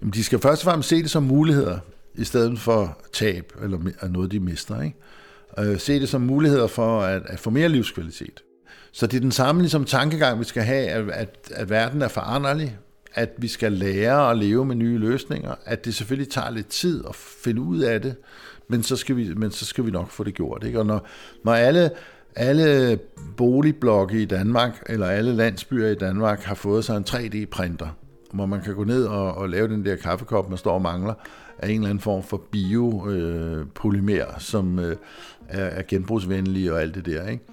Jamen, 0.00 0.12
de 0.12 0.24
skal 0.24 0.38
først 0.38 0.62
og 0.62 0.70
fremmest 0.70 0.88
se 0.88 1.02
det 1.02 1.10
som 1.10 1.22
muligheder, 1.22 1.78
i 2.14 2.24
stedet 2.24 2.58
for 2.58 2.98
tab, 3.12 3.52
eller 3.62 4.08
noget, 4.08 4.32
de 4.32 4.40
mister. 4.40 4.82
Ikke? 4.82 4.96
Øh, 5.58 5.78
se 5.78 6.00
det 6.00 6.08
som 6.08 6.20
muligheder 6.20 6.66
for 6.66 7.00
at, 7.00 7.22
at 7.26 7.38
få 7.38 7.50
mere 7.50 7.68
livskvalitet. 7.68 8.42
Så 8.92 9.06
det 9.06 9.16
er 9.16 9.20
den 9.20 9.32
samme 9.32 9.60
ligesom, 9.60 9.84
tankegang, 9.84 10.38
vi 10.38 10.44
skal 10.44 10.62
have, 10.62 10.88
at, 10.88 11.10
at, 11.10 11.52
at 11.54 11.70
verden 11.70 12.02
er 12.02 12.08
foranderlig, 12.08 12.78
at 13.14 13.30
vi 13.38 13.48
skal 13.48 13.72
lære 13.72 14.30
at 14.30 14.38
leve 14.38 14.64
med 14.64 14.76
nye 14.76 14.98
løsninger, 14.98 15.54
at 15.64 15.84
det 15.84 15.94
selvfølgelig 15.94 16.32
tager 16.32 16.50
lidt 16.50 16.68
tid 16.68 17.04
at 17.08 17.14
finde 17.14 17.60
ud 17.60 17.78
af 17.78 18.02
det, 18.02 18.14
men 18.68 18.82
så 18.82 18.96
skal 18.96 19.16
vi, 19.16 19.34
men 19.34 19.50
så 19.50 19.66
skal 19.66 19.86
vi 19.86 19.90
nok 19.90 20.10
få 20.10 20.24
det 20.24 20.34
gjort. 20.34 20.64
Ikke? 20.64 20.78
Og 20.78 20.86
når, 20.86 21.06
når 21.44 21.54
alle, 21.54 21.90
alle 22.36 22.98
boligblokke 23.36 24.22
i 24.22 24.24
Danmark, 24.24 24.82
eller 24.86 25.06
alle 25.06 25.34
landsbyer 25.36 25.88
i 25.88 25.94
Danmark, 25.94 26.40
har 26.40 26.54
fået 26.54 26.84
sig 26.84 26.96
en 26.96 27.04
3D-printer, 27.08 27.96
hvor 28.32 28.46
man 28.46 28.62
kan 28.62 28.74
gå 28.74 28.84
ned 28.84 29.04
og, 29.04 29.34
og 29.34 29.48
lave 29.48 29.68
den 29.68 29.84
der 29.84 29.96
kaffekop, 29.96 30.48
man 30.48 30.58
står 30.58 30.74
og 30.74 30.82
mangler, 30.82 31.14
af 31.58 31.68
en 31.68 31.74
eller 31.74 31.88
anden 31.88 32.02
form 32.02 32.22
for 32.22 32.42
biopolymer, 32.50 34.28
øh, 34.28 34.40
som 34.40 34.78
øh, 34.78 34.96
er, 35.48 35.64
er 35.64 35.82
genbrugsvenlig 35.88 36.72
og 36.72 36.80
alt 36.80 36.94
det 36.94 37.06
der. 37.06 37.28
Ikke? 37.28 37.44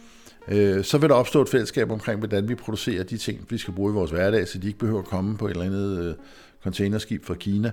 Øh, 0.48 0.84
så 0.84 0.98
vil 0.98 1.10
der 1.10 1.16
opstå 1.16 1.42
et 1.42 1.50
fællesskab 1.50 1.92
omkring, 1.92 2.20
hvordan 2.20 2.50
vi 2.50 2.56
producerer 2.56 3.04
de 3.04 3.18
ting, 3.18 3.46
vi 3.50 3.58
skal 3.58 3.74
bruge 3.74 3.92
i 3.92 3.94
vores 3.94 4.12
hverdag, 4.12 4.48
så 4.48 4.58
de 4.58 4.68
ikke 4.68 4.80
behøver 4.80 5.00
at 5.00 5.06
komme 5.06 5.38
på 5.38 5.46
et 5.48 5.52
eller 5.52 5.66
andet 5.66 6.06
øh, 6.06 6.16
containerskib 6.64 7.26
fra 7.26 7.34
Kina. 7.34 7.72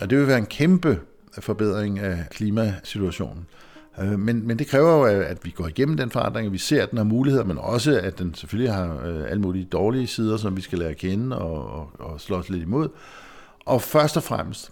Og 0.00 0.10
det 0.10 0.18
vil 0.18 0.26
være 0.26 0.38
en 0.38 0.46
kæmpe 0.46 1.00
forbedring 1.38 1.98
af 1.98 2.24
klimasituationen. 2.30 3.46
Øh, 4.02 4.18
men, 4.18 4.46
men 4.46 4.58
det 4.58 4.66
kræver 4.66 4.90
jo, 4.90 5.22
at 5.22 5.44
vi 5.44 5.50
går 5.50 5.66
igennem 5.66 5.96
den 5.96 6.10
forandring, 6.10 6.46
at 6.46 6.52
vi 6.52 6.58
ser, 6.58 6.82
at 6.82 6.90
den 6.90 6.98
har 6.98 7.04
muligheder, 7.04 7.44
men 7.44 7.58
også, 7.58 8.00
at 8.00 8.18
den 8.18 8.34
selvfølgelig 8.34 8.74
har 8.74 9.00
øh, 9.06 9.30
alle 9.30 9.42
mulige 9.42 9.64
dårlige 9.64 10.06
sider, 10.06 10.36
som 10.36 10.56
vi 10.56 10.60
skal 10.60 10.78
lære 10.78 10.90
at 10.90 10.96
kende 10.96 11.38
og, 11.38 11.70
og, 11.70 11.90
og 11.98 12.20
slå 12.20 12.36
os 12.36 12.48
lidt 12.48 12.62
imod. 12.62 12.88
Og 13.66 13.82
først 13.82 14.16
og 14.16 14.22
fremmest, 14.22 14.70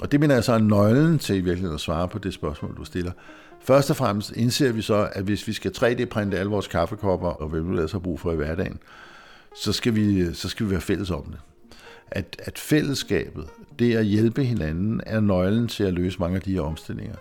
og 0.00 0.12
det 0.12 0.20
mener 0.20 0.34
jeg 0.34 0.44
så 0.44 0.52
er 0.52 0.58
nøglen 0.58 1.18
til 1.18 1.36
i 1.36 1.40
virkeligheden 1.40 1.74
at 1.74 1.80
svare 1.80 2.08
på 2.08 2.18
det 2.18 2.34
spørgsmål, 2.34 2.76
du 2.76 2.84
stiller. 2.84 3.12
Først 3.60 3.90
og 3.90 3.96
fremmest 3.96 4.32
indser 4.36 4.72
vi 4.72 4.82
så, 4.82 5.08
at 5.12 5.24
hvis 5.24 5.48
vi 5.48 5.52
skal 5.52 5.72
3D-printe 5.76 6.38
alle 6.38 6.50
vores 6.50 6.66
kaffekopper, 6.66 7.28
og 7.28 7.48
hvad 7.48 7.60
vi 7.60 7.70
ellers 7.70 7.92
har 7.92 7.98
brug 7.98 8.20
for 8.20 8.32
i 8.32 8.36
hverdagen, 8.36 8.78
så 9.56 9.72
skal 9.72 9.94
vi, 9.94 10.34
så 10.34 10.48
skal 10.48 10.66
vi 10.66 10.70
være 10.70 10.80
fælles 10.80 11.10
om 11.10 11.24
det. 11.24 11.38
At, 12.10 12.36
at 12.38 12.58
fællesskabet, 12.58 13.46
det 13.78 13.96
at 13.96 14.04
hjælpe 14.04 14.44
hinanden, 14.44 15.00
er 15.06 15.20
nøglen 15.20 15.68
til 15.68 15.84
at 15.84 15.92
løse 15.92 16.18
mange 16.18 16.36
af 16.36 16.42
de 16.42 16.52
her 16.52 16.60
omstillinger. 16.60 17.16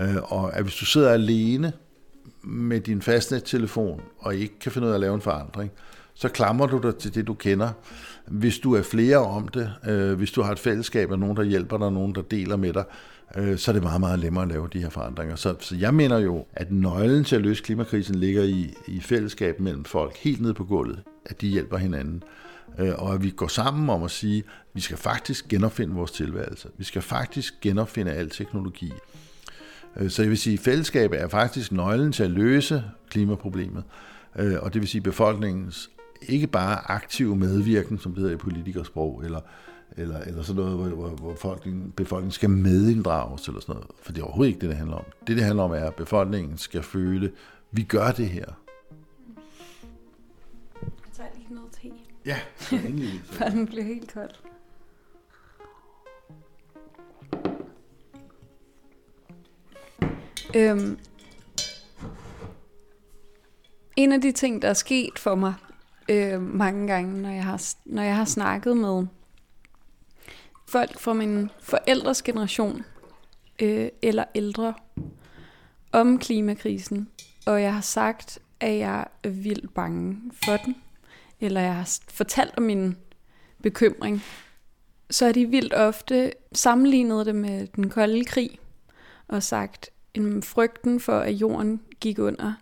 Øh, 0.00 0.32
og 0.32 0.56
at 0.56 0.62
hvis 0.62 0.74
du 0.74 0.84
sidder 0.84 1.10
alene 1.10 1.72
med 2.42 2.80
din 2.80 3.02
fastnettelefon 3.02 4.00
og 4.18 4.34
ikke 4.36 4.58
kan 4.58 4.72
finde 4.72 4.86
ud 4.86 4.92
af 4.92 4.94
at 4.94 5.00
lave 5.00 5.14
en 5.14 5.20
forandring, 5.20 5.70
så 6.14 6.28
klamrer 6.28 6.66
du 6.66 6.78
dig 6.78 6.96
til 6.96 7.14
det, 7.14 7.26
du 7.26 7.34
kender. 7.34 7.70
Hvis 8.26 8.58
du 8.58 8.74
er 8.74 8.82
flere 8.82 9.16
om 9.18 9.48
det, 9.48 9.72
øh, 9.88 10.12
hvis 10.12 10.30
du 10.30 10.42
har 10.42 10.52
et 10.52 10.58
fællesskab 10.58 11.12
af 11.12 11.18
nogen, 11.18 11.36
der 11.36 11.42
hjælper 11.42 11.78
dig, 11.78 11.92
nogen, 11.92 12.14
der 12.14 12.22
deler 12.22 12.56
med 12.56 12.72
dig, 12.72 12.84
øh, 13.36 13.58
så 13.58 13.70
er 13.70 13.72
det 13.72 13.82
meget, 13.82 14.00
meget 14.00 14.20
nemmere 14.20 14.42
at 14.42 14.48
lave 14.48 14.68
de 14.72 14.78
her 14.78 14.90
forandringer. 14.90 15.36
Så, 15.36 15.54
så 15.60 15.76
jeg 15.76 15.94
mener 15.94 16.18
jo, 16.18 16.46
at 16.52 16.72
nøglen 16.72 17.24
til 17.24 17.36
at 17.36 17.42
løse 17.42 17.62
klimakrisen 17.62 18.14
ligger 18.14 18.42
i, 18.42 18.74
i 18.86 19.00
fællesskab 19.00 19.60
mellem 19.60 19.84
folk, 19.84 20.16
helt 20.16 20.40
ned 20.40 20.54
på 20.54 20.64
gulvet, 20.64 21.02
at 21.26 21.40
de 21.40 21.48
hjælper 21.48 21.76
hinanden. 21.76 22.22
øh, 22.78 22.92
og 22.98 23.14
at 23.14 23.22
vi 23.22 23.30
går 23.30 23.48
sammen 23.48 23.90
om 23.90 24.02
at 24.02 24.10
sige, 24.10 24.38
at 24.38 24.44
vi 24.74 24.80
skal 24.80 24.96
faktisk 24.96 25.48
genopfinde 25.48 25.94
vores 25.94 26.10
tilværelse. 26.10 26.68
Vi 26.78 26.84
skal 26.84 27.02
faktisk 27.02 27.54
genopfinde 27.60 28.12
al 28.12 28.30
teknologi. 28.30 28.92
Øh, 29.96 30.10
så 30.10 30.22
jeg 30.22 30.30
vil 30.30 30.38
sige, 30.38 30.54
at 30.54 30.60
fællesskabet 30.60 31.20
er 31.20 31.28
faktisk 31.28 31.72
nøglen 31.72 32.12
til 32.12 32.22
at 32.22 32.30
løse 32.30 32.84
klimaproblemet, 33.10 33.84
øh, 34.38 34.56
og 34.62 34.74
det 34.74 34.80
vil 34.80 34.88
sige 34.88 35.00
befolkningens 35.00 35.90
ikke 36.28 36.46
bare 36.46 36.90
aktiv 36.90 37.36
medvirken, 37.36 37.98
som 37.98 38.12
det 38.12 38.20
hedder 38.20 38.34
i 38.34 38.38
politikersprog, 38.38 39.22
eller, 39.24 39.40
eller, 39.96 40.20
eller 40.20 40.42
sådan 40.42 40.62
noget, 40.62 40.78
hvor, 40.78 40.88
hvor, 40.88 41.08
hvor 41.08 41.32
befolkningen, 41.32 41.90
befolkningen 41.90 42.32
skal 42.32 42.50
medinddrages, 42.50 43.48
eller 43.48 43.60
sådan 43.60 43.74
noget. 43.74 43.90
For 44.02 44.12
det 44.12 44.20
er 44.20 44.24
overhovedet 44.24 44.48
ikke 44.48 44.60
det, 44.60 44.68
det 44.68 44.76
handler 44.76 44.96
om. 44.96 45.04
Det, 45.26 45.36
det 45.36 45.44
handler 45.44 45.62
om, 45.62 45.70
er, 45.70 45.84
at 45.84 45.94
befolkningen 45.94 46.58
skal 46.58 46.82
føle, 46.82 47.32
vi 47.70 47.82
gør 47.82 48.10
det 48.10 48.28
her. 48.28 48.44
Jeg 50.82 51.12
tager 51.16 51.28
lige 51.36 51.54
noget 51.54 51.70
te, 51.72 51.88
Ja, 52.26 52.36
så 52.58 52.76
endelig. 52.76 53.20
før 53.38 53.48
den 53.48 53.66
bliver 53.66 53.84
helt 53.84 54.12
kold. 54.12 54.30
Øhm, 60.56 60.98
en 63.96 64.12
af 64.12 64.20
de 64.20 64.32
ting, 64.32 64.62
der 64.62 64.68
er 64.68 64.74
sket 64.74 65.18
for 65.18 65.34
mig 65.34 65.54
øh, 66.08 66.42
mange 66.42 66.86
gange, 66.86 67.22
når 67.22 67.30
jeg, 67.30 67.44
har, 67.44 67.62
når 67.84 68.02
jeg 68.02 68.16
har 68.16 68.24
snakket 68.24 68.76
med 68.76 69.06
folk 70.68 70.98
fra 70.98 71.12
min 71.12 71.50
forældres 71.60 72.22
generation 72.22 72.84
øh, 73.62 73.88
eller 74.02 74.24
ældre 74.34 74.74
om 75.92 76.18
klimakrisen, 76.18 77.08
og 77.46 77.62
jeg 77.62 77.74
har 77.74 77.80
sagt, 77.80 78.38
at 78.60 78.78
jeg 78.78 79.06
er 79.22 79.28
vildt 79.28 79.74
bange 79.74 80.32
for 80.44 80.56
den, 80.56 80.76
eller 81.40 81.60
jeg 81.60 81.74
har 81.74 81.98
fortalt 82.08 82.54
om 82.56 82.62
min 82.62 82.96
bekymring, 83.62 84.22
så 85.10 85.26
er 85.26 85.32
de 85.32 85.46
vildt 85.46 85.74
ofte 85.74 86.32
sammenlignet 86.52 87.26
det 87.26 87.34
med 87.34 87.66
den 87.66 87.90
kolde 87.90 88.24
krig, 88.24 88.58
og 89.28 89.42
sagt, 89.42 89.90
frygten 90.42 91.00
for, 91.00 91.18
at 91.18 91.32
jorden 91.32 91.80
gik 92.00 92.18
under, 92.18 92.52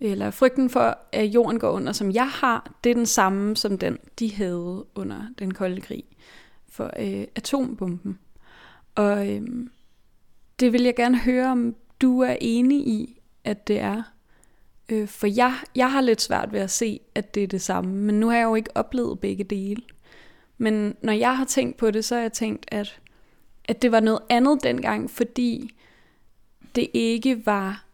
eller 0.00 0.30
frygten 0.30 0.70
for, 0.70 0.98
at 1.12 1.24
jorden 1.24 1.58
går 1.58 1.70
under, 1.70 1.92
som 1.92 2.10
jeg 2.10 2.28
har, 2.28 2.72
det 2.84 2.90
er 2.90 2.94
den 2.94 3.06
samme 3.06 3.56
som 3.56 3.78
den, 3.78 3.98
de 4.18 4.34
havde 4.34 4.84
under 4.94 5.22
den 5.38 5.54
kolde 5.54 5.80
krig 5.80 6.04
for 6.68 6.90
øh, 6.98 7.26
atombomben. 7.36 8.18
Og 8.94 9.28
øh, 9.28 9.42
det 10.60 10.72
vil 10.72 10.82
jeg 10.82 10.96
gerne 10.96 11.18
høre, 11.18 11.50
om 11.50 11.74
du 12.00 12.20
er 12.20 12.36
enig 12.40 12.88
i, 12.88 13.20
at 13.44 13.68
det 13.68 13.80
er. 13.80 14.02
Øh, 14.88 15.08
for 15.08 15.26
jeg, 15.26 15.54
jeg 15.74 15.92
har 15.92 16.00
lidt 16.00 16.22
svært 16.22 16.52
ved 16.52 16.60
at 16.60 16.70
se, 16.70 17.00
at 17.14 17.34
det 17.34 17.42
er 17.42 17.46
det 17.46 17.62
samme, 17.62 17.94
men 17.94 18.20
nu 18.20 18.28
har 18.28 18.36
jeg 18.36 18.44
jo 18.44 18.54
ikke 18.54 18.76
oplevet 18.76 19.20
begge 19.20 19.44
dele. 19.44 19.82
Men 20.58 20.96
når 21.02 21.12
jeg 21.12 21.36
har 21.36 21.44
tænkt 21.44 21.76
på 21.76 21.90
det, 21.90 22.04
så 22.04 22.14
har 22.14 22.22
jeg 22.22 22.32
tænkt, 22.32 22.66
at, 22.68 23.00
at 23.64 23.82
det 23.82 23.92
var 23.92 24.00
noget 24.00 24.20
andet 24.30 24.62
dengang, 24.62 25.10
fordi 25.10 25.77
det 26.74 26.88
ikke 26.94 27.46
var 27.46 27.84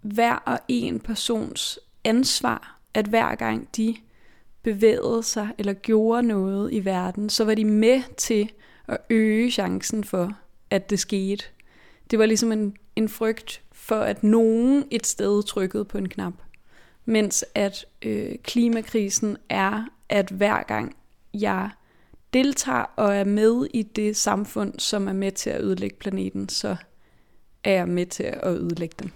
hver 0.00 0.34
og 0.34 0.58
en 0.68 1.00
persons 1.00 1.78
ansvar, 2.04 2.78
at 2.94 3.06
hver 3.06 3.34
gang 3.34 3.68
de 3.76 3.96
bevægede 4.62 5.22
sig 5.22 5.48
eller 5.58 5.72
gjorde 5.72 6.22
noget 6.22 6.72
i 6.72 6.84
verden, 6.84 7.30
så 7.30 7.44
var 7.44 7.54
de 7.54 7.64
med 7.64 8.02
til 8.16 8.52
at 8.88 8.98
øge 9.10 9.50
chancen 9.50 10.04
for, 10.04 10.32
at 10.70 10.90
det 10.90 10.98
skete. 10.98 11.44
Det 12.10 12.18
var 12.18 12.26
ligesom 12.26 12.52
en, 12.52 12.76
en 12.96 13.08
frygt 13.08 13.62
for, 13.72 14.00
at 14.00 14.22
nogen 14.22 14.84
et 14.90 15.06
sted 15.06 15.42
trykkede 15.42 15.84
på 15.84 15.98
en 15.98 16.08
knap. 16.08 16.32
Mens 17.04 17.44
at 17.54 17.84
øh, 18.02 18.34
klimakrisen 18.42 19.36
er, 19.48 19.84
at 20.08 20.30
hver 20.30 20.62
gang 20.62 20.96
jeg 21.34 21.70
deltager 22.32 22.84
og 22.96 23.16
er 23.16 23.24
med 23.24 23.66
i 23.74 23.82
det 23.82 24.16
samfund, 24.16 24.78
som 24.78 25.08
er 25.08 25.12
med 25.12 25.32
til 25.32 25.50
at 25.50 25.60
ødelægge 25.60 25.96
planeten, 25.96 26.48
så 26.48 26.76
er 27.66 27.72
jeg 27.72 27.88
med 27.88 28.06
til 28.06 28.22
at 28.22 28.56
ødelægge 28.56 28.94
dem? 28.98 29.10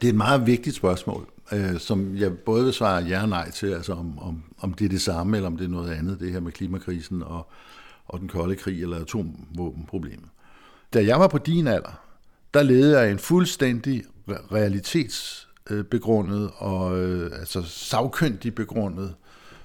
Det 0.00 0.06
er 0.06 0.12
et 0.12 0.14
meget 0.14 0.46
vigtigt 0.46 0.76
spørgsmål, 0.76 1.28
øh, 1.52 1.78
som 1.78 2.16
jeg 2.16 2.38
både 2.38 2.64
vil 2.64 2.72
svare 2.72 3.02
ja 3.02 3.22
og 3.22 3.28
nej 3.28 3.50
til, 3.50 3.66
altså 3.66 3.92
om, 3.92 4.18
om, 4.18 4.42
om 4.58 4.74
det 4.74 4.84
er 4.84 4.88
det 4.88 5.02
samme, 5.02 5.36
eller 5.36 5.46
om 5.46 5.56
det 5.56 5.64
er 5.64 5.68
noget 5.68 5.90
andet, 5.90 6.20
det 6.20 6.32
her 6.32 6.40
med 6.40 6.52
klimakrisen 6.52 7.22
og, 7.22 7.50
og 8.06 8.20
den 8.20 8.28
kolde 8.28 8.56
krig 8.56 8.82
eller 8.82 9.00
atomvåbenproblemet. 9.00 10.28
Da 10.94 11.04
jeg 11.04 11.20
var 11.20 11.28
på 11.28 11.38
din 11.38 11.66
alder, 11.66 12.00
der 12.54 12.62
levede 12.62 13.00
jeg 13.00 13.10
en 13.10 13.18
fuldstændig 13.18 14.04
realitetsbegrundet 14.28 16.50
og 16.56 16.98
øh, 16.98 17.40
altså 17.40 17.62
savkyndig 17.62 18.54
begrundet 18.54 19.14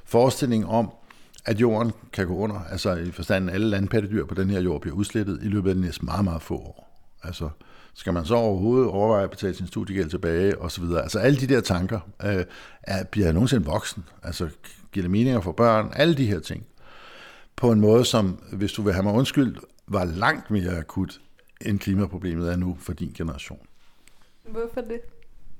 forestilling 0.05 0.65
om, 0.65 0.91
at 1.45 1.61
jorden 1.61 1.91
kan 2.13 2.27
gå 2.27 2.35
under, 2.35 2.59
altså 2.71 2.95
i 2.95 3.11
forstanden 3.11 3.49
alle 3.49 3.67
landpattedyr 3.67 4.25
på 4.25 4.35
den 4.35 4.49
her 4.49 4.61
jord 4.61 4.81
bliver 4.81 4.95
udslettet 4.95 5.39
i 5.43 5.47
løbet 5.47 5.69
af 5.69 5.75
de 5.75 5.81
næste 5.81 6.05
meget, 6.05 6.23
meget 6.23 6.41
få 6.41 6.55
år. 6.55 7.09
Altså, 7.23 7.49
skal 7.93 8.13
man 8.13 8.25
så 8.25 8.35
overhovedet 8.35 8.89
overveje 8.89 9.23
at 9.23 9.29
betale 9.29 9.53
sin 9.53 9.67
studiegæld 9.67 10.09
tilbage, 10.09 10.57
og 10.57 10.71
så 10.71 10.81
videre. 10.81 11.01
Altså 11.01 11.19
alle 11.19 11.39
de 11.39 11.47
der 11.47 11.61
tanker, 11.61 11.99
øh, 12.25 12.45
er, 12.83 13.03
bliver 13.03 13.27
jeg 13.27 13.33
nogensinde 13.33 13.65
voksen? 13.65 14.03
Altså, 14.23 14.49
giver 14.91 15.03
det 15.03 15.11
meninger 15.11 15.41
for 15.41 15.51
børn? 15.51 15.91
Alle 15.93 16.15
de 16.15 16.25
her 16.25 16.39
ting. 16.39 16.65
På 17.55 17.71
en 17.71 17.79
måde, 17.79 18.05
som, 18.05 18.39
hvis 18.53 18.73
du 18.73 18.81
vil 18.81 18.93
have 18.93 19.03
mig 19.03 19.13
undskyld, 19.13 19.55
var 19.87 20.05
langt 20.05 20.51
mere 20.51 20.77
akut, 20.77 21.21
end 21.61 21.79
klimaproblemet 21.79 22.51
er 22.51 22.55
nu 22.55 22.77
for 22.79 22.93
din 22.93 23.11
generation. 23.17 23.59
Hvorfor 24.43 24.81
det? 24.81 24.99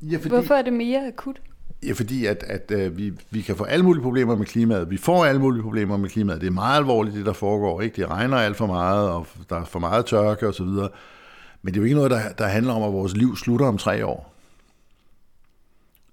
Ja, 0.02 0.18
fordi, 0.18 0.30
Hvorfor 0.30 0.56
er 0.56 0.62
det 0.62 0.74
mere 0.74 1.08
akut? 1.08 1.42
Ja, 1.84 1.94
fordi 1.94 2.26
at, 2.26 2.44
at 2.48 2.72
øh, 2.72 2.98
vi, 2.98 3.14
vi 3.30 3.42
kan 3.42 3.56
få 3.56 3.64
alle 3.64 3.86
mulige 3.86 4.04
problemer 4.04 4.36
med 4.36 4.46
klimaet. 4.46 4.90
Vi 4.90 4.98
får 4.98 5.26
alle 5.26 5.42
mulige 5.42 5.64
problemer 5.64 5.98
med 5.98 6.10
klimaet. 6.10 6.42
Det 6.42 6.48
er 6.48 6.52
meget 6.52 6.78
alvorligt, 6.78 7.16
det 7.16 7.26
der 7.26 7.34
foregår. 7.34 7.82
Ikke? 7.82 7.96
Det 7.96 8.10
regner 8.10 8.38
alt 8.38 8.58
for 8.58 8.66
meget, 8.66 9.10
og 9.10 9.28
der 9.50 9.56
er 9.56 9.66
for 9.66 9.80
meget 9.80 10.06
tørke 10.06 10.48
osv. 10.48 10.66
Men 10.66 11.74
det 11.74 11.76
er 11.76 11.82
jo 11.82 11.84
ikke 11.84 11.96
noget, 11.96 12.12
der, 12.12 12.32
der 12.32 12.48
handler 12.48 12.74
om, 12.74 12.84
at 12.84 12.94
vores 12.94 13.18
liv 13.18 13.36
slutter 13.38 13.66
om 13.66 13.78
tre 13.78 14.06
år. 14.06 14.34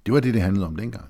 Det 0.07 0.15
var 0.15 0.21
det, 0.21 0.35
det 0.35 0.43
handlede 0.43 0.67
om 0.67 0.77
dengang. 0.77 1.05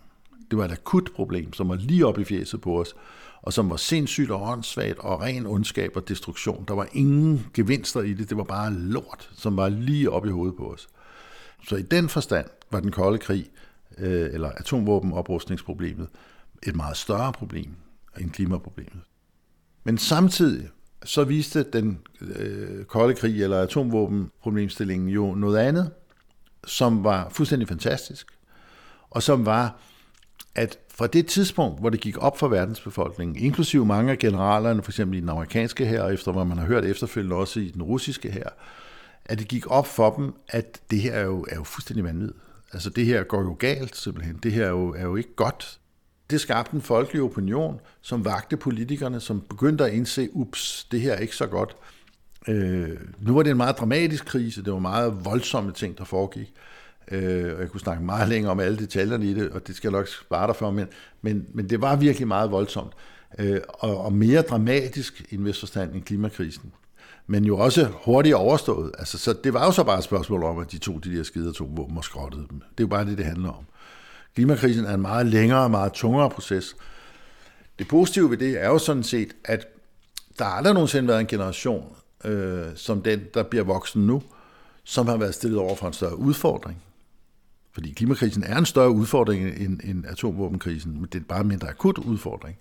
Det 0.51 0.59
var 0.59 0.65
et 0.65 0.73
akut 0.73 1.11
problem, 1.15 1.53
som 1.53 1.69
var 1.69 1.75
lige 1.75 2.07
op 2.07 2.19
i 2.19 2.25
fjeset 2.25 2.61
på 2.61 2.81
os, 2.81 2.95
og 3.43 3.53
som 3.53 3.71
var 3.71 3.77
sindssygt 3.77 4.31
og 4.31 4.43
åndssvagt 4.43 4.99
og 4.99 5.21
ren 5.21 5.47
ondskab 5.47 5.93
og 5.97 6.09
destruktion. 6.09 6.65
Der 6.69 6.75
var 6.75 6.89
ingen 6.93 7.47
gevinster 7.55 8.01
i 8.01 8.13
det. 8.13 8.29
Det 8.29 8.37
var 8.37 8.45
bare 8.45 8.73
lort, 8.73 9.31
som 9.37 9.57
var 9.57 9.69
lige 9.69 10.11
op 10.11 10.27
i 10.27 10.31
hovedet 10.31 10.57
på 10.57 10.73
os. 10.73 10.89
Så 11.69 11.77
i 11.77 11.83
den 11.83 12.09
forstand 12.09 12.47
var 12.71 12.81
den 12.81 12.91
kolde 12.91 13.19
krig, 13.19 13.47
øh, 13.99 14.35
eller 14.35 14.49
atomvåbenoprustningsproblemet, 14.49 16.09
et 16.63 16.77
meget 16.77 16.97
større 16.97 17.33
problem 17.33 17.71
end 18.21 18.31
klimaproblemet. 18.31 19.01
Men 19.85 19.99
samtidig 19.99 20.69
så 21.05 21.25
viste 21.25 21.63
den 21.63 21.99
øh, 22.21 22.85
kolde 22.85 23.15
krig 23.15 23.43
eller 23.43 23.63
atomvåbenproblemstillingen 23.63 25.09
jo 25.09 25.35
noget 25.35 25.59
andet, 25.59 25.91
som 26.67 27.05
var 27.05 27.29
fuldstændig 27.31 27.69
fantastisk, 27.69 28.27
og 29.11 29.23
som 29.23 29.47
var, 29.47 29.81
at 30.55 30.79
fra 30.95 31.07
det 31.07 31.27
tidspunkt, 31.27 31.81
hvor 31.81 31.91
det 31.91 32.01
gik 32.01 32.19
op 32.19 32.39
for 32.39 32.49
verdensbefolkningen, 32.49 33.37
inklusive 33.37 33.87
mange 33.87 34.13
af 34.13 34.19
generalerne, 34.19 34.83
for 34.83 34.91
eksempel 34.91 35.19
i 35.19 35.21
den 35.21 35.29
amerikanske 35.29 35.87
her, 35.87 36.03
og 36.03 36.15
efter 36.15 36.33
hvad 36.33 36.45
man 36.45 36.59
har 36.59 36.67
hørt 36.67 36.85
efterfølgende 36.85 37.37
også 37.37 37.61
i 37.61 37.69
den 37.69 37.83
russiske 37.83 38.31
her, 38.31 38.49
at 39.25 39.39
det 39.39 39.49
gik 39.49 39.71
op 39.71 39.87
for 39.87 40.11
dem, 40.11 40.35
at 40.49 40.81
det 40.91 41.01
her 41.01 41.13
er 41.13 41.25
jo, 41.25 41.47
er 41.49 41.57
jo 41.57 41.65
fuldstændig 41.65 42.05
vanvittigt. 42.05 42.39
Altså 42.73 42.91
det 42.91 43.07
her 43.07 43.23
går 43.23 43.41
jo 43.43 43.57
galt 43.59 43.97
simpelthen. 43.97 44.37
Det 44.43 44.53
her 44.53 44.65
er 44.65 44.71
jo, 44.71 44.95
er 44.95 45.03
jo 45.03 45.17
ikke 45.17 45.35
godt. 45.35 45.79
Det 46.31 46.41
skabte 46.41 46.75
en 46.75 46.83
folkelig 46.83 47.23
opinion, 47.23 47.81
som 48.01 48.25
vagte 48.25 48.57
politikerne, 48.57 49.21
som 49.21 49.41
begyndte 49.41 49.85
at 49.85 49.93
indse, 49.93 50.29
ups, 50.33 50.87
det 50.91 51.01
her 51.01 51.13
er 51.13 51.19
ikke 51.19 51.37
så 51.37 51.47
godt. 51.47 51.77
Øh, 52.49 52.99
nu 53.21 53.35
var 53.35 53.43
det 53.43 53.51
en 53.51 53.57
meget 53.57 53.79
dramatisk 53.79 54.25
krise, 54.25 54.65
det 54.65 54.73
var 54.73 54.79
meget 54.79 55.25
voldsomme 55.25 55.73
ting, 55.73 55.99
der 55.99 56.05
foregik. 56.05 56.53
Øh, 57.11 57.55
og 57.55 57.61
jeg 57.61 57.71
kunne 57.71 57.81
snakke 57.81 58.05
meget 58.05 58.29
længere 58.29 58.53
om 58.53 58.61
alle 58.61 58.79
detaljerne 58.79 59.27
i 59.27 59.35
det, 59.35 59.51
og 59.51 59.67
det 59.67 59.77
skal 59.77 59.89
jeg 59.89 59.99
nok 59.99 60.09
spare 60.09 60.47
dig 60.47 60.57
for, 60.57 60.71
men, 60.71 60.87
men, 61.23 61.47
men 61.55 61.71
det 61.71 61.81
var 61.81 61.97
virkelig 61.97 62.29
meget 62.29 62.51
voldsomt. 62.51 62.93
Øh, 63.39 63.61
og, 63.69 64.05
og 64.05 64.13
mere 64.13 64.43
dramatisk 64.43 65.27
i 65.31 65.35
en 65.35 65.45
vis 65.45 65.61
forstand 65.61 65.95
end 65.95 66.03
klimakrisen 66.03 66.73
men 67.27 67.45
jo 67.45 67.59
også 67.59 67.89
hurtigt 68.05 68.35
overstået. 68.35 68.93
Altså, 68.99 69.19
så 69.19 69.33
det 69.45 69.55
var 69.55 69.65
jo 69.65 69.73
så 69.73 69.85
bare 69.85 69.99
et 69.99 70.05
spørgsmål 70.05 70.45
om, 70.45 70.59
at 70.59 70.73
de 70.73 70.79
tog 70.79 71.05
de 71.05 71.17
der 71.17 71.23
skide 71.23 71.49
atomvåben 71.49 71.97
og 71.97 72.05
skrottede 72.05 72.47
dem. 72.51 72.59
Det 72.59 72.81
er 72.81 72.85
jo 72.85 72.87
bare 72.87 73.05
det, 73.05 73.19
det 73.19 73.27
handler 73.27 73.49
om. 73.49 73.65
Klimakrisen 74.35 74.85
er 74.85 74.95
en 74.95 75.01
meget 75.01 75.27
længere 75.27 75.63
og 75.63 75.71
meget 75.71 75.93
tungere 75.93 76.31
proces. 76.31 76.77
Det 77.79 77.89
positive 77.89 78.31
ved 78.31 78.37
det 78.37 78.63
er 78.63 78.69
jo 78.69 78.79
sådan 78.79 79.03
set, 79.03 79.33
at 79.45 79.67
der 80.39 80.45
har 80.45 80.53
aldrig 80.53 80.75
nogensinde 80.75 81.09
været 81.09 81.21
en 81.21 81.27
generation, 81.27 81.97
øh, 82.25 82.67
som 82.75 83.03
den, 83.03 83.21
der 83.35 83.43
bliver 83.43 83.65
voksen 83.65 84.07
nu, 84.07 84.23
som 84.85 85.07
har 85.07 85.17
været 85.17 85.35
stillet 85.35 85.59
over 85.59 85.77
for 85.77 85.87
en 85.87 85.93
større 85.93 86.17
udfordring. 86.17 86.83
Fordi 87.73 87.93
klimakrisen 87.93 88.45
er 88.45 88.59
en 88.59 88.67
større 88.67 88.91
udfordring 88.91 89.57
end, 89.57 89.81
end 89.85 90.07
atomvåbenkrisen, 90.07 90.93
men 90.93 91.09
det 91.13 91.21
er 91.21 91.25
bare 91.29 91.41
en 91.41 91.49
mindre 91.49 91.69
akut 91.69 91.99
udfordring. 91.99 92.57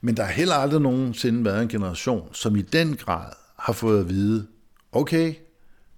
Men 0.00 0.16
der 0.16 0.22
har 0.22 0.32
heller 0.32 0.54
aldrig 0.54 0.80
nogensinde 0.80 1.44
været 1.44 1.62
en 1.62 1.68
generation, 1.68 2.28
som 2.32 2.56
i 2.56 2.62
den 2.62 2.96
grad 2.96 3.32
har 3.60 3.72
fået 3.72 4.00
at 4.00 4.08
vide, 4.08 4.46
okay, 4.92 5.34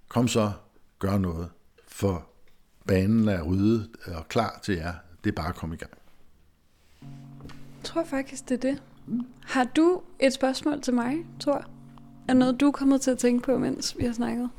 kom 0.08 0.28
så, 0.28 0.52
gør 0.98 1.18
noget, 1.18 1.48
for 1.88 2.26
banen 2.86 3.28
er 3.28 3.42
ryddet 3.42 3.88
og 4.06 4.28
klar 4.28 4.60
til 4.62 4.74
jer. 4.74 4.92
Det 5.24 5.30
er 5.30 5.34
bare 5.34 5.48
at 5.48 5.54
komme 5.54 5.74
i 5.74 5.78
gang. 5.78 5.90
Jeg 7.02 7.84
tror 7.84 8.04
faktisk, 8.04 8.48
det 8.48 8.64
er 8.64 8.70
det. 8.70 8.82
Har 9.44 9.64
du 9.64 10.02
et 10.20 10.32
spørgsmål 10.32 10.80
til 10.80 10.94
mig, 10.94 11.16
Thor? 11.40 11.64
Er 12.28 12.34
noget, 12.34 12.60
du 12.60 12.66
er 12.66 12.72
kommet 12.72 13.00
til 13.00 13.10
at 13.10 13.18
tænke 13.18 13.42
på, 13.42 13.58
mens 13.58 13.98
vi 13.98 14.04
har 14.04 14.12
snakket? 14.12 14.50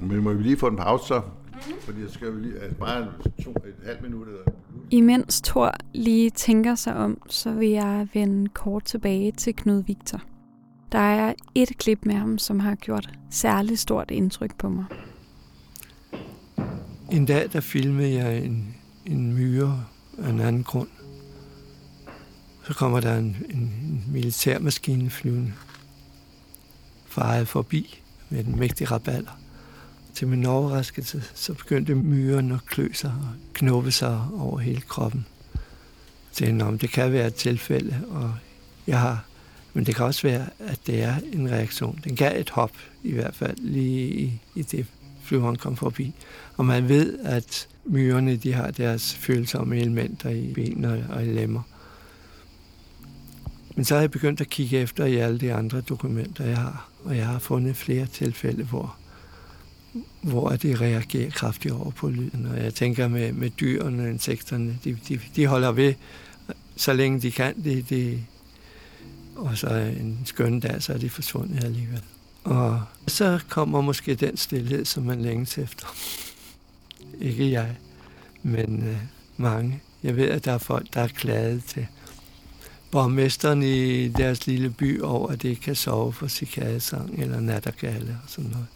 Men 0.00 0.22
må 0.22 0.32
vi 0.32 0.42
lige 0.42 0.56
få 0.56 0.66
en 0.66 0.76
pause 0.76 1.06
så? 1.06 1.22
Fordi 1.80 2.00
jeg 2.00 2.10
skal 2.10 2.28
jo 2.28 2.36
lige, 2.36 2.58
altså 2.58 2.78
bare 2.78 3.12
to, 3.44 3.50
et 3.50 3.74
halvt 3.86 4.02
minut 4.02 4.28
eller 4.28 4.42
Imens 4.90 5.40
Thor 5.40 5.74
lige 5.94 6.30
tænker 6.30 6.74
sig 6.74 6.96
om, 6.96 7.22
så 7.28 7.52
vil 7.52 7.68
jeg 7.68 8.08
vende 8.14 8.48
kort 8.48 8.84
tilbage 8.84 9.32
til 9.32 9.56
Knud 9.56 9.82
Victor. 9.82 10.22
Der 10.92 10.98
er 10.98 11.34
et 11.54 11.78
klip 11.78 11.98
med 12.02 12.14
ham, 12.14 12.38
som 12.38 12.60
har 12.60 12.74
gjort 12.74 13.10
særligt 13.30 13.80
stort 13.80 14.10
indtryk 14.10 14.56
på 14.58 14.68
mig. 14.68 14.84
En 17.10 17.26
dag, 17.26 17.52
der 17.52 17.60
filmede 17.60 18.12
jeg 18.12 18.44
en, 18.44 18.74
en 19.06 19.34
myre 19.34 19.84
af 20.18 20.30
en 20.30 20.40
anden 20.40 20.64
grund. 20.64 20.88
Så 22.64 22.74
kommer 22.74 23.00
der 23.00 23.18
en, 23.18 23.36
en, 23.50 23.58
en 23.58 24.04
militærmaskine 24.12 25.10
flyvende 25.10 25.52
faret 27.06 27.48
forbi 27.48 28.02
med 28.30 28.44
en 28.44 28.58
mægtig 28.58 28.90
raballer. 28.90 29.41
Til 30.14 30.28
min 30.28 30.46
overraskelse, 30.46 31.22
så 31.34 31.54
begyndte 31.54 31.94
myren 31.94 32.52
at 32.52 32.66
klø 32.66 32.88
sig 32.92 33.10
og 33.10 33.28
knuppe 33.52 33.90
sig 33.90 34.20
over 34.32 34.58
hele 34.58 34.80
kroppen. 34.80 35.26
Så 36.32 36.44
jeg 36.44 36.62
om 36.62 36.78
det 36.78 36.90
kan 36.90 37.12
være 37.12 37.26
et 37.26 37.34
tilfælde, 37.34 38.04
og 38.10 38.34
jeg 38.86 39.00
har, 39.00 39.24
men 39.72 39.86
det 39.86 39.94
kan 39.96 40.04
også 40.04 40.22
være, 40.22 40.46
at 40.58 40.78
det 40.86 41.02
er 41.02 41.14
en 41.32 41.50
reaktion. 41.50 42.00
Den 42.04 42.16
gav 42.16 42.40
et 42.40 42.50
hop, 42.50 42.72
i 43.02 43.12
hvert 43.12 43.34
fald 43.34 43.56
lige 43.58 44.08
i, 44.08 44.40
i 44.54 44.62
det 44.62 44.86
flyveren 45.22 45.56
kom 45.56 45.76
forbi. 45.76 46.14
Og 46.56 46.64
man 46.64 46.88
ved, 46.88 47.18
at 47.18 47.68
myrerne 47.84 48.36
de 48.36 48.52
har 48.52 48.70
deres 48.70 49.14
følsomme 49.14 49.76
elementer 49.76 50.30
i 50.30 50.52
ben 50.54 50.84
og, 50.84 50.98
og 51.08 51.26
i 51.26 51.32
lemmer. 51.32 51.62
Men 53.74 53.84
så 53.84 53.94
har 53.94 54.00
jeg 54.00 54.10
begyndt 54.10 54.40
at 54.40 54.48
kigge 54.48 54.78
efter 54.78 55.04
i 55.04 55.16
alle 55.16 55.38
de 55.38 55.52
andre 55.52 55.80
dokumenter, 55.80 56.44
jeg 56.44 56.58
har. 56.58 56.88
Og 57.04 57.16
jeg 57.16 57.26
har 57.26 57.38
fundet 57.38 57.76
flere 57.76 58.06
tilfælde, 58.06 58.64
hvor, 58.64 58.96
hvor 60.20 60.48
de 60.48 60.76
reagerer 60.76 61.30
kraftigt 61.30 61.74
over 61.74 61.90
på 61.90 62.08
lyden. 62.08 62.46
Og 62.46 62.62
jeg 62.62 62.74
tænker 62.74 63.08
med, 63.08 63.32
med 63.32 63.50
dyrene 63.50 64.02
og 64.02 64.08
insekterne, 64.08 64.78
de, 64.84 64.98
de, 65.08 65.20
de 65.36 65.46
holder 65.46 65.72
ved, 65.72 65.94
så 66.76 66.92
længe 66.92 67.20
de 67.20 67.30
kan. 67.30 67.64
De, 67.64 67.82
de, 67.82 68.24
og 69.36 69.58
så 69.58 69.68
en 70.00 70.18
skøn 70.24 70.60
dag, 70.60 70.82
så 70.82 70.92
er 70.92 70.98
de 70.98 71.10
forsvundet 71.10 71.64
alligevel. 71.64 72.02
Og 72.44 72.82
så 73.08 73.40
kommer 73.48 73.80
måske 73.80 74.14
den 74.14 74.36
stillhed, 74.36 74.84
som 74.84 75.02
man 75.02 75.22
længes 75.22 75.58
efter. 75.58 75.86
Ikke 77.20 77.50
jeg, 77.50 77.76
men 78.42 78.88
øh, 78.88 78.96
mange. 79.36 79.82
Jeg 80.02 80.16
ved, 80.16 80.28
at 80.28 80.44
der 80.44 80.52
er 80.52 80.58
folk, 80.58 80.94
der 80.94 81.00
er 81.00 81.08
klaget 81.08 81.64
til 81.64 81.86
borgmesteren 82.90 83.62
i 83.62 84.08
deres 84.08 84.46
lille 84.46 84.70
by 84.70 85.00
over, 85.00 85.28
at 85.28 85.42
det 85.42 85.48
ikke 85.48 85.62
kan 85.62 85.74
sove 85.74 86.12
for 86.12 86.28
cikadesang 86.28 87.22
eller 87.22 87.40
nattergale 87.40 88.18
og 88.24 88.30
sådan 88.30 88.50
noget. 88.50 88.66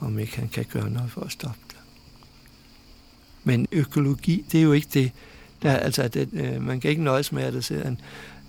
Om 0.00 0.18
ikke 0.18 0.36
han 0.36 0.48
kan 0.48 0.64
gøre 0.72 0.90
noget 0.90 1.10
for 1.10 1.20
at 1.20 1.32
stoppe 1.32 1.60
det. 1.68 1.76
Men 3.44 3.66
økologi, 3.72 4.44
det 4.52 4.58
er 4.58 4.64
jo 4.64 4.72
ikke 4.72 4.88
det. 4.94 5.12
Der, 5.62 5.76
altså, 5.76 6.08
det, 6.08 6.28
øh, 6.32 6.62
man 6.62 6.80
kan 6.80 6.90
ikke 6.90 7.02
nøjes 7.02 7.32
med, 7.32 7.42
at 7.42 7.52
der 7.52 7.60
sidder 7.60 7.88
en, 7.88 8.00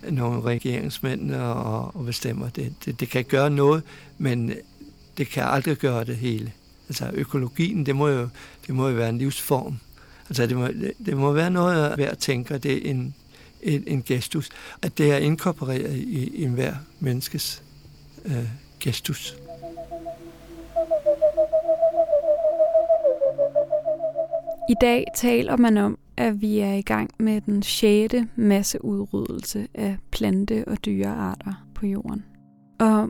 nogle 0.09 0.41
regeringsmænd 0.41 1.31
og, 1.31 1.95
og 1.95 2.05
bestemmer 2.05 2.49
det. 2.49 2.73
det. 2.85 2.99
Det 2.99 3.09
kan 3.09 3.23
gøre 3.23 3.49
noget, 3.49 3.83
men 4.17 4.53
det 5.17 5.27
kan 5.27 5.43
aldrig 5.43 5.77
gøre 5.77 6.03
det 6.03 6.15
hele. 6.15 6.51
Altså 6.89 7.11
økologien, 7.13 7.85
det 7.85 7.95
må 7.95 8.07
jo, 8.07 8.29
det 8.67 8.75
må 8.75 8.89
jo 8.89 8.95
være 8.95 9.09
en 9.09 9.17
livsform. 9.17 9.77
Altså 10.29 10.47
det 10.47 10.57
må, 10.57 10.67
det 11.05 11.17
må 11.17 11.31
være 11.31 11.49
noget 11.49 11.95
hver 11.95 12.13
tænker, 12.13 12.57
det 12.57 12.87
er 12.87 12.91
en, 12.91 13.15
en, 13.61 13.83
en 13.87 14.03
gestus. 14.03 14.49
At 14.81 14.97
det 14.97 15.11
er 15.11 15.17
inkorporeret 15.17 15.95
i, 15.95 16.27
i 16.27 16.43
enhver 16.43 16.75
menneskes 16.99 17.63
øh, 18.25 18.47
gestus. 18.79 19.35
I 24.71 24.75
dag 24.81 25.05
taler 25.15 25.57
man 25.57 25.77
om, 25.77 25.97
at 26.17 26.41
vi 26.41 26.59
er 26.59 26.73
i 26.73 26.81
gang 26.81 27.09
med 27.19 27.41
den 27.41 27.63
sjette 27.63 28.27
masseudryddelse 28.35 29.67
af 29.73 29.97
plante- 30.11 30.67
og 30.67 30.85
dyrearter 30.85 31.65
på 31.75 31.85
jorden. 31.85 32.25
Og 32.79 33.09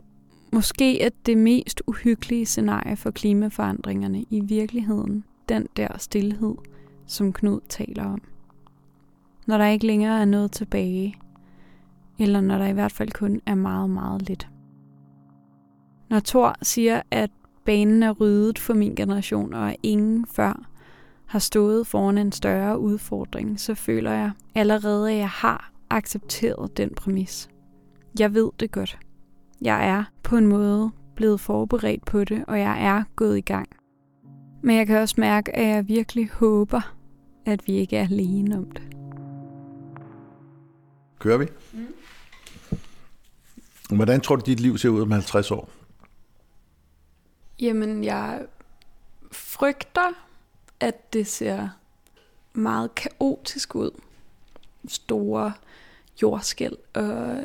måske 0.52 1.02
er 1.02 1.08
det 1.26 1.38
mest 1.38 1.82
uhyggelige 1.86 2.46
scenarie 2.46 2.96
for 2.96 3.10
klimaforandringerne 3.10 4.24
i 4.30 4.40
virkeligheden 4.40 5.24
den 5.48 5.66
der 5.76 5.98
stillhed, 5.98 6.54
som 7.06 7.32
Knud 7.32 7.60
taler 7.68 8.04
om. 8.04 8.22
Når 9.46 9.58
der 9.58 9.66
ikke 9.66 9.86
længere 9.86 10.20
er 10.20 10.24
noget 10.24 10.52
tilbage, 10.52 11.14
eller 12.18 12.40
når 12.40 12.58
der 12.58 12.66
i 12.66 12.72
hvert 12.72 12.92
fald 12.92 13.10
kun 13.10 13.40
er 13.46 13.54
meget, 13.54 13.90
meget 13.90 14.28
lidt. 14.28 14.48
Når 16.10 16.20
Thor 16.20 16.56
siger, 16.62 17.02
at 17.10 17.30
banen 17.64 18.02
er 18.02 18.10
ryddet 18.10 18.58
for 18.58 18.74
min 18.74 18.94
generation, 18.94 19.54
og 19.54 19.76
ingen 19.82 20.26
før 20.26 20.71
har 21.32 21.38
stået 21.38 21.86
foran 21.86 22.18
en 22.18 22.32
større 22.32 22.78
udfordring, 22.78 23.60
så 23.60 23.74
føler 23.74 24.12
jeg 24.12 24.30
allerede, 24.54 25.12
at 25.12 25.18
jeg 25.18 25.28
har 25.28 25.72
accepteret 25.90 26.76
den 26.76 26.94
præmis. 26.94 27.48
Jeg 28.18 28.34
ved 28.34 28.50
det 28.60 28.70
godt. 28.70 28.98
Jeg 29.60 29.88
er 29.88 30.04
på 30.22 30.36
en 30.36 30.46
måde 30.46 30.90
blevet 31.16 31.40
forberedt 31.40 32.04
på 32.04 32.24
det, 32.24 32.44
og 32.48 32.58
jeg 32.58 32.84
er 32.84 33.04
gået 33.16 33.38
i 33.38 33.40
gang. 33.40 33.68
Men 34.62 34.76
jeg 34.76 34.86
kan 34.86 34.98
også 34.98 35.14
mærke, 35.18 35.56
at 35.56 35.68
jeg 35.68 35.88
virkelig 35.88 36.30
håber, 36.30 36.94
at 37.46 37.60
vi 37.66 37.72
ikke 37.72 37.96
er 37.96 38.02
alene 38.02 38.56
om 38.56 38.70
det. 38.70 38.82
Kører 41.18 41.38
vi? 41.38 41.46
Mm. 41.72 41.86
Hvordan 43.96 44.20
tror 44.20 44.36
du, 44.36 44.42
dit 44.46 44.60
liv 44.60 44.78
ser 44.78 44.88
ud 44.88 45.00
om 45.00 45.10
50 45.10 45.50
år? 45.50 45.70
Jamen, 47.60 48.04
jeg 48.04 48.46
frygter, 49.32 50.12
at 50.82 51.12
det 51.12 51.26
ser 51.26 51.68
meget 52.52 52.94
kaotisk 52.94 53.74
ud. 53.74 53.90
Store 54.88 55.52
jordskæl 56.22 56.76
og 56.94 57.36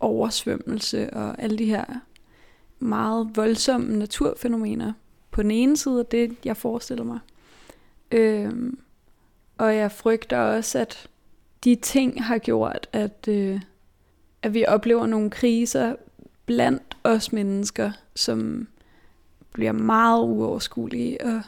oversvømmelse 0.00 1.14
og 1.14 1.42
alle 1.42 1.58
de 1.58 1.64
her 1.64 1.84
meget 2.78 3.30
voldsomme 3.34 3.96
naturfænomener 3.96 4.92
på 5.30 5.42
den 5.42 5.50
ene 5.50 5.76
side 5.76 6.00
af 6.00 6.06
det, 6.06 6.36
jeg 6.44 6.56
forestiller 6.56 7.04
mig. 7.04 7.18
Øhm, 8.10 8.78
og 9.58 9.76
jeg 9.76 9.92
frygter 9.92 10.38
også, 10.38 10.78
at 10.78 11.08
de 11.64 11.74
ting 11.74 12.24
har 12.24 12.38
gjort, 12.38 12.88
at, 12.92 13.28
øh, 13.28 13.60
at 14.42 14.54
vi 14.54 14.64
oplever 14.68 15.06
nogle 15.06 15.30
kriser 15.30 15.96
blandt 16.46 16.96
os 17.04 17.32
mennesker, 17.32 17.92
som 18.14 18.68
bliver 19.52 19.72
meget 19.72 20.22
uoverskuelige 20.22 21.24
og 21.24 21.42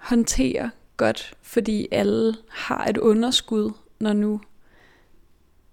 håndtere 0.00 0.70
godt, 0.96 1.34
fordi 1.42 1.88
alle 1.90 2.36
har 2.48 2.84
et 2.84 2.98
underskud, 2.98 3.72
når 3.98 4.12
nu 4.12 4.40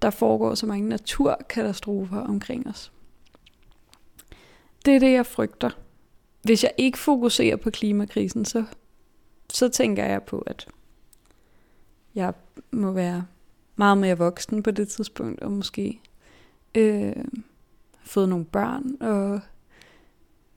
der 0.02 0.10
foregår 0.10 0.56
så 0.56 0.66
mange 0.66 0.90
naturkatastrofer 0.90 2.20
omkring 2.20 2.68
os. 2.68 2.92
Det 4.86 4.96
er 4.96 5.00
det, 5.00 5.12
jeg 5.12 5.26
frygter. 5.26 5.70
Hvis 6.42 6.64
jeg 6.64 6.72
ikke 6.78 6.98
fokuserer 6.98 7.56
på 7.56 7.70
klimakrisen, 7.70 8.46
så, 8.46 8.64
så 9.50 9.70
tænker 9.70 10.06
jeg 10.06 10.24
på, 10.24 10.40
at 10.40 10.68
jeg 12.16 12.34
må 12.72 12.92
være 12.92 13.26
meget 13.76 13.98
mere 13.98 14.18
voksen 14.18 14.64
på 14.64 14.72
det 14.72 14.90
tidspunkt, 14.90 15.42
og 15.42 15.52
måske 15.52 16.02
øh, 16.76 17.26
fået 18.04 18.30
nogle 18.30 18.46
børn, 18.46 19.02
og 19.02 19.40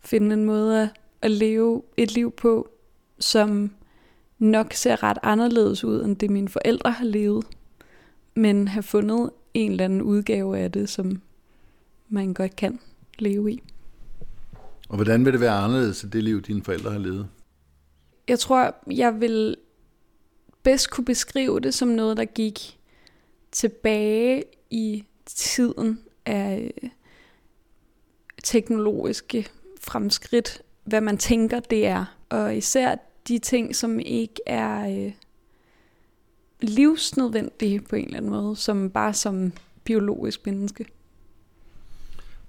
finde 0.01 0.35
en 0.35 0.45
måde 0.45 0.83
at, 0.83 0.89
at 1.23 1.31
leve 1.31 1.83
et 1.97 2.12
liv 2.14 2.31
på, 2.31 2.71
som 3.21 3.71
nok 4.39 4.73
ser 4.73 5.03
ret 5.03 5.18
anderledes 5.23 5.85
ud, 5.85 6.05
end 6.05 6.16
det 6.16 6.31
mine 6.31 6.49
forældre 6.49 6.91
har 6.91 7.05
levet 7.05 7.45
men 8.35 8.68
have 8.68 8.83
fundet 8.83 9.31
en 9.55 9.71
eller 9.71 9.85
anden 9.85 10.03
udgave 10.03 10.59
af 10.59 10.73
det, 10.73 10.89
som 10.89 11.23
man 12.09 12.35
godt 12.35 12.57
kan 12.57 12.81
leve 13.18 13.53
i. 13.53 13.62
Og 14.89 14.97
hvordan 14.97 15.25
vil 15.25 15.33
det 15.33 15.41
være 15.41 15.59
anderledes 15.59 16.03
end 16.03 16.12
det 16.12 16.25
liv, 16.25 16.43
dine 16.43 16.62
forældre 16.62 16.91
har 16.91 16.99
levet? 16.99 17.29
Jeg 18.29 18.39
tror, 18.39 18.75
jeg 18.91 19.21
vil 19.21 19.57
bedst 20.62 20.91
kunne 20.91 21.05
beskrive 21.05 21.61
det 21.61 21.75
som 21.75 21.89
noget, 21.89 22.16
der 22.16 22.25
gik 22.25 22.79
tilbage 23.53 24.45
i 24.71 25.05
tiden 25.27 26.01
af 26.27 26.73
teknologiske 28.45 29.49
fremskridt, 29.81 30.62
hvad 30.85 31.01
man 31.01 31.18
tænker, 31.18 31.61
det 31.61 31.87
er. 31.87 32.16
Og 32.29 32.57
især 32.57 32.97
de 33.31 33.39
ting, 33.39 33.76
som 33.76 34.01
ikke 34.01 34.41
er 34.47 35.05
øh, 35.07 35.12
livsnødvendige 36.61 37.81
på 37.81 37.97
en 37.97 38.05
eller 38.05 38.16
anden 38.16 38.31
måde, 38.31 38.57
som 38.57 38.91
bare 38.91 39.14
som 39.14 39.53
biologisk 39.85 40.47
menneske. 40.47 40.87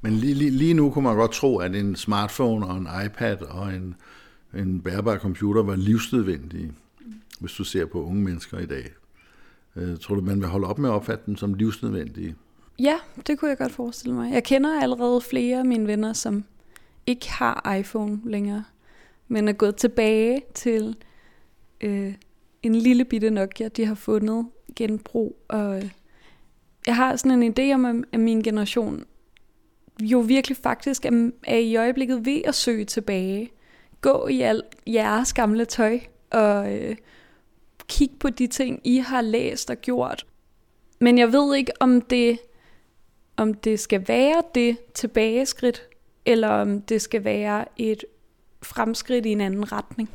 Men 0.02 0.14
lige, 0.14 0.34
lige, 0.34 0.52
lige 0.52 0.74
nu 0.74 0.92
kunne 0.92 1.04
man 1.04 1.16
godt 1.16 1.32
tro, 1.32 1.58
at 1.58 1.76
en 1.76 1.96
smartphone 1.96 2.66
og 2.66 2.78
en 2.78 2.88
iPad 3.06 3.42
og 3.42 3.74
en, 3.74 3.96
en 4.54 4.82
bærbar 4.82 5.18
computer 5.18 5.64
var 5.64 5.76
livsnødvendige, 5.76 6.72
hvis 7.40 7.52
du 7.52 7.64
ser 7.64 7.86
på 7.86 8.04
unge 8.04 8.24
mennesker 8.24 8.60
i 8.60 8.66
dag. 8.66 8.92
Øh, 9.76 9.98
tror 9.98 10.16
du, 10.16 10.22
man 10.22 10.40
vil 10.40 10.48
holde 10.48 10.68
op 10.68 10.78
med 10.78 10.90
at 10.90 10.94
opfatte 10.94 11.24
dem 11.26 11.36
som 11.36 11.54
livsnødvendige? 11.54 12.36
Ja, 12.80 12.96
det 13.28 13.40
kunne 13.40 13.50
jeg 13.50 13.58
godt 13.58 13.72
forestille 13.72 14.16
mig. 14.16 14.34
Jeg 14.34 14.44
kender 14.44 14.82
allerede 14.82 15.22
flere 15.22 15.60
af 15.60 15.66
mine 15.66 15.88
venner, 15.88 16.14
som 16.14 16.44
ikke 17.08 17.32
har 17.32 17.76
iPhone 17.80 18.20
længere, 18.26 18.64
men 19.32 19.48
er 19.48 19.54
gået 19.54 19.76
tilbage 19.76 20.42
til 20.54 20.96
øh, 21.82 22.14
en 22.64 22.76
lille 22.76 23.06
bitte 23.06 23.30
Nokia, 23.30 23.68
de 23.68 23.86
har 23.86 23.96
fundet 23.96 24.48
genbrug. 24.76 25.38
Og 25.48 25.78
øh, 25.78 25.90
jeg 26.88 26.96
har 26.96 27.16
sådan 27.16 27.44
en 27.44 27.54
idé 27.60 27.74
om, 27.74 28.04
at 28.12 28.20
min 28.20 28.42
generation 28.42 29.06
jo 30.02 30.20
virkelig 30.20 30.58
faktisk 30.58 31.06
er, 31.06 31.32
er 31.44 31.58
i 31.58 31.76
øjeblikket 31.76 32.26
ved 32.26 32.42
at 32.46 32.56
søge 32.56 32.86
tilbage. 32.86 33.52
Gå 34.02 34.28
i 34.28 34.42
al 34.42 34.64
jeres 34.88 35.34
gamle 35.34 35.66
tøj 35.66 36.00
og 36.30 36.74
øh, 36.74 36.96
kig 37.88 38.12
på 38.20 38.30
de 38.30 38.48
ting, 38.48 38.82
I 38.84 38.98
har 38.98 39.22
læst 39.22 39.70
og 39.70 39.78
gjort. 39.78 40.26
Men 41.00 41.18
jeg 41.18 41.34
ved 41.34 41.56
ikke, 41.56 41.72
om 41.80 42.02
det, 42.02 42.40
om 43.38 43.54
det 43.54 43.80
skal 43.80 44.08
være 44.08 44.44
det 44.56 44.78
tilbageskridt, 44.94 45.88
eller 46.26 46.48
om 46.48 46.82
det 46.82 47.02
skal 47.02 47.24
være 47.24 47.66
et 47.78 48.04
fremskridt 48.64 49.26
i 49.26 49.30
en 49.30 49.42
anden 49.42 49.72
retning. 49.72 50.10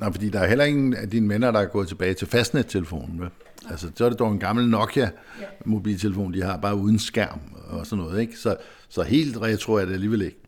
Nej, 0.00 0.12
fordi 0.12 0.28
der 0.28 0.40
er 0.40 0.48
heller 0.48 0.64
ingen 0.64 0.94
af 0.94 1.10
dine 1.10 1.28
venner, 1.28 1.50
der 1.50 1.60
er 1.60 1.66
gået 1.66 1.88
tilbage 1.88 2.14
til 2.14 2.26
fastnettelefonen. 2.26 3.20
Vel? 3.20 3.30
Altså, 3.70 3.90
så 3.94 4.04
er 4.04 4.08
det 4.08 4.18
dog 4.18 4.32
en 4.32 4.38
gammel 4.38 4.68
Nokia-mobiltelefon, 4.68 6.34
de 6.34 6.42
har 6.42 6.56
bare 6.56 6.76
uden 6.76 6.98
skærm 6.98 7.40
og 7.68 7.86
sådan 7.86 8.04
noget. 8.04 8.20
Ikke? 8.20 8.38
Så, 8.38 8.56
så 8.88 9.02
helt 9.02 9.36
retro 9.36 9.72
er 9.72 9.84
det 9.84 9.92
alligevel 9.92 10.22
ikke. 10.22 10.38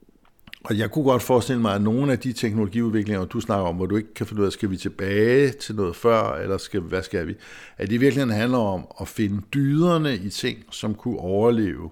Og 0.64 0.78
jeg 0.78 0.90
kunne 0.90 1.04
godt 1.04 1.22
forestille 1.22 1.62
mig, 1.62 1.74
at 1.74 1.82
nogle 1.82 2.12
af 2.12 2.18
de 2.18 2.32
teknologiudviklinger, 2.32 3.24
du 3.24 3.40
snakker 3.40 3.66
om, 3.66 3.76
hvor 3.76 3.86
du 3.86 3.96
ikke 3.96 4.14
kan 4.14 4.26
finde 4.26 4.42
ud 4.42 4.46
af, 4.46 4.52
skal 4.52 4.70
vi 4.70 4.76
tilbage 4.76 5.50
til 5.50 5.74
noget 5.74 5.96
før, 5.96 6.34
eller 6.34 6.58
skal, 6.58 6.80
hvad 6.80 7.02
skal 7.02 7.26
vi? 7.26 7.34
At 7.76 7.90
det 7.90 8.00
virkelig 8.00 8.34
handler 8.34 8.58
om 8.58 8.86
at 9.00 9.08
finde 9.08 9.40
dyderne 9.54 10.16
i 10.16 10.30
ting, 10.30 10.58
som 10.70 10.94
kunne 10.94 11.18
overleve 11.18 11.90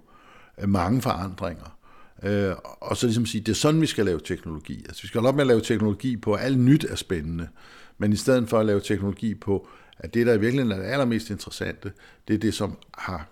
mange 0.66 1.02
forandringer. 1.02 1.75
Øh, 2.22 2.52
og 2.80 2.96
så 2.96 3.06
ligesom 3.06 3.26
sige, 3.26 3.40
det 3.40 3.52
er 3.52 3.56
sådan, 3.56 3.80
vi 3.80 3.86
skal 3.86 4.04
lave 4.04 4.20
teknologi. 4.24 4.84
Altså, 4.88 5.02
vi 5.02 5.08
skal 5.08 5.18
holde 5.18 5.28
op 5.28 5.34
med 5.34 5.42
at 5.42 5.48
lave 5.48 5.60
teknologi 5.60 6.16
på, 6.16 6.34
at 6.34 6.44
alt 6.44 6.58
nyt 6.58 6.84
er 6.84 6.96
spændende, 6.96 7.48
men 7.98 8.12
i 8.12 8.16
stedet 8.16 8.48
for 8.48 8.58
at 8.58 8.66
lave 8.66 8.80
teknologi 8.80 9.34
på, 9.34 9.68
at 9.98 10.14
det, 10.14 10.26
der 10.26 10.34
i 10.34 10.40
virkeligheden 10.40 10.72
er 10.72 10.84
det 10.84 10.92
allermest 10.92 11.30
interessante, 11.30 11.92
det 12.28 12.34
er 12.34 12.38
det, 12.38 12.54
som 12.54 12.76
har 12.98 13.28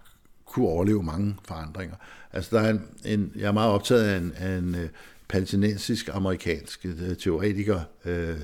kunne 0.47 0.69
overleve 0.69 1.03
mange 1.03 1.37
forandringer. 1.45 1.97
Altså, 2.33 2.57
der 2.57 2.63
er 2.63 2.71
en, 2.71 2.83
en, 3.05 3.33
jeg 3.37 3.49
er 3.49 3.53
meget 3.53 3.71
optaget 3.73 4.03
af 4.03 4.19
en, 4.19 4.33
af 4.37 4.59
en 4.59 4.75
øh, 4.75 4.83
uh, 4.83 4.89
palæstinensisk-amerikansk 5.29 6.87
øh, 6.87 7.17
teoretiker, 7.17 7.81
øh, 8.05 8.37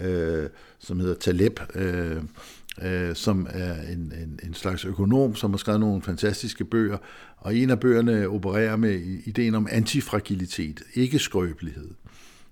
øh, 0.00 0.48
som 0.78 1.00
hedder 1.00 1.14
Taleb, 1.14 1.60
øh, 1.74 2.22
øh, 2.82 3.14
som 3.14 3.46
er 3.50 3.74
en, 3.82 4.12
en, 4.22 4.40
en 4.42 4.54
slags 4.54 4.84
økonom, 4.84 5.34
som 5.34 5.50
har 5.50 5.58
skrevet 5.58 5.80
nogle 5.80 6.02
fantastiske 6.02 6.64
bøger, 6.64 6.98
og 7.42 7.56
en 7.56 7.70
af 7.70 7.80
bøgerne 7.80 8.28
opererer 8.28 8.76
med 8.76 8.94
ideen 9.24 9.54
om 9.54 9.68
antifragilitet, 9.70 10.82
ikke 10.94 11.18
skrøbelighed. 11.18 11.90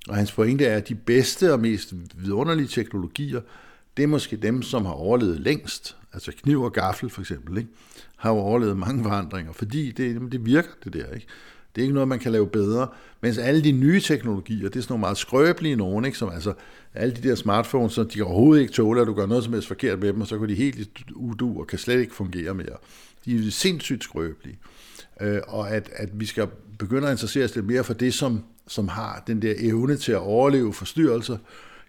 Og 0.09 0.16
hans 0.16 0.32
pointe 0.32 0.64
er, 0.64 0.76
at 0.76 0.88
de 0.88 0.95
bedste 0.95 1.53
og 1.53 1.61
mest 1.61 1.95
vidunderlige 2.16 2.68
teknologier, 2.68 3.41
det 3.97 4.03
er 4.03 4.07
måske 4.07 4.36
dem, 4.36 4.62
som 4.62 4.84
har 4.84 4.93
overlevet 4.93 5.41
længst. 5.41 5.97
Altså 6.12 6.32
kniv 6.43 6.62
og 6.62 6.72
gaffel 6.72 7.11
for 7.11 7.20
eksempel, 7.20 7.59
ikke? 7.59 7.70
har 8.16 8.30
jo 8.30 8.36
overlevet 8.36 8.76
mange 8.76 9.03
forandringer, 9.03 9.53
fordi 9.53 9.91
det, 9.91 10.32
det 10.32 10.47
virker 10.47 10.68
det 10.84 10.93
der. 10.93 11.14
Ikke? 11.14 11.26
Det 11.74 11.80
er 11.80 11.82
ikke 11.82 11.95
noget, 11.95 12.09
man 12.09 12.18
kan 12.18 12.32
lave 12.32 12.47
bedre. 12.47 12.88
Mens 13.20 13.38
alle 13.38 13.64
de 13.64 13.72
nye 13.72 14.01
teknologier, 14.01 14.68
det 14.68 14.76
er 14.76 14.80
sådan 14.80 14.93
nogle 14.93 15.01
meget 15.01 15.18
skrøbelige 15.18 15.76
nogen, 15.76 16.05
ikke? 16.05 16.18
som 16.18 16.30
altså 16.30 16.53
alle 16.95 17.14
de 17.14 17.28
der 17.28 17.34
smartphones, 17.34 17.93
så 17.93 18.03
de 18.03 18.09
kan 18.09 18.24
overhovedet 18.24 18.62
ikke 18.62 18.72
tåle, 18.72 19.01
at 19.01 19.07
du 19.07 19.14
gør 19.14 19.26
noget 19.26 19.45
som 19.45 19.53
helst 19.53 19.68
forkert 19.68 19.99
med 19.99 20.12
dem, 20.12 20.20
og 20.20 20.26
så 20.26 20.38
går 20.38 20.47
de 20.47 20.55
helt 20.55 20.88
udu 21.14 21.61
og 21.61 21.66
kan 21.66 21.78
slet 21.78 22.01
ikke 22.01 22.14
fungere 22.14 22.55
mere. 22.55 22.76
De 23.24 23.47
er 23.47 23.51
sindssygt 23.51 24.05
skrøbelige. 24.05 24.59
Øh, 25.21 25.41
og 25.47 25.71
at, 25.71 25.91
at 25.93 26.21
vi 26.21 26.27
skal 26.27 26.47
begynde 26.79 27.07
at 27.07 27.12
interessere 27.12 27.45
os 27.45 27.55
lidt 27.55 27.66
mere 27.66 27.85
for 27.85 27.95
det, 27.95 28.14
som, 28.14 28.45
som 28.68 28.89
har 28.89 29.23
den 29.27 29.43
der 29.43 29.55
evne 29.59 29.97
til 29.97 30.12
at 30.12 30.18
overleve 30.18 30.73
forstyrrelser, 30.73 31.39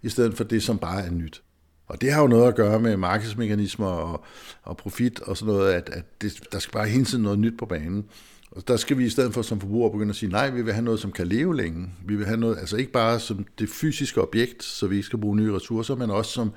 i 0.02 0.10
stedet 0.10 0.38
for 0.38 0.44
det, 0.44 0.64
som 0.64 0.78
bare 0.78 1.06
er 1.06 1.12
nyt. 1.12 1.42
Og 1.88 2.02
det 2.02 2.12
har 2.12 2.22
jo 2.22 2.28
noget 2.28 2.48
at 2.48 2.56
gøre 2.56 2.80
med 2.80 2.98
markedsmekanismer 2.98 3.88
og, 3.88 4.24
og 4.64 4.78
profit 4.78 5.20
og 5.20 5.38
sådan 5.38 5.54
noget, 5.54 5.74
at, 5.74 5.90
at 5.90 6.22
det, 6.22 6.40
der 6.52 6.60
skal 6.60 6.74
bare 6.74 6.88
hele 6.88 7.06
tiden 7.06 7.24
noget 7.24 7.40
nyt 7.40 7.58
på 7.58 7.66
banen. 7.66 8.06
Og 8.52 8.68
der 8.68 8.78
skal 8.78 8.98
vi 8.98 9.06
i 9.06 9.10
stedet 9.10 9.34
for 9.34 9.42
som 9.42 9.60
forbrugere 9.60 9.92
begynde 9.92 10.10
at 10.10 10.16
sige, 10.16 10.32
nej, 10.32 10.50
vi 10.50 10.62
vil 10.62 10.74
have 10.74 10.84
noget, 10.84 11.00
som 11.00 11.12
kan 11.12 11.28
leve 11.28 11.56
længe. 11.56 11.90
Vi 12.06 12.16
vil 12.16 12.26
have 12.26 12.40
noget, 12.40 12.58
altså 12.58 12.78
ikke 12.78 12.92
bare 12.92 13.20
som 13.20 13.46
det 13.60 13.70
fysiske 13.70 14.22
objekt, 14.22 14.64
så 14.64 14.88
vi 14.88 14.96
ikke 14.96 15.06
skal 15.06 15.20
bruge 15.20 15.36
nye 15.36 15.56
ressourcer, 15.56 15.96
men 15.96 16.12
også 16.12 16.32
som 16.32 16.52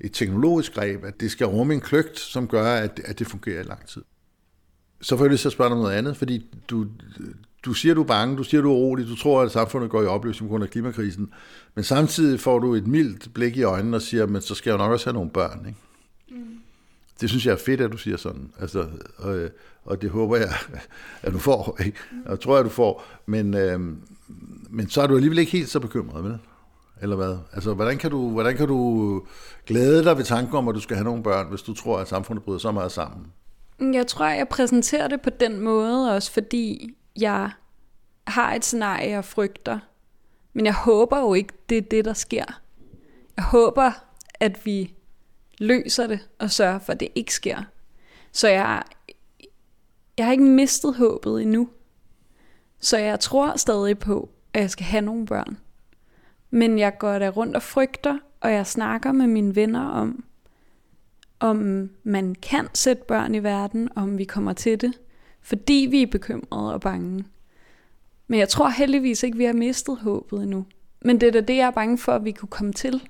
et 0.00 0.12
teknologisk 0.12 0.74
greb, 0.74 1.04
at 1.04 1.20
det 1.20 1.30
skal 1.30 1.46
rumme 1.46 1.74
en 1.74 1.80
kløgt, 1.80 2.18
som 2.18 2.48
gør, 2.48 2.74
at, 2.74 3.00
at 3.04 3.18
det 3.18 3.26
fungerer 3.26 3.60
i 3.60 3.64
lang 3.64 3.86
tid. 3.86 4.02
Så 5.00 5.16
får 5.16 5.24
jeg 5.24 5.30
lyst 5.30 5.40
til 5.40 5.48
at 5.48 5.52
spørge 5.52 5.68
dig 5.68 5.76
om 5.76 5.82
noget 5.82 5.96
andet, 5.96 6.16
fordi 6.16 6.46
du, 6.70 6.86
du 7.64 7.72
siger, 7.72 7.94
du 7.94 8.02
er 8.02 8.06
bange, 8.06 8.36
du 8.36 8.42
siger, 8.42 8.60
du 8.60 8.70
er 8.70 8.76
urolig, 8.76 9.08
du 9.08 9.16
tror, 9.16 9.42
at 9.42 9.50
samfundet 9.50 9.90
går 9.90 10.02
i 10.02 10.06
opløsning 10.06 10.48
på 10.48 10.52
grund 10.52 10.64
af 10.64 10.70
klimakrisen, 10.70 11.30
men 11.74 11.84
samtidig 11.84 12.40
får 12.40 12.58
du 12.58 12.74
et 12.74 12.86
mildt 12.86 13.34
blik 13.34 13.56
i 13.56 13.62
øjnene 13.62 13.96
og 13.96 14.02
siger, 14.02 14.26
men 14.26 14.42
så 14.42 14.54
skal 14.54 14.70
jeg 14.70 14.78
jo 14.78 14.84
nok 14.84 14.92
også 14.92 15.06
have 15.06 15.14
nogle 15.14 15.30
børn, 15.30 15.66
ikke? 15.66 15.78
Mm. 16.30 16.56
Det 17.20 17.28
synes 17.28 17.46
jeg 17.46 17.52
er 17.52 17.56
fedt, 17.56 17.80
at 17.80 17.92
du 17.92 17.96
siger 17.96 18.16
sådan. 18.16 18.50
Altså, 18.60 18.86
og, 19.16 19.48
og 19.84 20.02
det 20.02 20.10
håber 20.10 20.36
jeg, 20.36 20.48
at 21.22 21.32
du 21.32 21.38
får. 21.38 21.76
Ikke? 21.84 21.98
Og 22.26 22.40
tror 22.40 22.56
jeg, 22.56 22.64
du 22.64 22.70
får. 22.70 23.04
Men, 23.26 23.54
øh, 23.54 23.80
men 24.70 24.88
så 24.88 25.02
er 25.02 25.06
du 25.06 25.14
alligevel 25.14 25.38
ikke 25.38 25.52
helt 25.52 25.68
så 25.68 25.80
bekymret, 25.80 26.24
vel? 26.24 26.38
Eller 27.02 27.16
hvad? 27.16 27.38
Altså, 27.52 27.74
hvordan 27.74 27.98
kan, 27.98 28.10
du, 28.10 28.30
hvordan 28.30 28.56
kan 28.56 28.68
du 28.68 29.22
glæde 29.66 30.04
dig 30.04 30.16
ved 30.16 30.24
tanken 30.24 30.56
om, 30.56 30.68
at 30.68 30.74
du 30.74 30.80
skal 30.80 30.96
have 30.96 31.04
nogle 31.04 31.22
børn, 31.22 31.48
hvis 31.48 31.62
du 31.62 31.74
tror, 31.74 31.98
at 31.98 32.08
samfundet 32.08 32.44
bryder 32.44 32.58
så 32.58 32.72
meget 32.72 32.92
sammen? 32.92 33.26
Mm, 33.78 33.94
jeg 33.94 34.06
tror, 34.06 34.26
jeg 34.26 34.48
præsenterer 34.48 35.08
det 35.08 35.20
på 35.20 35.30
den 35.30 35.60
måde 35.60 36.14
også, 36.14 36.32
fordi 36.32 36.94
jeg 37.16 37.50
har 38.26 38.54
et 38.54 38.64
scenarie, 38.64 39.10
jeg 39.10 39.24
frygter. 39.24 39.78
Men 40.52 40.66
jeg 40.66 40.74
håber 40.74 41.18
jo 41.18 41.34
ikke, 41.34 41.54
det 41.68 41.78
er 41.78 41.82
det, 41.82 42.04
der 42.04 42.12
sker. 42.12 42.60
Jeg 43.36 43.44
håber, 43.44 43.92
at 44.40 44.66
vi 44.66 44.94
løser 45.58 46.06
det 46.06 46.28
og 46.38 46.50
sørger 46.50 46.78
for, 46.78 46.92
at 46.92 47.00
det 47.00 47.08
ikke 47.14 47.34
sker. 47.34 47.62
Så 48.32 48.48
jeg, 48.48 48.82
jeg 50.18 50.26
har 50.26 50.32
ikke 50.32 50.44
mistet 50.44 50.94
håbet 50.94 51.42
endnu. 51.42 51.68
Så 52.80 52.98
jeg 52.98 53.20
tror 53.20 53.56
stadig 53.56 53.98
på, 53.98 54.30
at 54.52 54.60
jeg 54.60 54.70
skal 54.70 54.86
have 54.86 55.00
nogle 55.00 55.26
børn. 55.26 55.58
Men 56.50 56.78
jeg 56.78 56.98
går 56.98 57.18
der 57.18 57.30
rundt 57.30 57.56
og 57.56 57.62
frygter, 57.62 58.18
og 58.40 58.52
jeg 58.52 58.66
snakker 58.66 59.12
med 59.12 59.26
mine 59.26 59.56
venner 59.56 59.88
om, 59.88 60.24
om 61.40 61.90
man 62.04 62.34
kan 62.34 62.68
sætte 62.74 63.02
børn 63.08 63.34
i 63.34 63.42
verden, 63.42 63.88
om 63.96 64.18
vi 64.18 64.24
kommer 64.24 64.52
til 64.52 64.80
det, 64.80 64.92
fordi 65.42 65.88
vi 65.90 66.02
er 66.02 66.06
bekymrede 66.06 66.74
og 66.74 66.80
bange. 66.80 67.24
Men 68.28 68.38
jeg 68.38 68.48
tror 68.48 68.68
heldigvis 68.68 69.22
ikke, 69.22 69.38
vi 69.38 69.44
har 69.44 69.52
mistet 69.52 69.96
håbet 69.96 70.42
endnu. 70.42 70.66
Men 71.02 71.20
det 71.20 71.26
er 71.26 71.32
da 71.32 71.40
det, 71.40 71.56
jeg 71.56 71.66
er 71.66 71.70
bange 71.70 71.98
for, 71.98 72.12
at 72.12 72.24
vi 72.24 72.32
kunne 72.32 72.48
komme 72.48 72.72
til. 72.72 73.02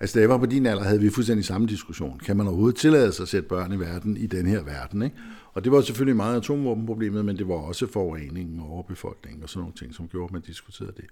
Altså, 0.00 0.18
da 0.18 0.20
jeg 0.20 0.28
var 0.28 0.38
på 0.38 0.46
din 0.46 0.66
alder, 0.66 0.82
havde 0.82 1.00
vi 1.00 1.10
fuldstændig 1.10 1.44
samme 1.44 1.66
diskussion. 1.66 2.18
Kan 2.18 2.36
man 2.36 2.46
overhovedet 2.46 2.76
tillade 2.76 3.12
sig 3.12 3.22
at 3.22 3.28
sætte 3.28 3.48
børn 3.48 3.72
i 3.72 3.80
verden 3.80 4.16
i 4.16 4.26
den 4.26 4.46
her 4.46 4.62
verden? 4.62 5.02
Ikke? 5.02 5.16
Og 5.52 5.64
det 5.64 5.72
var 5.72 5.80
selvfølgelig 5.80 6.16
meget 6.16 6.36
atomvåbenproblemet, 6.36 7.24
men 7.24 7.38
det 7.38 7.48
var 7.48 7.54
også 7.54 7.86
forureningen 7.86 8.60
og 8.60 8.70
overbefolkningen 8.70 9.42
og 9.42 9.48
sådan 9.48 9.60
nogle 9.60 9.74
ting, 9.74 9.94
som 9.94 10.08
gjorde, 10.08 10.24
at 10.24 10.32
man 10.32 10.42
diskuterede 10.42 10.92
det. 10.96 11.04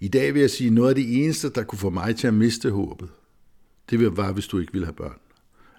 I 0.00 0.08
dag 0.08 0.34
vil 0.34 0.40
jeg 0.40 0.50
sige, 0.50 0.70
noget 0.70 0.88
af 0.88 0.94
det 0.94 1.24
eneste, 1.24 1.50
der 1.50 1.62
kunne 1.62 1.78
få 1.78 1.90
mig 1.90 2.16
til 2.16 2.26
at 2.26 2.34
miste 2.34 2.70
håbet, 2.70 3.08
det 3.90 4.16
var, 4.16 4.32
hvis 4.32 4.46
du 4.46 4.58
ikke 4.58 4.72
ville 4.72 4.86
have 4.86 4.94
børn. 4.94 5.18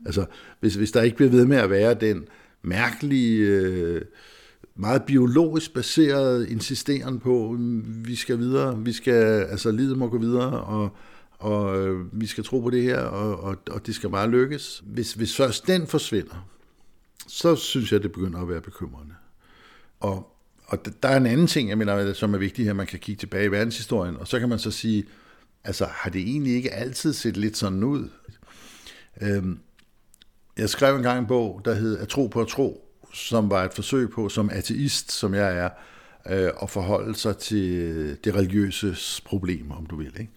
Altså, 0.06 0.26
hvis, 0.60 0.76
hvis 0.76 0.92
der 0.92 1.02
ikke 1.02 1.18
bliver 1.18 1.32
ved 1.32 1.46
med 1.46 1.58
at 1.58 1.70
være 1.70 1.94
den 1.94 2.28
mærkelige, 2.62 3.38
øh, 3.38 4.02
meget 4.76 5.04
biologisk 5.04 5.74
baseret 5.74 6.50
insisteren 6.50 7.20
på, 7.20 7.56
mm, 7.60 8.08
vi 8.08 8.16
skal 8.16 8.38
videre, 8.38 8.80
vi 8.80 8.94
skal, 8.94 9.24
altså 9.24 9.72
livet 9.72 9.98
må 9.98 10.08
gå 10.08 10.18
videre, 10.18 10.62
og, 10.62 10.96
og 11.40 11.88
øh, 11.88 12.22
vi 12.22 12.26
skal 12.26 12.44
tro 12.44 12.60
på 12.60 12.70
det 12.70 12.84
her, 12.84 13.00
og, 13.00 13.44
og, 13.44 13.58
og 13.72 13.88
det 13.88 13.96
skal 13.96 14.10
bare 14.10 14.30
lykkes. 14.30 14.84
Hvis, 14.86 15.14
hvis 15.14 15.36
først 15.36 15.68
den 15.68 15.88
forsvinder, 15.88 16.48
så 17.28 17.56
synes 17.56 17.92
jeg, 17.92 18.04
det 18.04 18.12
begynder 18.12 18.42
at 18.42 18.50
være 18.50 18.62
bekymrende. 18.62 19.14
Og, 20.00 20.36
og 20.66 20.86
der 21.04 21.10
er 21.10 21.18
en 21.18 21.26
anden 21.26 21.48
ting, 21.48 21.70
jeg 21.70 21.78
mener, 21.78 22.14
som 22.14 22.34
er 22.34 22.38
vigtig 22.38 22.66
her, 22.66 22.74
man 22.74 22.88
kan 22.88 23.00
kigge 23.00 23.20
tilbage 23.20 23.46
i 23.46 23.52
verdenshistorien, 23.52 24.18
og 24.18 24.28
så 24.28 24.40
kan 24.40 24.50
man 24.50 24.60
så 24.60 24.72
sige, 24.72 25.06
altså 25.64 25.86
har 25.86 26.10
det 26.10 26.22
egentlig 26.22 26.54
ikke 26.54 26.74
altid 26.74 27.14
set 27.14 27.38
lidt 27.38 27.58
sådan 27.58 27.84
ud? 27.84 28.10
Øhm, 29.22 29.60
jeg 30.58 30.70
skrev 30.70 30.96
engang 30.96 31.20
en 31.20 31.28
bog, 31.28 31.62
der 31.66 31.74
hed 31.74 31.98
At 31.98 32.08
tro 32.08 32.28
på 32.28 32.42
at 32.42 32.48
tro, 32.48 32.88
som 33.14 33.50
var 33.50 33.64
et 33.64 33.74
forsøg 33.74 34.10
på, 34.10 34.30
som 34.30 34.50
ateist, 34.50 35.12
som 35.12 35.34
jeg 35.34 35.58
er, 35.58 35.70
øh, 36.30 36.52
at 36.64 36.70
forholde 36.70 37.16
sig 37.16 37.38
til 37.38 38.18
det 38.24 38.36
religiøse 38.36 38.96
problem, 39.26 39.72
om 39.72 39.86
du 39.86 39.96
vil, 39.96 40.14
ikke? 40.20 40.32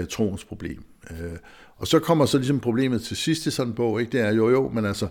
Øh, 0.00 0.06
troens 0.06 0.44
problem. 0.44 0.84
Øh, 1.10 1.38
og 1.76 1.86
så 1.86 1.98
kommer 1.98 2.26
så 2.26 2.38
ligesom 2.38 2.60
problemet 2.60 3.02
til 3.02 3.16
sidst 3.16 3.46
i 3.46 3.50
sådan 3.50 3.70
en 3.70 3.74
bog, 3.74 4.00
ikke? 4.00 4.12
det 4.12 4.20
er 4.20 4.32
jo 4.32 4.50
jo, 4.50 4.68
men 4.68 4.84
altså, 4.84 5.08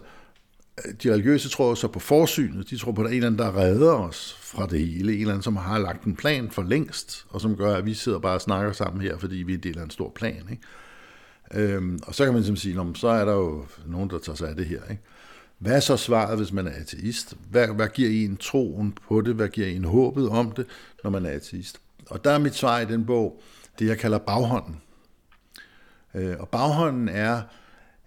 de 1.03 1.13
religiøse 1.13 1.49
tror 1.49 1.75
så 1.75 1.87
på 1.87 1.99
forsynet, 1.99 2.69
de 2.69 2.77
tror 2.77 2.91
på, 2.91 3.01
at 3.01 3.05
der 3.05 3.09
er 3.09 3.13
en 3.13 3.15
eller 3.17 3.27
anden, 3.27 3.39
der 3.39 3.57
redder 3.57 3.93
os 3.93 4.37
fra 4.41 4.67
det 4.67 4.79
hele, 4.79 5.13
en 5.13 5.19
eller 5.19 5.33
anden, 5.33 5.43
som 5.43 5.55
har 5.55 5.79
lagt 5.79 6.03
en 6.03 6.15
plan 6.15 6.51
for 6.51 6.63
længst, 6.63 7.25
og 7.29 7.41
som 7.41 7.55
gør, 7.55 7.75
at 7.75 7.85
vi 7.85 7.93
sidder 7.93 8.19
bare 8.19 8.33
og 8.33 8.41
snakker 8.41 8.71
sammen 8.71 9.01
her, 9.01 9.17
fordi 9.17 9.35
vi 9.35 9.55
deler 9.55 9.83
en 9.83 9.89
stor 9.89 10.11
plan. 10.15 10.43
Ikke? 10.51 11.73
Øhm, 11.73 11.99
og 12.07 12.15
så 12.15 12.23
kan 12.25 12.33
man 12.33 12.43
simpelthen 12.43 12.71
sige, 12.71 12.75
"Nå, 12.75 12.93
så 12.93 13.07
er 13.07 13.25
der 13.25 13.33
jo 13.33 13.65
nogen, 13.85 14.09
der 14.09 14.19
tager 14.19 14.35
sig 14.35 14.49
af 14.49 14.55
det 14.55 14.65
her. 14.65 14.81
Ikke? 14.89 15.01
Hvad 15.59 15.75
er 15.75 15.79
så 15.79 15.97
svaret, 15.97 16.37
hvis 16.37 16.51
man 16.53 16.67
er 16.67 16.71
ateist? 16.71 17.37
Hvad, 17.49 17.67
hvad 17.67 17.87
giver 17.87 18.25
en 18.25 18.37
troen 18.37 18.97
på 19.07 19.21
det? 19.21 19.35
Hvad 19.35 19.47
giver 19.47 19.67
en 19.67 19.83
håbet 19.83 20.29
om 20.29 20.51
det, 20.51 20.65
når 21.03 21.11
man 21.11 21.25
er 21.25 21.29
ateist? 21.29 21.79
Og 22.09 22.23
der 22.23 22.31
er 22.31 22.37
mit 22.37 22.55
svar 22.55 22.79
i 22.79 22.85
den 22.85 23.05
bog, 23.05 23.41
det 23.79 23.87
jeg 23.87 23.97
kalder 23.97 24.17
baghånden. 24.17 24.81
Øh, 26.15 26.35
og 26.39 26.49
baghånden 26.49 27.09
er, 27.09 27.41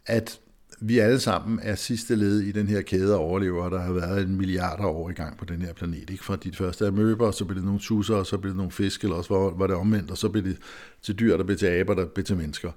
at 0.07 0.41
vi 0.81 0.99
alle 0.99 1.20
sammen 1.20 1.61
er 1.62 1.74
sidste 1.74 2.16
led 2.16 2.41
i 2.41 2.53
den 2.53 2.66
her 2.66 2.83
kæde 2.83 3.14
af 3.14 3.18
overlevere, 3.18 3.70
der 3.70 3.81
har 3.81 3.93
været 3.93 4.22
en 4.22 4.37
milliarder 4.37 4.85
år 4.85 5.11
i 5.11 5.12
gang 5.12 5.39
på 5.39 5.45
den 5.45 5.62
her 5.62 5.72
planet. 5.72 6.11
Ikke? 6.11 6.24
Fra 6.24 6.37
de 6.37 6.53
første 6.53 6.87
amøber, 6.87 7.26
og 7.26 7.35
så 7.35 7.45
blev 7.45 7.57
det 7.57 7.64
nogle 7.64 7.81
tusser, 7.81 8.14
og 8.14 8.26
så 8.26 8.39
blev 8.39 8.51
det 8.51 8.57
nogle 8.57 8.72
fisk, 8.72 9.03
eller 9.03 9.16
også 9.16 9.35
var, 9.35 9.51
var 9.51 9.66
det 9.66 9.76
omvendt, 9.76 10.11
og 10.11 10.18
så 10.18 10.28
blev 10.28 10.45
det 10.45 10.57
til 11.03 11.18
dyr, 11.18 11.37
der 11.37 11.45
blev 11.45 11.57
til 11.57 11.66
aber, 11.66 11.95
der 11.95 12.07
blev 12.07 12.24
til 12.24 12.37
mennesker. 12.37 12.72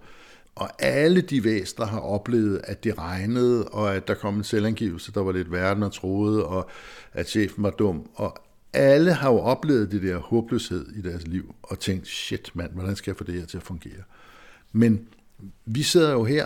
Og 0.55 0.69
alle 0.79 1.21
de 1.21 1.43
væsner 1.43 1.85
har 1.85 1.99
oplevet, 1.99 2.61
at 2.63 2.83
det 2.83 2.97
regnede, 2.97 3.67
og 3.67 3.95
at 3.95 4.07
der 4.07 4.13
kom 4.13 4.37
en 4.37 4.43
selvangivelse, 4.43 5.11
der 5.11 5.21
var 5.21 5.31
lidt 5.31 5.51
verden 5.51 5.83
og 5.83 5.93
troede, 5.93 6.45
og 6.45 6.69
at 7.13 7.29
chefen 7.29 7.63
var 7.63 7.69
dum. 7.69 8.09
Og 8.15 8.37
alle 8.73 9.13
har 9.13 9.31
jo 9.31 9.39
oplevet 9.39 9.91
det 9.91 10.01
der 10.01 10.17
håbløshed 10.17 10.85
i 10.95 11.01
deres 11.01 11.27
liv, 11.27 11.55
og 11.63 11.79
tænkt, 11.79 12.07
shit 12.07 12.51
mand, 12.53 12.71
hvordan 12.73 12.95
skal 12.95 13.11
jeg 13.11 13.17
få 13.17 13.23
det 13.23 13.33
her 13.33 13.45
til 13.45 13.57
at 13.57 13.63
fungere? 13.63 14.03
Men 14.71 15.07
vi 15.65 15.83
sidder 15.83 16.11
jo 16.11 16.23
her 16.23 16.45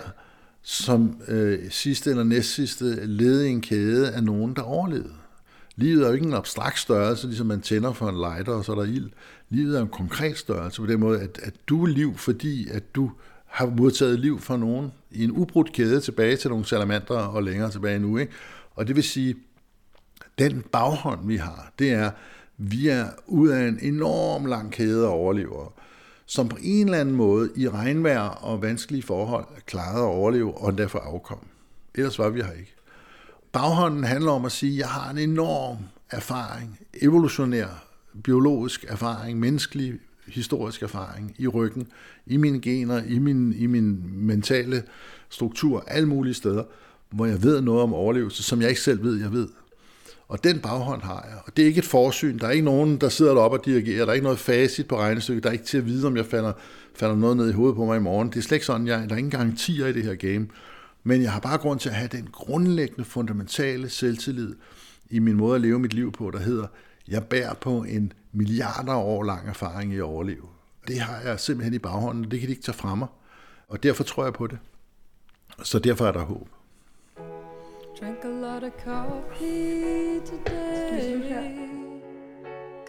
som 0.62 1.20
øh, 1.28 1.70
sidste 1.70 2.10
eller 2.10 2.24
næstsidste 2.24 3.06
led 3.06 3.44
i 3.44 3.48
en 3.48 3.60
kæde 3.60 4.10
af 4.10 4.24
nogen, 4.24 4.56
der 4.56 4.62
overlevede. 4.62 5.14
Livet 5.76 6.02
er 6.02 6.08
jo 6.08 6.14
ikke 6.14 6.26
en 6.26 6.34
abstrakt 6.34 6.78
størrelse, 6.78 7.26
ligesom 7.26 7.46
man 7.46 7.60
tænder 7.60 7.92
for 7.92 8.08
en 8.08 8.16
lighter, 8.16 8.52
og 8.52 8.64
så 8.64 8.72
er 8.72 8.76
der 8.76 8.84
ild. 8.84 9.10
Livet 9.50 9.78
er 9.78 9.82
en 9.82 9.88
konkret 9.88 10.38
størrelse 10.38 10.80
på 10.80 10.86
den 10.86 11.00
måde, 11.00 11.20
at, 11.20 11.40
at 11.42 11.54
du 11.68 11.82
er 11.82 11.86
liv, 11.86 12.16
fordi 12.16 12.68
at 12.68 12.94
du 12.94 13.10
har 13.46 13.66
modtaget 13.66 14.20
liv 14.20 14.40
fra 14.40 14.56
nogen 14.56 14.92
i 15.10 15.24
en 15.24 15.30
ubrudt 15.30 15.72
kæde 15.72 16.00
tilbage 16.00 16.36
til 16.36 16.50
nogle 16.50 16.64
salamander 16.64 17.18
og 17.18 17.42
længere 17.42 17.70
tilbage 17.70 17.98
nu. 17.98 18.18
Ikke? 18.18 18.32
Og 18.74 18.88
det 18.88 18.96
vil 18.96 19.04
sige, 19.04 19.34
den 20.38 20.64
baghånd, 20.72 21.26
vi 21.26 21.36
har, 21.36 21.72
det 21.78 21.90
er, 21.90 22.10
vi 22.56 22.88
er 22.88 23.06
ud 23.26 23.48
af 23.48 23.68
en 23.68 23.78
enorm 23.82 24.46
lang 24.46 24.72
kæde 24.72 25.06
af 25.06 25.10
overlevere, 25.10 25.68
som 26.28 26.48
på 26.48 26.56
en 26.62 26.86
eller 26.86 26.98
anden 26.98 27.14
måde 27.14 27.50
i 27.56 27.68
regnvejr 27.68 28.20
og 28.20 28.62
vanskelige 28.62 29.02
forhold 29.02 29.44
klarede 29.66 30.02
at 30.02 30.14
overleve 30.14 30.58
og 30.58 30.78
derfor 30.78 30.98
afkom. 30.98 31.38
Ellers 31.94 32.18
var 32.18 32.28
vi 32.28 32.42
her 32.42 32.52
ikke. 32.52 32.74
Baghånden 33.52 34.04
handler 34.04 34.32
om 34.32 34.44
at 34.44 34.52
sige, 34.52 34.72
at 34.72 34.78
jeg 34.78 34.88
har 34.88 35.10
en 35.10 35.18
enorm 35.18 35.76
erfaring, 36.10 36.78
evolutionær, 37.02 37.84
biologisk 38.24 38.84
erfaring, 38.88 39.40
menneskelig, 39.40 39.94
historisk 40.26 40.82
erfaring 40.82 41.34
i 41.38 41.46
ryggen, 41.46 41.88
i 42.26 42.36
mine 42.36 42.60
gener, 42.60 43.02
i 43.02 43.18
min, 43.18 43.52
i 43.52 43.66
min 43.66 44.00
mentale 44.26 44.82
struktur, 45.28 45.84
alle 45.86 46.08
mulige 46.08 46.34
steder, 46.34 46.64
hvor 47.10 47.26
jeg 47.26 47.42
ved 47.42 47.60
noget 47.60 47.82
om 47.82 47.94
overlevelse, 47.94 48.42
som 48.42 48.60
jeg 48.60 48.68
ikke 48.68 48.80
selv 48.80 49.02
ved, 49.02 49.20
jeg 49.20 49.32
ved. 49.32 49.48
Og 50.28 50.44
den 50.44 50.60
baghånd 50.60 51.02
har 51.02 51.26
jeg. 51.30 51.38
Og 51.46 51.56
det 51.56 51.62
er 51.62 51.66
ikke 51.66 51.78
et 51.78 51.84
forsyn. 51.84 52.38
Der 52.38 52.46
er 52.46 52.50
ikke 52.50 52.64
nogen, 52.64 52.98
der 53.00 53.08
sidder 53.08 53.34
deroppe 53.34 53.58
og 53.58 53.64
dirigerer. 53.64 54.04
Der 54.04 54.10
er 54.10 54.14
ikke 54.14 54.24
noget 54.24 54.38
facit 54.38 54.88
på 54.88 54.98
regnestykket. 54.98 55.42
Der 55.42 55.48
er 55.48 55.52
ikke 55.52 55.64
til 55.64 55.78
at 55.78 55.86
vide, 55.86 56.06
om 56.06 56.16
jeg 56.16 56.26
falder, 56.26 56.52
falder 56.94 57.16
noget 57.16 57.36
ned 57.36 57.48
i 57.48 57.52
hovedet 57.52 57.76
på 57.76 57.84
mig 57.84 57.96
i 57.96 58.00
morgen. 58.00 58.28
Det 58.28 58.36
er 58.36 58.40
slet 58.40 58.56
ikke 58.56 58.66
sådan, 58.66 58.86
jeg, 58.86 59.08
der 59.08 59.14
er 59.14 59.18
ingen 59.18 59.30
garantier 59.30 59.86
i 59.86 59.92
det 59.92 60.04
her 60.04 60.14
game. 60.14 60.48
Men 61.04 61.22
jeg 61.22 61.32
har 61.32 61.40
bare 61.40 61.58
grund 61.58 61.80
til 61.80 61.88
at 61.88 61.94
have 61.94 62.08
den 62.12 62.28
grundlæggende, 62.32 63.04
fundamentale 63.04 63.88
selvtillid 63.88 64.56
i 65.10 65.18
min 65.18 65.36
måde 65.36 65.54
at 65.54 65.60
leve 65.60 65.78
mit 65.78 65.94
liv 65.94 66.12
på, 66.12 66.30
der 66.30 66.38
hedder, 66.38 66.66
jeg 67.08 67.24
bærer 67.24 67.54
på 67.54 67.82
en 67.88 68.12
milliarder 68.32 68.94
år 68.94 69.22
lang 69.22 69.48
erfaring 69.48 69.92
i 69.92 69.96
at 69.96 70.02
overleve. 70.02 70.46
Det 70.88 71.00
har 71.00 71.20
jeg 71.20 71.40
simpelthen 71.40 71.74
i 71.74 71.78
baghånden, 71.78 72.24
og 72.24 72.30
det 72.30 72.40
kan 72.40 72.46
de 72.46 72.52
ikke 72.52 72.62
tage 72.62 72.76
fra 72.76 72.94
mig. 72.94 73.08
Og 73.68 73.82
derfor 73.82 74.04
tror 74.04 74.24
jeg 74.24 74.32
på 74.32 74.46
det. 74.46 74.58
Så 75.62 75.78
derfor 75.78 76.06
er 76.06 76.12
der 76.12 76.24
håb. 76.24 76.48
Drank 78.00 78.24
a 78.24 78.28
lot 78.28 78.62
of 78.62 78.72
coffee 78.84 80.20
today. 80.24 81.18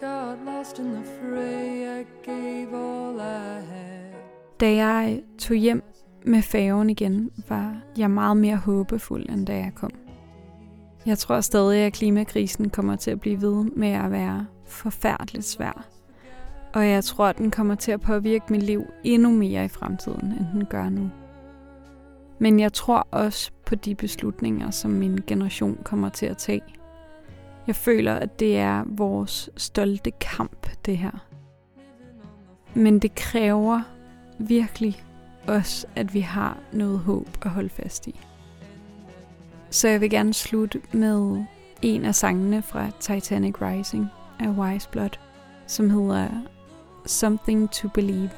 Got 0.00 0.38
lost 0.44 0.78
in 0.78 0.92
the 0.92 1.02
fray. 1.04 2.00
I 2.00 2.06
gave 2.22 2.74
all 2.74 3.20
I 3.20 3.60
had. 3.60 4.14
Da 4.60 4.74
jeg 4.74 5.22
tog 5.38 5.56
hjem 5.56 5.82
med 6.24 6.42
færgen 6.42 6.90
igen, 6.90 7.30
var 7.48 7.76
jeg 7.98 8.10
meget 8.10 8.36
mere 8.36 8.56
håbefuld, 8.56 9.28
end 9.28 9.46
da 9.46 9.56
jeg 9.56 9.72
kom. 9.74 9.90
Jeg 11.06 11.18
tror 11.18 11.40
stadig, 11.40 11.80
at 11.80 11.92
klimakrisen 11.92 12.70
kommer 12.70 12.96
til 12.96 13.10
at 13.10 13.20
blive 13.20 13.42
ved 13.42 13.64
med 13.64 13.92
at 13.92 14.10
være 14.10 14.46
forfærdeligt 14.66 15.44
svær. 15.44 15.86
Og 16.74 16.88
jeg 16.88 17.04
tror, 17.04 17.26
at 17.26 17.38
den 17.38 17.50
kommer 17.50 17.74
til 17.74 17.92
at 17.92 18.00
påvirke 18.00 18.44
mit 18.50 18.62
liv 18.62 18.84
endnu 19.04 19.30
mere 19.30 19.64
i 19.64 19.68
fremtiden, 19.68 20.26
end 20.26 20.46
den 20.52 20.64
gør 20.64 20.88
nu. 20.88 21.10
Men 22.42 22.60
jeg 22.60 22.72
tror 22.72 23.08
også 23.10 23.50
på 23.66 23.74
de 23.74 23.94
beslutninger, 23.94 24.70
som 24.70 24.90
min 24.90 25.18
generation 25.26 25.78
kommer 25.84 26.08
til 26.08 26.26
at 26.26 26.36
tage. 26.36 26.62
Jeg 27.66 27.76
føler, 27.76 28.14
at 28.14 28.40
det 28.40 28.58
er 28.58 28.84
vores 28.86 29.50
stolte 29.56 30.10
kamp, 30.10 30.66
det 30.86 30.98
her. 30.98 31.26
Men 32.74 32.98
det 32.98 33.14
kræver 33.14 33.80
virkelig 34.38 35.04
også, 35.48 35.86
at 35.96 36.14
vi 36.14 36.20
har 36.20 36.58
noget 36.72 36.98
håb 36.98 37.28
at 37.42 37.50
holde 37.50 37.68
fast 37.68 38.06
i. 38.06 38.20
Så 39.70 39.88
jeg 39.88 40.00
vil 40.00 40.10
gerne 40.10 40.34
slutte 40.34 40.80
med 40.92 41.44
en 41.82 42.04
af 42.04 42.14
sangene 42.14 42.62
fra 42.62 42.90
Titanic 43.00 43.54
Rising 43.62 44.06
af 44.38 44.48
Wise 44.48 44.88
Blood, 44.88 45.18
som 45.66 45.90
hedder 45.90 46.28
Something 47.06 47.70
to 47.70 47.88
Believe. 47.88 48.30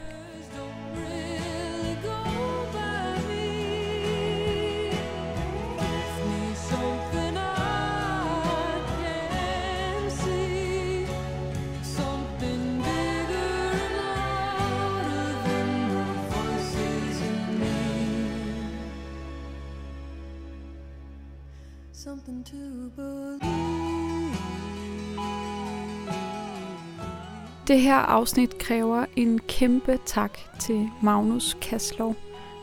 Det 27.73 27.81
her 27.81 27.97
afsnit 27.97 28.59
kræver 28.59 29.05
en 29.17 29.39
kæmpe 29.39 29.99
tak 30.07 30.39
til 30.59 30.91
Magnus 31.03 31.57
Kaslov 31.61 32.17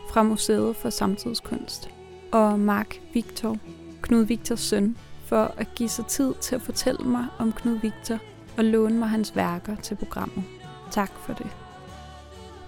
fra 0.10 0.24
Museet 0.24 0.76
for 0.76 0.90
Samtidskunst 0.90 1.90
og 2.32 2.60
Mark 2.60 3.02
Victor, 3.14 3.58
Knud 4.02 4.24
Victors 4.24 4.60
søn, 4.60 4.98
for 5.26 5.54
at 5.58 5.68
give 5.76 5.90
sig 5.90 6.06
tid 6.06 6.34
til 6.42 6.56
at 6.56 6.62
fortælle 6.62 7.04
mig 7.04 7.26
om 7.40 7.52
Knud 7.52 7.80
Victor 7.80 8.20
og 8.58 8.64
låne 8.64 9.00
mig 9.00 9.10
hans 9.10 9.36
værker 9.36 9.76
til 9.76 9.96
programmet. 9.96 10.44
Tak 10.92 11.12
for 11.26 11.34
det. 11.34 11.48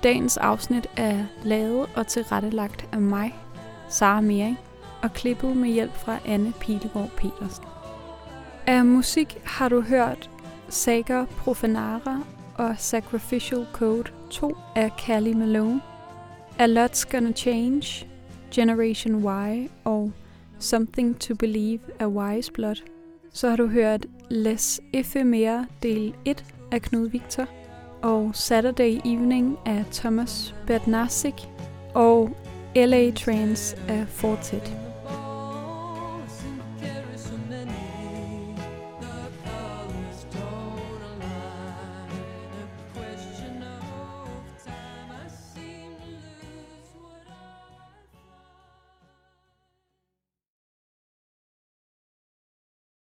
Dagens 0.03 0.37
afsnit 0.37 0.87
er 0.97 1.25
lavet 1.43 1.89
og 1.95 2.07
tilrettelagt 2.07 2.85
af 2.91 3.01
mig, 3.01 3.35
Sara 3.89 4.21
Mering, 4.21 4.59
og 5.01 5.13
klippet 5.13 5.57
med 5.57 5.69
hjælp 5.69 5.95
fra 5.95 6.17
Anne 6.25 6.53
Pilegaard 6.59 7.11
Petersen. 7.17 7.65
Af 8.67 8.85
musik 8.85 9.37
har 9.43 9.69
du 9.69 9.81
hørt 9.81 10.29
Saga 10.71 11.25
Profanara 11.37 12.23
og 12.55 12.75
Sacrificial 12.77 13.65
Code 13.73 14.11
2 14.29 14.55
af 14.75 14.91
Callie 14.99 15.35
Malone, 15.35 15.81
A 16.59 16.65
Lot's 16.67 17.11
Gonna 17.11 17.31
Change, 17.31 18.07
Generation 18.51 19.23
Y 19.23 19.69
og 19.83 20.11
Something 20.59 21.19
to 21.19 21.35
Believe 21.35 21.79
af 21.99 22.05
Wise 22.05 22.51
Blood. 22.51 22.75
Så 23.33 23.49
har 23.49 23.55
du 23.55 23.67
hørt 23.67 24.05
Les 24.29 24.81
Ephemera 24.93 25.65
del 25.83 26.13
1 26.25 26.45
af 26.71 26.81
Knud 26.81 27.09
Victor 27.09 27.47
og 28.01 28.31
Saturday 28.33 28.99
Evening 29.05 29.57
af 29.65 29.85
Thomas 29.91 30.55
Bernasik 30.67 31.49
og 31.93 32.29
LA 32.75 33.11
Trains 33.11 33.75
af 33.87 34.07
Fortet. 34.07 34.90